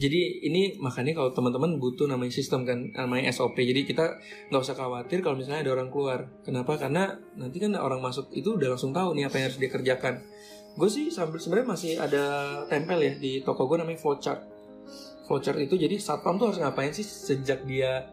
jadi 0.00 0.46
ini 0.48 0.80
makanya 0.80 1.12
kalau 1.12 1.28
teman-teman 1.34 1.76
butuh 1.76 2.08
namanya 2.08 2.32
sistem 2.32 2.64
kan 2.64 2.88
namanya 2.96 3.28
SOP 3.34 3.58
jadi 3.58 3.84
kita 3.84 4.16
nggak 4.48 4.62
usah 4.64 4.72
khawatir 4.72 5.20
kalau 5.20 5.36
misalnya 5.36 5.66
ada 5.66 5.76
orang 5.76 5.92
keluar. 5.92 6.30
Kenapa? 6.40 6.80
Karena 6.80 7.12
nanti 7.36 7.60
kan 7.60 7.76
orang 7.76 8.00
masuk 8.00 8.32
itu 8.32 8.56
udah 8.56 8.72
langsung 8.72 8.96
tahu 8.96 9.12
nih 9.12 9.28
apa 9.28 9.36
yang 9.36 9.46
harus 9.52 9.58
dia 9.60 9.68
kerjakan. 9.68 10.14
Gue 10.78 10.88
sih 10.88 11.12
sambil 11.12 11.36
sebenarnya 11.36 11.68
masih 11.68 11.92
ada 11.98 12.24
tempel 12.70 12.96
ya 13.02 13.12
di 13.18 13.44
toko 13.44 13.68
gue 13.68 13.76
namanya 13.76 14.00
flowchart. 14.00 14.40
Flowchart 15.28 15.58
itu 15.58 15.74
jadi 15.76 15.98
satpam 16.00 16.40
tuh 16.40 16.54
harus 16.54 16.64
ngapain 16.64 16.96
sih 16.96 17.04
sejak 17.04 17.66
dia 17.66 18.08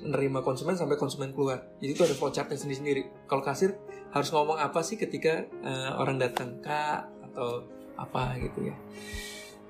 menerima 0.00 0.40
konsumen 0.40 0.74
sampai 0.74 0.96
konsumen 0.96 1.36
keluar. 1.36 1.60
Jadi 1.78 1.92
itu 1.92 2.02
ada 2.02 2.16
flowchartnya 2.16 2.56
sendiri-sendiri. 2.56 3.28
Kalau 3.28 3.44
kasir 3.44 3.76
harus 4.10 4.32
ngomong 4.32 4.56
apa 4.56 4.80
sih 4.80 4.96
ketika 4.96 5.44
eh, 5.44 5.90
orang 5.94 6.16
datang? 6.16 6.58
Kak 6.64 7.17
atau 7.38 7.62
apa 7.94 8.34
gitu 8.42 8.66
ya. 8.66 8.74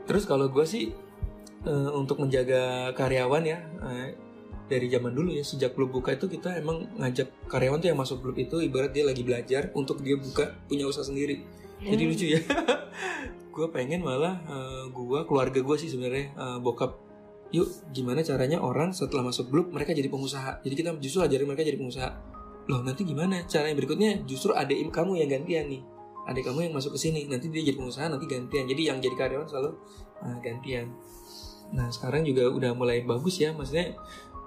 Terus 0.09 0.24
kalau 0.24 0.48
gue 0.48 0.64
sih 0.64 0.88
eh, 1.68 1.90
untuk 1.92 2.24
menjaga 2.24 2.96
karyawan 2.96 3.44
ya 3.44 3.61
eh, 3.85 4.16
dari 4.68 4.88
zaman 4.88 5.12
dulu 5.12 5.37
ya 5.37 5.44
sejak 5.44 5.76
klub 5.76 5.92
buka 5.92 6.16
itu 6.16 6.28
kita 6.28 6.57
emang 6.57 6.88
ngajak 6.96 7.28
karyawan 7.48 7.81
tuh 7.81 7.88
yang 7.92 8.00
masuk 8.00 8.24
klub 8.24 8.37
itu 8.40 8.64
ibarat 8.64 8.92
dia 8.92 9.04
lagi 9.04 9.20
belajar 9.20 9.68
untuk 9.76 10.00
dia 10.00 10.16
buka 10.16 10.57
punya 10.64 10.88
usaha 10.88 11.04
sendiri. 11.04 11.44
Jadi 11.85 12.02
Hmm. 12.04 12.11
lucu 12.11 12.26
ya. 12.33 12.40
Gue 13.54 13.68
pengen 13.74 14.00
malah 14.00 14.40
eh, 14.48 14.85
gue 14.88 15.20
keluarga 15.28 15.61
gue 15.61 15.76
sih 15.76 15.92
sebenarnya 15.92 16.33
eh, 16.33 16.59
bokap 16.64 17.04
yuk 17.48 17.64
gimana 17.96 18.20
caranya 18.20 18.61
orang 18.61 18.92
setelah 18.92 19.24
masuk 19.24 19.48
klub 19.48 19.66
mereka 19.72 19.92
jadi 19.92 20.09
pengusaha? 20.09 20.61
Jadi 20.64 20.74
kita 20.76 20.90
justru 21.00 21.20
ajarin 21.24 21.48
mereka 21.48 21.64
jadi 21.64 21.81
pengusaha. 21.81 22.11
Loh 22.68 22.85
nanti 22.85 23.02
gimana 23.09 23.48
cara 23.48 23.72
yang 23.72 23.78
berikutnya? 23.81 24.22
Justru 24.28 24.52
adik 24.52 24.92
kamu 24.92 25.24
yang 25.24 25.33
gantian 25.33 25.64
nih 25.72 25.83
adik 26.28 26.44
kamu 26.44 26.68
yang 26.68 26.74
masuk 26.76 26.94
ke 26.94 27.00
sini 27.00 27.24
nanti 27.24 27.48
dia 27.48 27.64
jadi 27.64 27.80
pengusaha 27.80 28.12
nanti 28.12 28.28
gantian. 28.28 28.68
Jadi 28.68 28.82
yang 28.84 28.98
jadi 29.00 29.16
karyawan 29.16 29.48
selalu 29.48 29.70
uh, 30.20 30.36
gantian. 30.44 30.92
Nah 31.72 31.88
sekarang 31.88 32.28
juga 32.28 32.52
udah 32.52 32.76
mulai 32.76 33.00
bagus 33.02 33.40
ya 33.40 33.56
maksudnya 33.56 33.96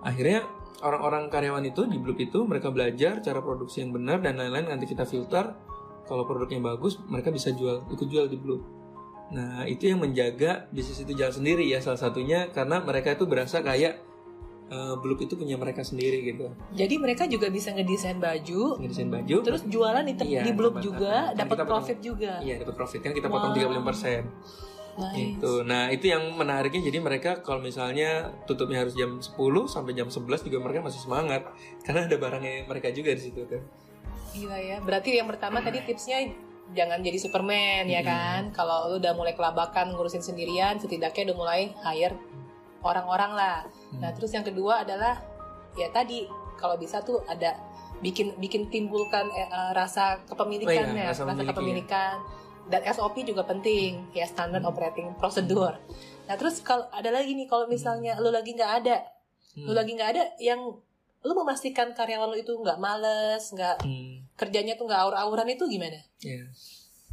akhirnya 0.06 0.46
orang-orang 0.82 1.30
karyawan 1.30 1.63
itu 1.65 1.86
di 1.86 1.98
Bloop 2.02 2.20
itu 2.20 2.39
mereka 2.44 2.74
belajar 2.74 3.22
cara 3.22 3.39
produksi 3.39 3.86
yang 3.86 3.94
benar 3.94 4.20
dan 4.20 4.38
lain-lain 4.38 4.67
nanti 4.67 4.89
kita 4.89 5.06
filter 5.06 5.54
kalau 6.10 6.26
produknya 6.26 6.60
bagus 6.60 6.98
mereka 7.08 7.30
bisa 7.30 7.54
jual 7.54 7.86
ikut 7.94 8.08
jual 8.10 8.26
di 8.28 8.38
Bloop 8.38 8.62
nah 9.32 9.63
itu 9.63 9.88
yang 9.88 10.04
menjaga 10.04 10.67
bisnis 10.76 11.08
itu 11.08 11.15
jalan 11.15 11.32
sendiri 11.32 11.63
ya 11.63 11.80
salah 11.80 12.02
satunya 12.02 12.52
karena 12.52 12.84
mereka 12.84 13.15
itu 13.15 13.24
berasa 13.24 13.63
kayak 13.63 14.04
uh, 14.72 14.96
Bloop 14.98 15.20
itu 15.20 15.36
punya 15.36 15.54
mereka 15.54 15.84
sendiri 15.84 16.24
gitu 16.26 16.48
Jadi 16.72 16.96
mereka 16.96 17.24
juga 17.26 17.48
bisa 17.48 17.70
ngedesain 17.70 18.18
baju, 18.18 18.80
ngedesain 18.80 19.08
baju 19.08 19.36
terus 19.42 19.62
jualan 19.66 20.02
di, 20.02 20.14
Iya, 20.26 20.42
di 20.42 20.52
tempat- 20.52 20.82
juga, 20.82 21.14
kan 21.28 21.38
dapat 21.38 21.46
kita 21.46 21.56
potong- 21.60 21.70
profit 21.70 21.98
juga. 22.00 22.34
iya 22.40 22.56
dapat 22.58 22.76
profit 22.76 23.00
kan 23.02 23.12
kita 23.12 23.28
potong 23.28 23.52
Wow. 23.52 23.58
35% 23.78 24.24
Nice. 24.92 25.16
Gitu. 25.16 25.64
Nah, 25.64 25.88
itu 25.88 26.04
yang 26.06 26.36
menariknya 26.36 26.84
jadi 26.84 27.00
mereka 27.00 27.40
kalau 27.40 27.60
misalnya 27.60 28.28
tutupnya 28.44 28.84
harus 28.84 28.92
jam 28.92 29.18
10 29.18 29.32
sampai 29.66 29.92
jam 29.94 30.08
11 30.08 30.44
juga 30.44 30.60
mereka 30.60 30.84
masih 30.84 31.00
semangat 31.00 31.48
karena 31.82 32.12
ada 32.12 32.18
barangnya 32.18 32.68
mereka 32.68 32.92
juga 32.92 33.12
di 33.12 33.24
situ 33.24 33.40
kan. 33.46 33.64
Gila 34.32 34.60
ya. 34.60 34.78
Berarti 34.80 35.16
yang 35.16 35.28
pertama 35.28 35.60
tadi 35.60 35.80
tipsnya 35.82 36.36
jangan 36.72 37.00
jadi 37.00 37.18
Superman 37.18 37.88
ya 37.88 38.00
Hmm. 38.00 38.10
kan. 38.10 38.42
Kalau 38.52 38.92
lu 38.92 39.00
udah 39.00 39.12
mulai 39.12 39.32
kelabakan 39.32 39.96
ngurusin 39.96 40.20
sendirian, 40.20 40.76
setidaknya 40.76 41.32
udah 41.32 41.38
mulai 41.40 41.62
hire 41.82 42.20
orang-orang 42.82 43.32
lah. 43.32 43.58
Nah, 43.94 44.10
Hmm. 44.10 44.16
terus 44.16 44.32
yang 44.32 44.44
kedua 44.44 44.82
adalah 44.82 45.20
ya 45.74 45.88
tadi 45.90 46.24
kalau 46.56 46.76
bisa 46.76 47.02
tuh 47.02 47.26
ada 47.26 47.58
bikin 48.00 48.34
bikin 48.38 48.68
timbulkan 48.68 49.28
eh, 49.30 49.44
eh, 49.44 49.72
rasa 49.72 50.22
kepemilikan 50.24 50.88
Oh 50.88 50.94
iya, 50.94 51.04
ya, 51.04 51.12
rasa 51.12 51.22
rasa, 51.22 51.32
memiliki, 51.34 51.50
kepemilikan 51.52 52.16
dan 52.64 52.82
SOP 52.88 53.16
juga 53.22 53.44
penting 53.44 54.10
ya 54.12 54.24
standard 54.24 54.64
operating 54.64 55.12
procedure. 55.16 55.76
Nah, 56.24 56.36
terus 56.36 56.62
kalau 56.62 56.88
ada 56.90 57.10
lagi 57.10 57.34
nih 57.34 57.46
kalau 57.46 57.66
misalnya 57.66 58.16
lu 58.18 58.30
lagi 58.30 58.54
nggak 58.54 58.74
ada, 58.80 59.04
lu 59.58 59.68
Hmm. 59.68 59.76
lagi 59.76 59.92
nggak 59.92 60.10
ada 60.12 60.24
yang 60.38 60.62
lu 61.22 61.34
memastikan 61.36 61.92
karyawan 61.92 62.32
lu 62.32 62.38
itu 62.38 62.54
nggak 62.56 62.80
males, 62.80 63.44
nggak 63.52 63.84
Hmm, 63.84 64.26
kerjanya 64.34 64.74
tuh 64.74 64.88
nggak 64.88 65.02
aur-auran 65.02 65.46
itu 65.46 65.68
gimana? 65.68 66.00
ya. 66.20 66.42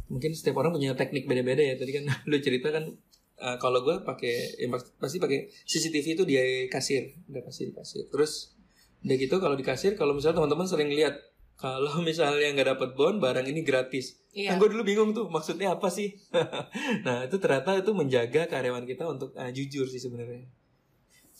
Mungkin 0.09 0.33
setiap 0.33 0.57
orang 0.57 0.73
punya 0.73 0.97
teknik 0.97 1.29
beda-beda 1.29 1.61
ya. 1.61 1.77
Tadi 1.77 1.91
kan 1.93 2.03
lu 2.29 2.37
cerita 2.39 2.73
kan 2.73 2.89
eh, 3.39 3.57
kalau 3.57 3.81
gue 3.81 4.03
pakai 4.03 4.59
ya 4.59 4.67
pas- 4.67 4.91
pasti 4.99 5.17
pakai 5.17 5.47
CCTV 5.65 6.05
itu 6.19 6.23
di 6.27 6.35
kasir, 6.67 7.15
udah 7.31 7.41
pasti 7.43 7.71
di 7.71 7.73
kasir. 7.73 8.03
Terus 8.11 8.55
udah 8.99 9.15
gitu 9.15 9.35
kalau 9.39 9.55
di 9.55 9.63
kasir 9.63 9.95
kalau 9.95 10.11
misalnya 10.11 10.43
teman-teman 10.43 10.67
sering 10.67 10.91
lihat 10.91 11.15
kalau 11.59 11.99
misalnya 12.07 12.51
nggak 12.55 12.69
dapat 12.77 12.89
bon 12.95 13.19
barang 13.19 13.47
ini 13.47 13.61
gratis. 13.63 14.19
Iya. 14.31 14.55
Nah, 14.55 14.63
gue 14.63 14.69
dulu 14.71 14.83
bingung 14.85 15.11
tuh 15.11 15.27
maksudnya 15.27 15.75
apa 15.75 15.91
sih? 15.91 16.15
nah 17.05 17.25
itu 17.27 17.35
ternyata 17.41 17.75
itu 17.75 17.91
menjaga 17.91 18.47
karyawan 18.47 18.85
kita 18.87 19.03
untuk 19.09 19.35
uh, 19.35 19.51
jujur 19.51 19.89
sih 19.89 19.99
sebenarnya. 19.99 20.47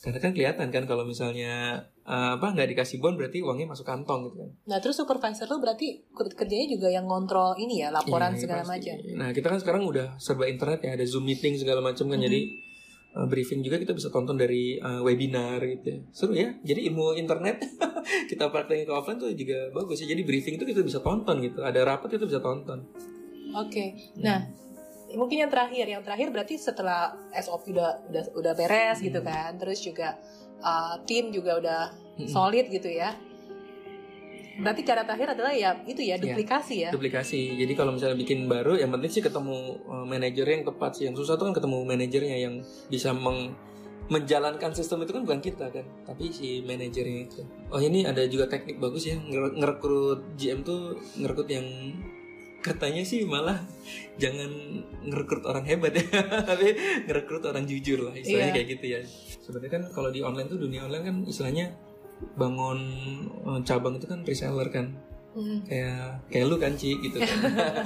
Karena 0.00 0.16
kan 0.16 0.32
kelihatan 0.32 0.68
kan 0.72 0.84
kalau 0.88 1.04
misalnya 1.04 1.84
uh, 2.10 2.34
apa 2.34 2.46
nggak 2.50 2.68
dikasih 2.68 2.98
bon 2.98 3.14
berarti 3.14 3.38
uangnya 3.38 3.70
masuk 3.70 3.86
kantong 3.86 4.26
gitu 4.26 4.36
kan. 4.36 4.50
Nah, 4.66 4.78
terus 4.78 4.98
supervisor 4.98 5.46
lu 5.46 5.58
berarti 5.58 5.86
ker- 6.08 6.34
kerjanya 6.34 6.66
juga 6.68 6.88
yang 6.88 7.06
ngontrol 7.06 7.54
ini 7.56 7.80
ya, 7.80 7.88
laporan 7.88 8.34
Iya, 8.34 8.40
segala 8.40 8.62
pasti. 8.62 8.90
macam. 8.90 8.94
Nah 9.16 9.28
kita 9.30 9.46
kan 9.46 9.58
sekarang 9.58 9.82
udah 9.84 10.06
serba 10.16 10.44
internet 10.44 10.82
ya 10.82 10.90
ada 10.92 11.04
zoom 11.04 11.22
meeting 11.22 11.54
segala 11.54 11.78
macam 11.80 12.04
kan 12.04 12.18
Mhm. 12.18 12.26
jadi 12.26 12.40
uh, 13.12 13.26
briefing 13.26 13.60
juga 13.60 13.76
kita 13.76 13.92
bisa 13.92 14.08
tonton 14.08 14.34
dari 14.34 14.76
uh, 14.76 15.00
webinar 15.00 15.62
gitu 15.62 15.86
ya. 15.88 15.98
Seru 16.10 16.32
ya. 16.32 16.50
Jadi 16.60 16.86
ilmu 16.86 17.14
internet 17.14 17.62
kita 18.30 18.46
praktekin 18.48 18.84
ke 18.84 18.92
offline 18.92 19.16
tuh 19.16 19.30
juga 19.32 19.70
bagus 19.70 19.98
ya. 19.98 20.06
Jadi 20.06 20.22
briefing 20.22 20.54
itu 20.54 20.64
kita 20.64 20.80
bisa 20.80 20.98
tonton 20.98 21.38
gitu. 21.40 21.60
Ada 21.60 21.82
rapat 21.84 22.10
itu 22.12 22.24
bisa 22.24 22.38
tonton. 22.38 22.86
Oke. 23.52 23.84
Hmm. 24.14 24.22
Nah, 24.22 24.38
mungkin 25.12 25.42
yang 25.42 25.50
terakhir, 25.50 25.82
yang 25.84 26.02
terakhir 26.02 26.30
berarti 26.30 26.54
setelah 26.54 27.10
SOP 27.34 27.70
udah 27.70 28.06
udah 28.06 28.22
udah 28.32 28.52
beres 28.54 28.98
gitu 28.98 29.18
Hmm. 29.18 29.26
kan. 29.26 29.50
Terus 29.56 29.78
juga 29.80 30.14
uh, 30.60 30.96
tim 31.02 31.28
juga 31.28 31.56
udah 31.56 31.80
solid 32.26 32.68
gitu 32.68 32.86
ya. 32.86 33.16
Berarti 34.60 34.84
cara 34.84 35.02
terakhir 35.02 35.32
adalah 35.32 35.52
ya 35.52 35.72
itu 35.82 36.00
ya 36.00 36.14
Iya. 36.14 36.22
duplikasi 36.22 36.74
ya. 36.78 36.90
duplikasi. 36.92 37.56
Jadi 37.56 37.72
kalau 37.72 37.96
misalnya 37.96 38.12
bikin 38.14 38.44
baru, 38.44 38.76
yang 38.76 38.92
penting 38.92 39.08
sih 39.10 39.22
ketemu 39.22 39.56
uh, 39.84 40.04
manajernya 40.04 40.60
yang 40.60 40.66
tepat 40.66 40.90
sih. 40.92 41.04
Yang 41.06 41.24
susah 41.24 41.34
tuh 41.34 41.48
kan 41.48 41.54
ketemu 41.54 41.78
manajernya 41.82 42.36
yang 42.38 42.54
bisa 42.86 43.10
meng- 43.10 43.56
menjalankan 44.06 44.74
sistem 44.74 45.00
itu 45.00 45.14
kan 45.14 45.22
bukan 45.22 45.38
kita 45.38 45.70
kan, 45.70 45.86
tapi 46.02 46.28
si 46.28 46.60
manajernya 46.60 47.18
itu. 47.24 47.40
Oh 47.70 47.78
ini 47.78 48.02
ada 48.02 48.26
juga 48.26 48.44
teknik 48.44 48.76
bagus 48.76 49.06
ya 49.06 49.14
nger- 49.14 49.54
ngerekrut 49.54 50.34
GM 50.34 50.60
tuh 50.60 50.98
ngerekrut 51.14 51.46
yang 51.48 51.64
katanya 52.58 53.00
sih 53.00 53.22
malah 53.22 53.56
jangan 54.18 54.50
ngerekrut 55.00 55.46
orang 55.46 55.62
hebat 55.62 55.94
ya, 55.94 56.04
tapi 56.50 56.74
ngerekrut 57.06 57.46
orang 57.46 57.64
jujur 57.64 58.02
lah 58.02 58.12
istilahnya 58.12 58.50
Iya. 58.50 58.56
kayak 58.58 58.68
gitu 58.68 58.86
ya. 58.90 59.00
Sebenarnya 59.50 59.72
kan 59.74 59.82
kalau 59.90 60.14
di 60.14 60.22
online 60.22 60.46
tuh 60.46 60.62
dunia 60.62 60.86
online 60.86 61.04
kan 61.04 61.16
istilahnya 61.26 61.74
bangun 62.38 62.78
uh, 63.42 63.60
cabang 63.66 63.98
itu 63.98 64.06
kan 64.06 64.22
reseller 64.22 64.70
kan 64.70 64.94
Hmm. 65.30 65.62
kayak 65.62 66.26
kayak 66.26 66.50
lu 66.50 66.58
kan 66.58 66.74
Ci 66.74 66.98
gitu 66.98 67.22
kan. 67.22 67.38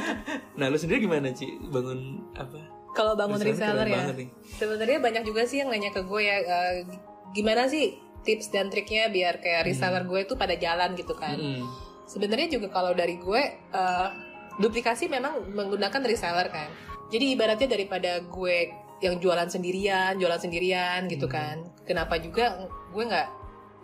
nah 0.58 0.72
lu 0.72 0.80
sendiri 0.80 1.04
gimana 1.04 1.28
Ci 1.28 1.44
bangun 1.68 2.24
apa? 2.32 2.56
Kalau 2.96 3.12
bangun 3.20 3.36
reseller 3.36 3.84
keren 3.84 4.16
ya. 4.16 4.32
Sebenarnya 4.56 4.98
banyak 5.04 5.22
juga 5.28 5.44
sih 5.44 5.60
yang 5.60 5.68
nanya 5.68 5.92
ke 5.92 6.00
gue 6.08 6.22
ya 6.24 6.40
eh, 6.40 6.88
gimana 7.36 7.68
sih 7.68 8.00
tips 8.24 8.48
dan 8.48 8.72
triknya 8.72 9.12
biar 9.12 9.44
kayak 9.44 9.68
reseller 9.68 10.08
gue 10.08 10.24
tuh 10.24 10.40
pada 10.40 10.56
jalan 10.56 10.96
gitu 10.96 11.12
kan. 11.12 11.36
Mm-mm. 11.36 11.68
Sebenarnya 12.08 12.48
juga 12.48 12.72
kalau 12.72 12.96
dari 12.96 13.20
gue 13.20 13.42
eh, 13.60 14.08
duplikasi 14.56 15.12
memang 15.12 15.44
menggunakan 15.52 16.00
reseller 16.00 16.48
kan. 16.48 16.72
Jadi 17.12 17.36
ibaratnya 17.36 17.68
daripada 17.68 18.24
gue 18.24 18.56
yang 19.04 19.20
jualan 19.20 19.46
sendirian, 19.46 20.16
jualan 20.16 20.40
sendirian 20.40 21.04
gitu 21.06 21.28
Hmm. 21.28 21.34
kan. 21.34 21.56
Kenapa 21.84 22.16
juga 22.16 22.56
gue 22.90 23.04
nggak 23.04 23.28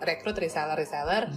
rekrut 0.01 0.33
reseller-reseller 0.35 1.29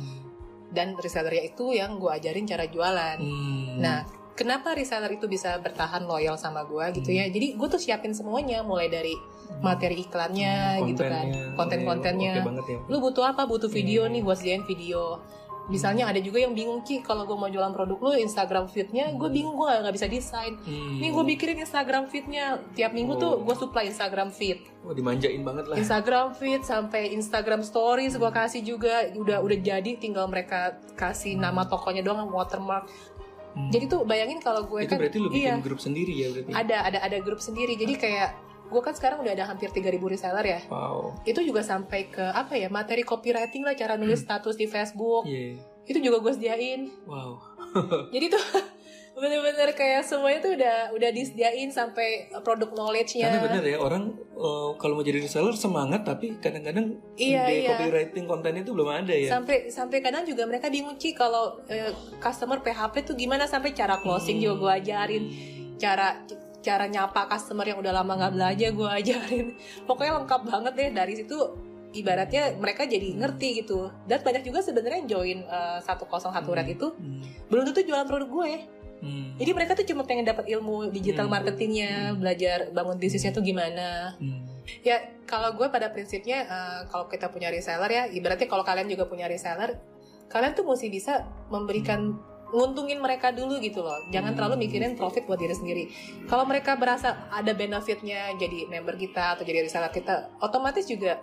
dan 0.72 0.96
resellernya 0.96 1.44
itu 1.46 1.70
yang 1.72 2.00
gue 2.00 2.08
ajarin 2.10 2.48
cara 2.48 2.66
jualan. 2.66 3.18
Hmm. 3.20 3.78
Nah, 3.78 3.98
kenapa 4.34 4.74
reseller 4.74 5.12
itu 5.12 5.28
bisa 5.28 5.60
bertahan 5.60 6.02
loyal 6.02 6.34
sama 6.36 6.64
gue 6.64 6.98
gitu 6.98 7.12
ya? 7.12 7.28
Jadi 7.28 7.54
gue 7.54 7.68
tuh 7.68 7.78
siapin 7.78 8.16
semuanya, 8.16 8.64
mulai 8.64 8.88
dari 8.88 9.14
materi 9.60 10.02
iklannya 10.02 10.80
Hmm, 10.80 10.88
gitu 10.88 11.04
kan, 11.04 11.28
kontennya. 11.28 11.54
konten-kontennya. 11.54 12.34
Banget 12.42 12.66
ya. 12.66 12.80
Lu 12.88 12.98
butuh 12.98 13.26
apa? 13.28 13.44
Butuh 13.44 13.68
video 13.68 14.08
Hmm. 14.08 14.16
nih, 14.16 14.22
gue 14.24 14.36
sediain 14.36 14.64
video. 14.64 15.20
Misalnya 15.72 16.12
ada 16.12 16.20
juga 16.20 16.44
yang 16.44 16.52
bingung 16.52 16.84
Ki, 16.84 17.00
kalau 17.00 17.24
gue 17.24 17.40
mau 17.40 17.48
jualan 17.48 17.72
produk 17.72 17.96
lu 17.96 18.12
Instagram 18.20 18.68
feed-nya, 18.68 19.16
gue 19.16 19.30
bingung 19.32 19.56
gue 19.56 19.72
nggak 19.72 19.96
bisa 19.96 20.12
desain. 20.12 20.60
Hmm. 20.60 21.00
Nih 21.00 21.16
gue 21.16 21.24
bikirin 21.24 21.56
Instagram 21.64 22.12
feed-nya 22.12 22.60
tiap 22.76 22.92
minggu 22.92 23.16
tuh 23.16 23.40
Oh. 23.40 23.48
gue 23.48 23.56
supply 23.56 23.88
Instagram 23.88 24.28
feed, 24.30 24.60
Wah, 24.84 24.92
dimanjain 24.92 25.40
banget 25.40 25.72
lah. 25.72 25.76
Instagram 25.80 26.36
feed 26.36 26.68
sampai 26.68 27.16
Instagram 27.16 27.64
stories 27.64 28.20
gue 28.20 28.28
kasih 28.28 28.60
juga 28.60 29.08
udah 29.16 29.40
udah 29.40 29.58
jadi, 29.64 29.92
tinggal 29.96 30.28
mereka 30.28 30.76
kasih 31.00 31.40
nama 31.40 31.64
tokonya 31.64 32.04
doang 32.04 32.28
watermark. 32.28 32.92
Hmm. 33.56 33.70
Jadi 33.72 33.86
tuh 33.88 34.02
bayangin 34.04 34.44
kalau 34.44 34.68
gue 34.68 34.84
itu 34.84 34.92
kan 34.92 35.00
berarti 35.00 35.18
lu 35.22 35.30
bikin 35.30 35.46
iya 35.46 35.56
grup 35.62 35.78
sendiri 35.80 36.12
ya 36.12 36.28
berarti. 36.34 36.52
ada 36.52 36.78
ada 36.90 37.00
ada 37.06 37.18
grup 37.22 37.38
sendiri 37.38 37.78
jadi 37.78 37.94
kayak 37.96 38.30
gue 38.74 38.82
kan 38.82 38.92
sekarang 38.92 39.22
udah 39.22 39.32
ada 39.32 39.46
hampir 39.46 39.70
3000 39.70 40.02
reseller 40.04 40.42
ya. 40.44 40.60
wow 40.68 41.14
Itu 41.22 41.40
juga 41.40 41.62
sampai 41.62 42.10
ke 42.10 42.26
apa 42.26 42.54
ya 42.54 42.68
materi 42.68 43.02
copywriting 43.02 43.62
lah 43.62 43.72
cara 43.74 43.94
nulis 43.94 44.20
status 44.20 44.54
di 44.54 44.66
Facebook. 44.66 45.24
iya 45.24 45.62
Itu 45.84 46.00
juga 46.00 46.18
gue 46.20 46.34
sediain. 46.34 46.90
wow 47.06 47.38
Jadi 48.10 48.26
tuh 48.28 48.42
bener-bener 49.14 49.70
kayak 49.72 50.02
semuanya 50.02 50.42
tuh 50.42 50.58
udah 50.58 50.78
udah 50.92 51.10
disediain 51.12 51.70
sampai 51.70 52.08
produk 52.42 52.66
knowledge-nya. 52.68 53.30
karena 53.30 53.46
bener 53.46 53.64
ya 53.64 53.78
orang 53.78 54.10
eh, 54.34 54.70
kalau 54.76 54.98
mau 54.98 55.06
jadi 55.06 55.22
reseller 55.22 55.54
semangat 55.54 56.02
tapi 56.02 56.34
kadang-kadang 56.36 56.98
Iya, 57.14 57.46
ide 57.46 57.54
iya. 57.60 57.70
copywriting 57.70 58.26
konten 58.26 58.58
itu 58.58 58.74
belum 58.74 58.90
ada 58.90 59.14
ya 59.14 59.30
sampai 59.30 59.70
sampai 59.70 60.02
kadang 60.02 60.26
juga 60.26 60.44
mereka 60.44 60.66
bingung 60.68 60.98
Ci 60.98 61.14
kalau 61.14 61.62
eh, 61.68 61.94
customer 62.18 62.58
PHP 62.60 63.06
tuh 63.06 63.14
gimana 63.14 63.46
sampai 63.46 63.70
cara 63.72 64.02
closing 64.02 64.34
Hmm. 64.36 64.46
juga 64.50 64.56
gue 64.58 64.72
ajarin 64.82 65.24
cara 65.76 66.18
cara 66.64 66.88
nyapa 66.88 67.28
customer 67.28 67.68
yang 67.68 67.84
udah 67.84 67.92
lama 67.92 68.16
nggak 68.16 68.34
belanja 68.34 68.68
gue 68.72 68.90
ajarin 68.90 69.48
pokoknya 69.88 70.24
lengkap 70.24 70.42
banget 70.48 70.74
deh 70.74 70.90
dari 70.96 71.14
situ 71.20 71.38
ibaratnya 71.94 72.58
mereka 72.58 72.88
jadi 72.88 73.14
ngerti 73.14 73.62
gitu 73.62 73.92
dan 74.08 74.24
banyak 74.24 74.48
juga 74.48 74.64
sebenarnya 74.64 75.06
yang 75.06 75.10
join 75.12 75.40
eh, 75.44 75.80
101 75.84 76.10
red 76.50 76.68
itu 76.72 76.88
Hmm. 76.96 77.22
belum 77.52 77.64
tentu 77.70 77.84
jualan 77.86 78.08
produk 78.08 78.30
gue 78.32 78.54
Hmm. 79.04 79.36
jadi 79.36 79.52
mereka 79.52 79.76
tuh 79.76 79.84
cuma 79.84 80.08
pengen 80.08 80.24
dapat 80.24 80.48
ilmu 80.48 80.88
digital 80.90 81.28
Hmm. 81.28 81.36
marketingnya 81.36 82.16
belajar 82.16 82.72
bangun 82.72 82.96
bisnisnya 82.96 83.36
tuh 83.36 83.44
gimana 83.44 84.16
Hmm. 84.18 84.48
Ya, 84.80 84.96
kalau 85.28 85.60
gue 85.60 85.68
pada 85.68 85.92
prinsipnya 85.92 86.48
eh, 86.48 86.82
kalau 86.88 87.12
kita 87.12 87.28
punya 87.28 87.52
reseller 87.52 87.92
ya, 87.92 88.04
ibaratnya 88.08 88.48
kalau 88.48 88.64
kalian 88.64 88.88
juga 88.88 89.12
punya 89.12 89.28
reseller, 89.28 89.76
kalian 90.32 90.56
tuh 90.56 90.64
mesti 90.64 90.88
bisa 90.88 91.28
memberikan 91.52 92.16
nguntungin 92.54 93.02
mereka 93.02 93.34
dulu 93.34 93.58
gitu 93.58 93.82
loh. 93.82 93.98
Jangan 94.14 94.32
Hmm. 94.32 94.38
terlalu 94.38 94.70
mikirin 94.70 94.94
profit 94.94 95.26
buat 95.26 95.42
diri 95.42 95.58
sendiri. 95.58 95.84
Kalau 96.30 96.46
mereka 96.46 96.78
berasa 96.78 97.26
ada 97.34 97.52
benefitnya 97.52 98.38
jadi 98.38 98.70
member 98.70 98.94
kita 98.96 99.34
atau 99.34 99.44
jadi 99.44 99.66
reseller 99.66 99.90
kita, 99.90 100.38
otomatis 100.38 100.86
juga 100.86 101.18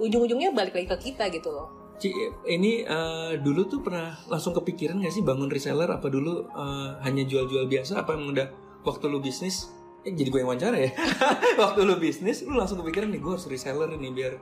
ujung-ujungnya 0.00 0.56
balik 0.56 0.72
lagi 0.76 0.88
ke 0.88 1.12
kita 1.12 1.28
gitu 1.28 1.52
loh. 1.52 1.68
Ci, 1.96 2.12
ini 2.44 2.84
eh, 2.84 3.40
dulu 3.40 3.64
tuh 3.64 3.80
pernah 3.80 4.12
langsung 4.28 4.52
kepikiran 4.52 5.00
gak 5.00 5.12
sih 5.12 5.24
bangun 5.24 5.48
reseller 5.48 5.88
apa 5.88 6.08
dulu 6.08 6.44
eh, 6.44 6.90
hanya 7.00 7.24
jual-jual 7.24 7.64
biasa 7.68 8.04
apa 8.04 8.12
emang 8.12 8.36
udah 8.36 8.48
waktu 8.84 9.08
lu 9.08 9.20
bisnis 9.20 9.72
eh 10.04 10.12
jadi 10.12 10.28
gue 10.28 10.38
yang 10.44 10.52
wawancara 10.52 10.76
ya 10.76 10.92
waktu 11.64 11.88
lu 11.88 11.96
bisnis 11.96 12.44
lu 12.44 12.52
langsung 12.54 12.84
kepikiran 12.84 13.08
nih 13.08 13.18
gue 13.18 13.32
harus 13.32 13.48
reseller 13.48 13.88
nih 13.96 14.12
biar 14.12 14.32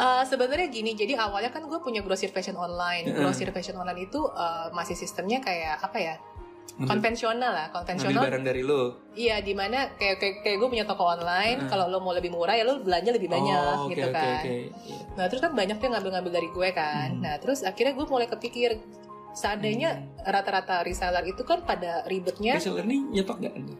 Eh, 0.00 0.22
Sebenarnya 0.24 0.68
gini, 0.72 0.96
jadi 0.96 1.12
awalnya 1.20 1.52
kan 1.52 1.68
gue 1.68 1.76
punya 1.84 2.00
grosir 2.00 2.32
fashion 2.32 2.56
online. 2.56 3.12
Grosir 3.12 3.52
fashion 3.52 3.76
online 3.76 4.08
itu 4.08 4.20
eh, 4.32 4.68
masih 4.72 4.96
sistemnya 4.96 5.44
kayak 5.44 5.84
apa 5.84 5.98
ya? 6.00 6.16
Konvensional 6.80 7.52
lah, 7.52 7.66
konvensional. 7.68 8.24
barang 8.24 8.46
dari 8.46 8.64
lu 8.64 8.96
Iya, 9.12 9.44
di 9.44 9.52
mana 9.52 9.92
kayak 10.00 10.16
kayak, 10.16 10.34
kayak 10.40 10.56
gue 10.64 10.68
punya 10.70 10.86
toko 10.88 11.12
online, 11.12 11.60
Heeh. 11.60 11.68
kalau 11.68 11.92
lo 11.92 12.00
mau 12.00 12.16
lebih 12.16 12.32
murah 12.32 12.56
ya 12.56 12.64
lo 12.64 12.80
belanja 12.80 13.10
lebih 13.12 13.28
banyak 13.28 13.52
oh, 13.76 13.84
oke 13.84 13.92
gitu 13.92 14.08
kan. 14.08 14.40
oke 14.40 14.54
Iya. 14.88 14.96
Nah, 15.18 15.24
terus 15.28 15.40
kan 15.44 15.52
banyak 15.52 15.76
yang 15.76 15.92
ngambil-ngambil 15.92 16.32
dari 16.32 16.48
gue 16.48 16.68
kan. 16.72 17.08
Hmm. 17.12 17.20
Nah, 17.20 17.34
terus 17.36 17.60
akhirnya 17.68 17.92
gue 17.92 18.06
mulai 18.08 18.32
kepikir 18.32 18.80
seandainya 19.34 20.08
rata-rata 20.24 20.82
reseller 20.82 21.22
itu 21.26 21.42
kan 21.46 21.62
pada 21.62 22.02
ribetnya 22.06 22.58
reseller 22.58 22.82
nih 22.82 23.00
nyetok 23.14 23.38
gak 23.46 23.54
anda 23.54 23.74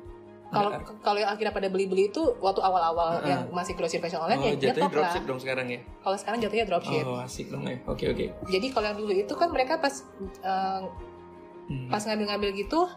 kalau 0.50 0.70
kalau 1.00 1.18
yang 1.18 1.30
akhirnya 1.30 1.54
pada 1.54 1.70
beli-beli 1.70 2.10
itu 2.10 2.22
waktu 2.38 2.58
awal-awal 2.58 3.18
Heeh. 3.18 3.30
yang 3.30 3.40
masih 3.50 3.78
grosir 3.78 3.98
fashion 3.98 4.18
online 4.18 4.42
oh, 4.42 4.46
ya 4.46 4.54
jatuhnya 4.54 4.70
nyetok 4.74 4.90
lah. 4.90 4.94
dropship 4.98 5.24
dong 5.24 5.38
sekarang 5.38 5.66
ya 5.66 5.80
Kalau 6.02 6.16
sekarang 6.18 6.38
jatuhnya 6.42 6.66
dropship. 6.66 7.04
oh 7.06 7.18
asik 7.18 7.46
dong 7.48 7.62
ya 7.64 7.76
oke 7.86 8.04
oke 8.04 8.26
Jadi 8.50 8.66
kalau 8.68 8.86
yang 8.90 8.98
dulu 8.98 9.12
itu 9.14 9.34
kan 9.34 9.48
mereka 9.48 9.78
pas 9.78 9.94
eh, 10.42 10.82
Hmm. 11.70 11.86
pas 11.86 12.02
ngambil-ngambil 12.02 12.50
gitu 12.58 12.90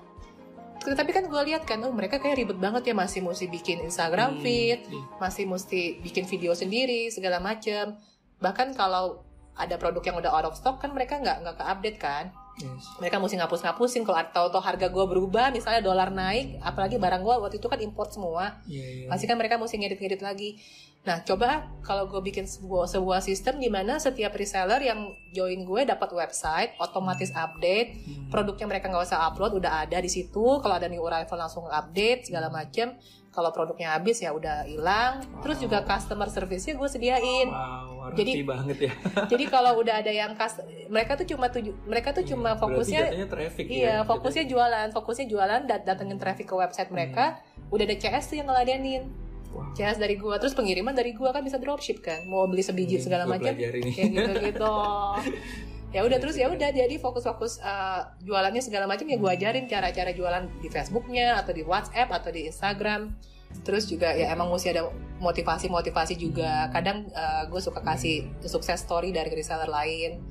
tapi 0.83 1.13
kan 1.13 1.29
gue 1.29 1.41
lihat 1.45 1.61
kan 1.63 1.77
oh 1.85 1.93
mereka 1.93 2.17
kayak 2.17 2.41
ribet 2.41 2.57
banget 2.57 2.89
ya 2.89 2.95
masih 2.97 3.21
mesti 3.21 3.45
bikin 3.45 3.85
Instagram 3.85 4.35
Hmm, 4.35 4.41
feed 4.41 4.89
iya. 4.89 5.01
masih 5.21 5.45
mesti 5.45 6.01
bikin 6.01 6.25
video 6.25 6.57
sendiri 6.57 7.07
segala 7.07 7.37
macem 7.37 7.93
bahkan 8.41 8.73
kalau 8.73 9.21
ada 9.53 9.77
produk 9.77 10.01
yang 10.01 10.17
udah 10.17 10.33
out 10.33 10.49
of 10.49 10.57
stock 10.57 10.81
kan 10.81 10.89
mereka 10.89 11.21
nggak 11.21 11.45
nggak 11.45 11.55
ke 11.55 11.63
update 11.63 11.99
kan 12.01 12.33
Yes. 12.55 12.85
mereka 12.97 13.17
mesti 13.17 13.33
ngapus-ngapusin 13.35 14.01
kalau 14.01 14.21
tahu-tahu 14.27 14.61
harga 14.61 14.85
gue 14.85 15.05
berubah 15.07 15.49
misalnya 15.49 15.81
dolar 15.81 16.07
naik 16.07 16.61
apalagi 16.61 16.95
barang 16.95 17.19
gue 17.19 17.35
waktu 17.39 17.57
itu 17.57 17.65
kan 17.65 17.77
import 17.77 18.09
semua 18.09 18.61
Iya, 18.63 18.85
iya. 18.85 19.07
pasti 19.09 19.25
kan 19.25 19.33
mereka 19.33 19.57
mesti 19.57 19.73
ngedit-ngedit 19.75 20.21
lagi 20.21 20.61
nah 21.01 21.19
coba 21.19 21.67
kalau 21.81 22.05
gue 22.05 22.21
bikin 22.21 22.45
sebuah 22.45 22.87
sebuah 22.87 23.19
sistem 23.19 23.57
di 23.57 23.67
mana 23.67 23.97
setiap 23.97 24.31
reseller 24.31 24.79
yang 24.79 25.03
join 25.29 25.61
gue 25.61 25.81
dapat 25.83 26.13
website 26.13 26.77
otomatis 26.77 27.33
update 27.33 27.97
Hmm. 27.99 28.29
produknya 28.29 28.69
mereka 28.69 28.85
nggak 28.85 29.03
usah 29.03 29.25
upload 29.25 29.57
udah 29.57 29.83
ada 29.83 29.97
di 29.97 30.07
situ 30.07 30.61
kalau 30.61 30.77
ada 30.77 30.85
new 30.85 31.01
arrival 31.01 31.35
langsung 31.35 31.65
update 31.65 32.29
segala 32.29 32.47
macem 32.47 32.93
kalau 33.33 33.49
produknya 33.49 33.97
habis 33.97 34.21
ya 34.21 34.29
udah 34.29 34.63
hilang. 34.63 35.25
Terus 35.41 35.57
juga 35.57 35.81
customer 35.81 36.29
service-nya 36.29 36.73
gue 36.73 36.85
sediain. 36.87 37.49
Wow, 37.49 38.13
Jadi- 38.13 38.45
banget 38.45 38.77
ya. 38.79 38.93
jadi 39.31 39.43
kalau 39.49 39.81
udah 39.81 39.99
ada 39.99 40.13
yang 40.13 40.37
kas 40.37 40.61
mereka 40.87 41.17
tuh 41.17 41.25
cuma 41.25 41.49
tuju 41.49 41.73
mereka 41.83 42.13
tuh 42.13 42.21
cuma 42.23 42.53
Berarti 42.53 42.61
fokusnya 42.85 43.01
traffic 43.25 43.65
ya. 43.65 43.73
iya 43.73 43.95
fokusnya 44.03 44.45
jualan 44.45 44.87
fokusnya 44.91 45.25
jualan 45.25 45.61
dat 45.65 45.81
datengin 45.81 46.21
traffic 46.21 46.45
ke 46.45 46.53
website 46.53 46.93
mereka 46.93 47.41
udah 47.67 47.83
ada 47.83 47.97
CS 47.97 48.29
tuh 48.29 48.35
yang 48.37 48.47
ngeladenin. 48.47 49.09
Wow. 49.49 49.69
CS 49.73 49.97
dari 49.97 50.17
gua 50.17 50.37
terus 50.37 50.53
pengiriman 50.53 50.93
dari 50.93 51.13
gua 51.13 51.29
kan 51.29 51.41
bisa 51.41 51.57
dropship 51.57 52.01
kan. 52.01 52.21
Mau 52.25 52.45
beli 52.45 52.61
sebiji 52.61 52.97
Ini 52.97 53.03
segala 53.03 53.25
macam. 53.25 53.49
kayak 53.49 53.81
gitu 53.81 54.31
gitu 54.41 54.73
ya 55.93 56.01
udah 56.03 56.17
terus 56.17 56.35
ya 56.35 56.49
udah 56.49 56.69
jadi 56.73 56.95
fokus-fokus 56.97 57.61
uh, 57.61 58.17
jualannya 58.25 58.59
segala 58.59 58.89
macam 58.89 59.05
ya 59.05 59.21
gua 59.21 59.37
ajarin 59.37 59.69
cara-cara 59.69 60.11
jualan 60.11 60.49
di 60.59 60.67
Facebooknya 60.67 61.37
atau 61.39 61.53
di 61.53 61.63
WhatsApp 61.63 62.09
atau 62.09 62.29
di 62.33 62.49
Instagram. 62.49 63.13
Terus 63.61 63.85
juga 63.85 64.09
ya 64.17 64.33
emang 64.33 64.49
mesti 64.49 64.73
ada 64.73 64.89
motivasi-motivasi 65.21 66.17
juga. 66.17 66.73
Kadang 66.73 67.05
gue 67.53 67.61
suka 67.61 67.85
kasih 67.85 68.25
sukses 68.41 68.81
story 68.81 69.13
dari 69.13 69.29
reseller 69.29 69.69
lain. 69.69 70.25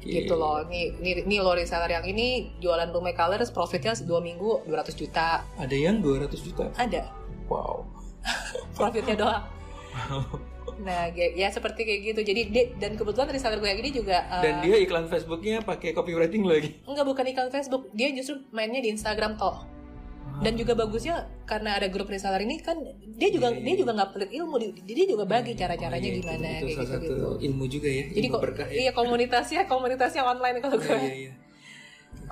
Gitu 0.00 0.32
loh. 0.32 0.64
Nih 0.64 0.96
nih, 0.96 1.28
nih 1.28 1.38
lo 1.44 1.52
reseller 1.52 1.92
yang 1.92 2.08
ini 2.08 2.56
jualan 2.64 2.88
Lume 2.88 3.12
Colors 3.12 3.52
profitnya 3.52 3.92
dua 4.08 4.24
minggu 4.24 4.64
200 4.64 4.88
juta. 4.96 5.44
Ada 5.60 5.76
yang 5.76 6.00
200 6.00 6.32
juta. 6.40 6.72
ada. 6.80 7.12
Wow. 7.52 7.84
profitnya 8.78 9.16
doang 9.18 9.44
nah 10.82 11.06
ya, 11.08 11.26
ya 11.32 11.48
seperti 11.48 11.80
kayak 11.80 12.00
gitu 12.04 12.20
jadi 12.24 12.42
dia, 12.44 12.64
dan 12.76 12.98
kebetulan 12.98 13.30
reseller 13.30 13.56
gue 13.56 13.70
yang 13.70 13.78
ini 13.78 13.90
juga 13.94 14.26
uh, 14.26 14.42
Dan 14.42 14.60
dia 14.60 14.76
iklan 14.76 15.06
Facebooknya 15.06 15.62
pakai 15.62 15.94
copywriting 15.94 16.42
lagi. 16.42 16.74
enggak 16.82 17.06
bukan 17.06 17.24
iklan 17.24 17.48
Facebook 17.48 17.86
dia 17.92 18.10
justru 18.10 18.42
mainnya 18.50 18.78
di 18.78 18.90
Instagram 18.90 19.34
toh 19.36 19.62
dan 20.40 20.58
juga 20.58 20.74
bagusnya 20.74 21.22
karena 21.44 21.76
ada 21.76 21.86
grup 21.86 22.08
reseller 22.08 22.40
ini 22.40 22.58
kan 22.58 22.74
dia 23.14 23.28
juga 23.28 23.46
Iya, 23.48 23.54
iya. 23.54 23.62
dia 23.62 23.74
juga 23.78 23.92
nggak 23.94 24.10
pelit 24.10 24.30
ilmu 24.32 24.54
dia, 24.82 25.04
juga 25.06 25.22
bagi 25.22 25.52
cara-caranya 25.54 26.02
Oh, 26.02 26.08
iya, 26.08 26.18
gimana 26.18 26.46
itu, 26.48 26.56
itu 26.56 26.66
kayak 26.66 26.74
salah 26.74 26.82
gitu 26.82 26.90
satu 26.90 27.04
gitu 27.04 27.46
ilmu 27.46 27.64
juga 27.68 27.88
ya. 27.88 28.02
jadi 28.08 28.18
ilmu 28.20 28.34
kok 28.34 28.42
berkah 28.42 28.66
ya. 28.66 28.74
iya 28.80 28.92
komunitasnya 28.92 29.60
komunitasnya 29.66 30.22
online 30.24 30.56
kalau 30.58 30.76
gue 30.76 30.88
Iya, 30.88 30.98
iya, 30.98 31.14
iya. 31.20 31.32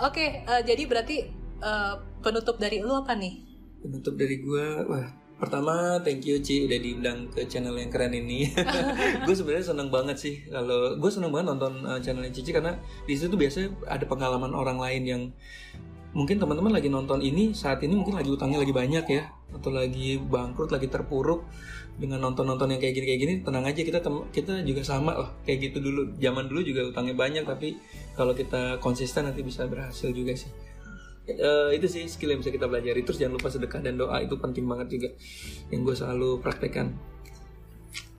oke 0.01 0.25
eh, 0.43 0.63
jadi 0.65 0.83
berarti 0.85 1.17
eh, 1.61 1.95
penutup 2.19 2.57
dari 2.57 2.79
lu 2.81 2.95
apa 2.97 3.15
nih 3.15 3.47
Penutup 3.81 4.13
dari 4.13 4.37
gua, 4.41 4.67
wah 4.85 5.07
pertama 5.41 5.97
thank 6.05 6.23
you 6.29 6.39
Ci 6.45 6.69
udah 6.69 6.79
diundang 6.79 7.19
ke 7.33 7.49
channel 7.49 7.73
yang 7.75 7.89
keren 7.89 8.13
ini. 8.13 8.53
gue 9.27 9.35
sebenarnya 9.35 9.73
seneng 9.73 9.89
banget 9.89 10.17
sih 10.21 10.35
kalau 10.53 11.01
gue 11.01 11.11
seneng 11.11 11.33
banget 11.33 11.57
nonton 11.57 11.81
uh, 11.89 11.99
channelnya 11.99 12.31
Cici 12.31 12.53
karena 12.53 12.77
di 13.09 13.17
situ 13.17 13.33
tuh 13.33 13.41
biasanya 13.41 13.73
ada 13.89 14.05
pengalaman 14.05 14.53
orang 14.53 14.77
lain 14.77 15.03
yang 15.09 15.23
mungkin 16.11 16.43
teman-teman 16.43 16.75
lagi 16.75 16.91
nonton 16.91 17.23
ini 17.23 17.55
saat 17.55 17.81
ini 17.87 17.95
mungkin 17.95 18.19
lagi 18.19 18.31
utangnya 18.35 18.59
lagi 18.59 18.75
banyak 18.75 19.05
ya 19.07 19.23
atau 19.55 19.71
lagi 19.71 20.19
bangkrut 20.19 20.75
lagi 20.75 20.91
terpuruk 20.91 21.47
dengan 22.01 22.19
nonton-nonton 22.25 22.75
yang 22.75 22.81
kayak 22.83 22.95
gini 22.99 23.07
kayak 23.07 23.21
gini 23.21 23.35
tenang 23.47 23.65
aja 23.67 23.81
kita 23.85 23.99
kita 24.35 24.53
juga 24.67 24.83
sama 24.83 25.13
lah 25.15 25.31
kayak 25.47 25.71
gitu 25.71 25.79
dulu 25.79 26.19
zaman 26.19 26.51
dulu 26.51 26.61
juga 26.67 26.91
utangnya 26.91 27.15
banyak 27.15 27.45
tapi 27.47 27.79
kalau 28.19 28.35
kita 28.35 28.83
konsisten 28.83 29.29
nanti 29.29 29.47
bisa 29.47 29.69
berhasil 29.71 30.11
juga 30.11 30.35
sih 30.35 30.51
Eh, 31.33 31.71
itu 31.73 31.87
sih 31.87 32.05
skill 32.05 32.31
yang 32.31 32.41
bisa 32.41 32.49
kita 32.49 32.65
pelajari 32.65 33.01
terus 33.01 33.17
jangan 33.17 33.35
lupa 33.35 33.49
sedekah 33.49 33.81
dan 33.81 33.95
doa 33.95 34.19
itu 34.19 34.35
penting 34.35 34.65
banget 34.65 34.89
juga 34.91 35.09
yang 35.69 35.83
gue 35.83 35.93
selalu 35.93 36.39
praktekkan 36.39 36.95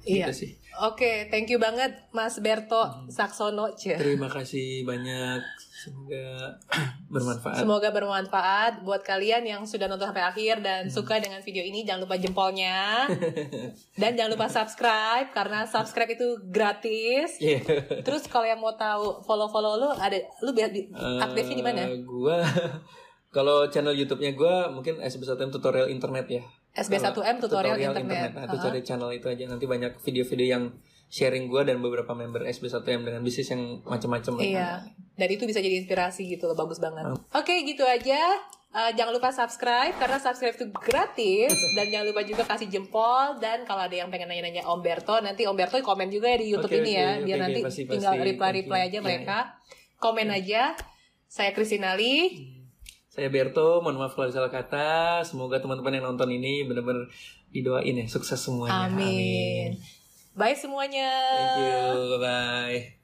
Iya. 0.02 0.26
Gitu 0.26 0.34
sih 0.36 0.52
Oke, 0.82 1.28
thank 1.28 1.46
you 1.46 1.60
banget 1.60 1.94
Mas 2.10 2.40
Berto 2.40 2.80
Hmm. 2.82 3.06
Saksono. 3.06 3.76
Cie. 3.76 3.94
terima 3.94 4.26
kasih 4.26 4.82
banyak 4.82 5.44
semoga 5.78 6.58
bermanfaat 7.14 7.58
Semoga 7.60 7.90
bermanfaat 7.92 8.74
buat 8.82 9.02
kalian 9.02 9.44
yang 9.44 9.62
sudah 9.62 9.86
nonton 9.86 10.10
sampai 10.10 10.24
akhir 10.24 10.56
dan 10.60 10.88
Hmm. 10.88 10.94
suka 10.96 11.20
dengan 11.20 11.38
video 11.40 11.62
ini. 11.62 11.84
Jangan 11.84 12.02
lupa 12.02 12.16
jempolnya. 12.16 13.06
dan 14.02 14.12
jangan 14.16 14.32
lupa 14.32 14.48
subscribe 14.48 15.30
karena 15.30 15.66
subscribe 15.66 16.10
itu 16.10 16.28
gratis. 16.48 17.38
Iya. 17.38 17.62
Terus 18.02 18.26
kalau 18.26 18.48
yang 18.48 18.58
mau 18.58 18.74
tahu 18.74 19.22
follow-follow 19.22 19.74
lu 19.78 19.90
ada 19.92 20.18
lu 20.40 20.50
biar 20.50 20.72
di, 20.72 20.88
aktifnya 21.20 21.56
di 21.56 21.66
mana? 21.68 21.82
Eh, 21.84 22.02
gua 22.02 22.42
kalau 23.32 23.68
channel 23.72 23.96
YouTube-nya 23.96 24.36
gua 24.36 24.70
mungkin 24.70 25.00
SB1M 25.00 25.50
tutorial 25.50 25.88
internet 25.88 26.28
ya. 26.28 26.44
SB1M 26.72 27.44
tutorial, 27.44 27.76
internet. 27.76 28.32
Nah, 28.32 28.48
itu 28.48 28.56
Uh-huh. 28.56 28.64
cari 28.72 28.80
channel 28.84 29.12
itu 29.12 29.28
aja. 29.28 29.44
Nanti 29.44 29.68
banyak 29.68 30.00
video-video 30.00 30.48
yang 30.56 30.64
sharing 31.12 31.52
gua 31.52 31.68
dan 31.68 31.84
beberapa 31.84 32.16
member 32.16 32.48
SB1M 32.48 33.04
dengan 33.04 33.22
bisnis 33.24 33.52
yang 33.52 33.84
macam-macam. 33.84 34.40
Iya. 34.40 34.80
Dan 35.20 35.28
itu 35.28 35.44
bisa 35.44 35.60
jadi 35.60 35.84
inspirasi 35.84 36.32
gitu 36.32 36.48
loh, 36.48 36.56
bagus 36.56 36.80
banget. 36.80 37.04
Oke, 37.36 37.56
gitu 37.68 37.84
aja. 37.84 38.40
Eh, 38.72 38.92
jangan 38.96 39.12
lupa 39.12 39.36
subscribe 39.36 39.92
karena 40.00 40.16
subscribe 40.16 40.56
itu 40.56 40.72
gratis 40.72 41.52
dan 41.76 41.92
jangan 41.92 42.08
lupa 42.08 42.24
juga 42.24 42.48
kasih 42.48 42.72
jempol 42.72 43.36
dan 43.44 43.68
kalau 43.68 43.84
ada 43.84 43.92
yang 43.92 44.08
pengen 44.08 44.32
nanya-nanya 44.32 44.64
Om 44.64 44.80
Berto 44.80 45.20
nanti 45.20 45.44
Om 45.44 45.60
Berto 45.60 45.76
komen 45.84 46.08
juga 46.08 46.32
ya 46.32 46.40
di 46.40 46.56
YouTube 46.56 46.72
Oke, 46.72 46.80
ini 46.80 46.96
oke, 46.96 47.04
ya 47.04 47.10
biar 47.20 47.36
oke, 47.36 47.46
nanti 47.52 47.60
pasti, 47.68 47.84
tinggal 47.84 48.16
reply-reply 48.16 48.80
Thank 48.80 48.88
aja 48.96 48.98
you. 48.98 49.04
mereka 49.04 49.38
komen 50.00 50.32
aja 50.32 50.80
saya 51.28 51.52
Kristinali 51.52 52.32
Saya 53.12 53.28
Berto, 53.28 53.84
mohon 53.84 54.00
maaf 54.00 54.16
kalau 54.16 54.32
ada 54.32 54.40
salah 54.40 54.48
kata. 54.48 55.20
Semoga 55.28 55.60
teman-teman 55.60 56.00
yang 56.00 56.16
nonton 56.16 56.32
ini 56.32 56.64
benar-benar 56.64 57.12
didoain 57.52 58.00
ya 58.00 58.08
sukses 58.08 58.40
semuanya. 58.40 58.88
amin. 58.88 59.76
Bye 60.32 60.56
semuanya. 60.56 61.12
Thank 61.36 61.60
you, 61.60 62.16
bye 62.16 62.20
bye. 62.24 63.01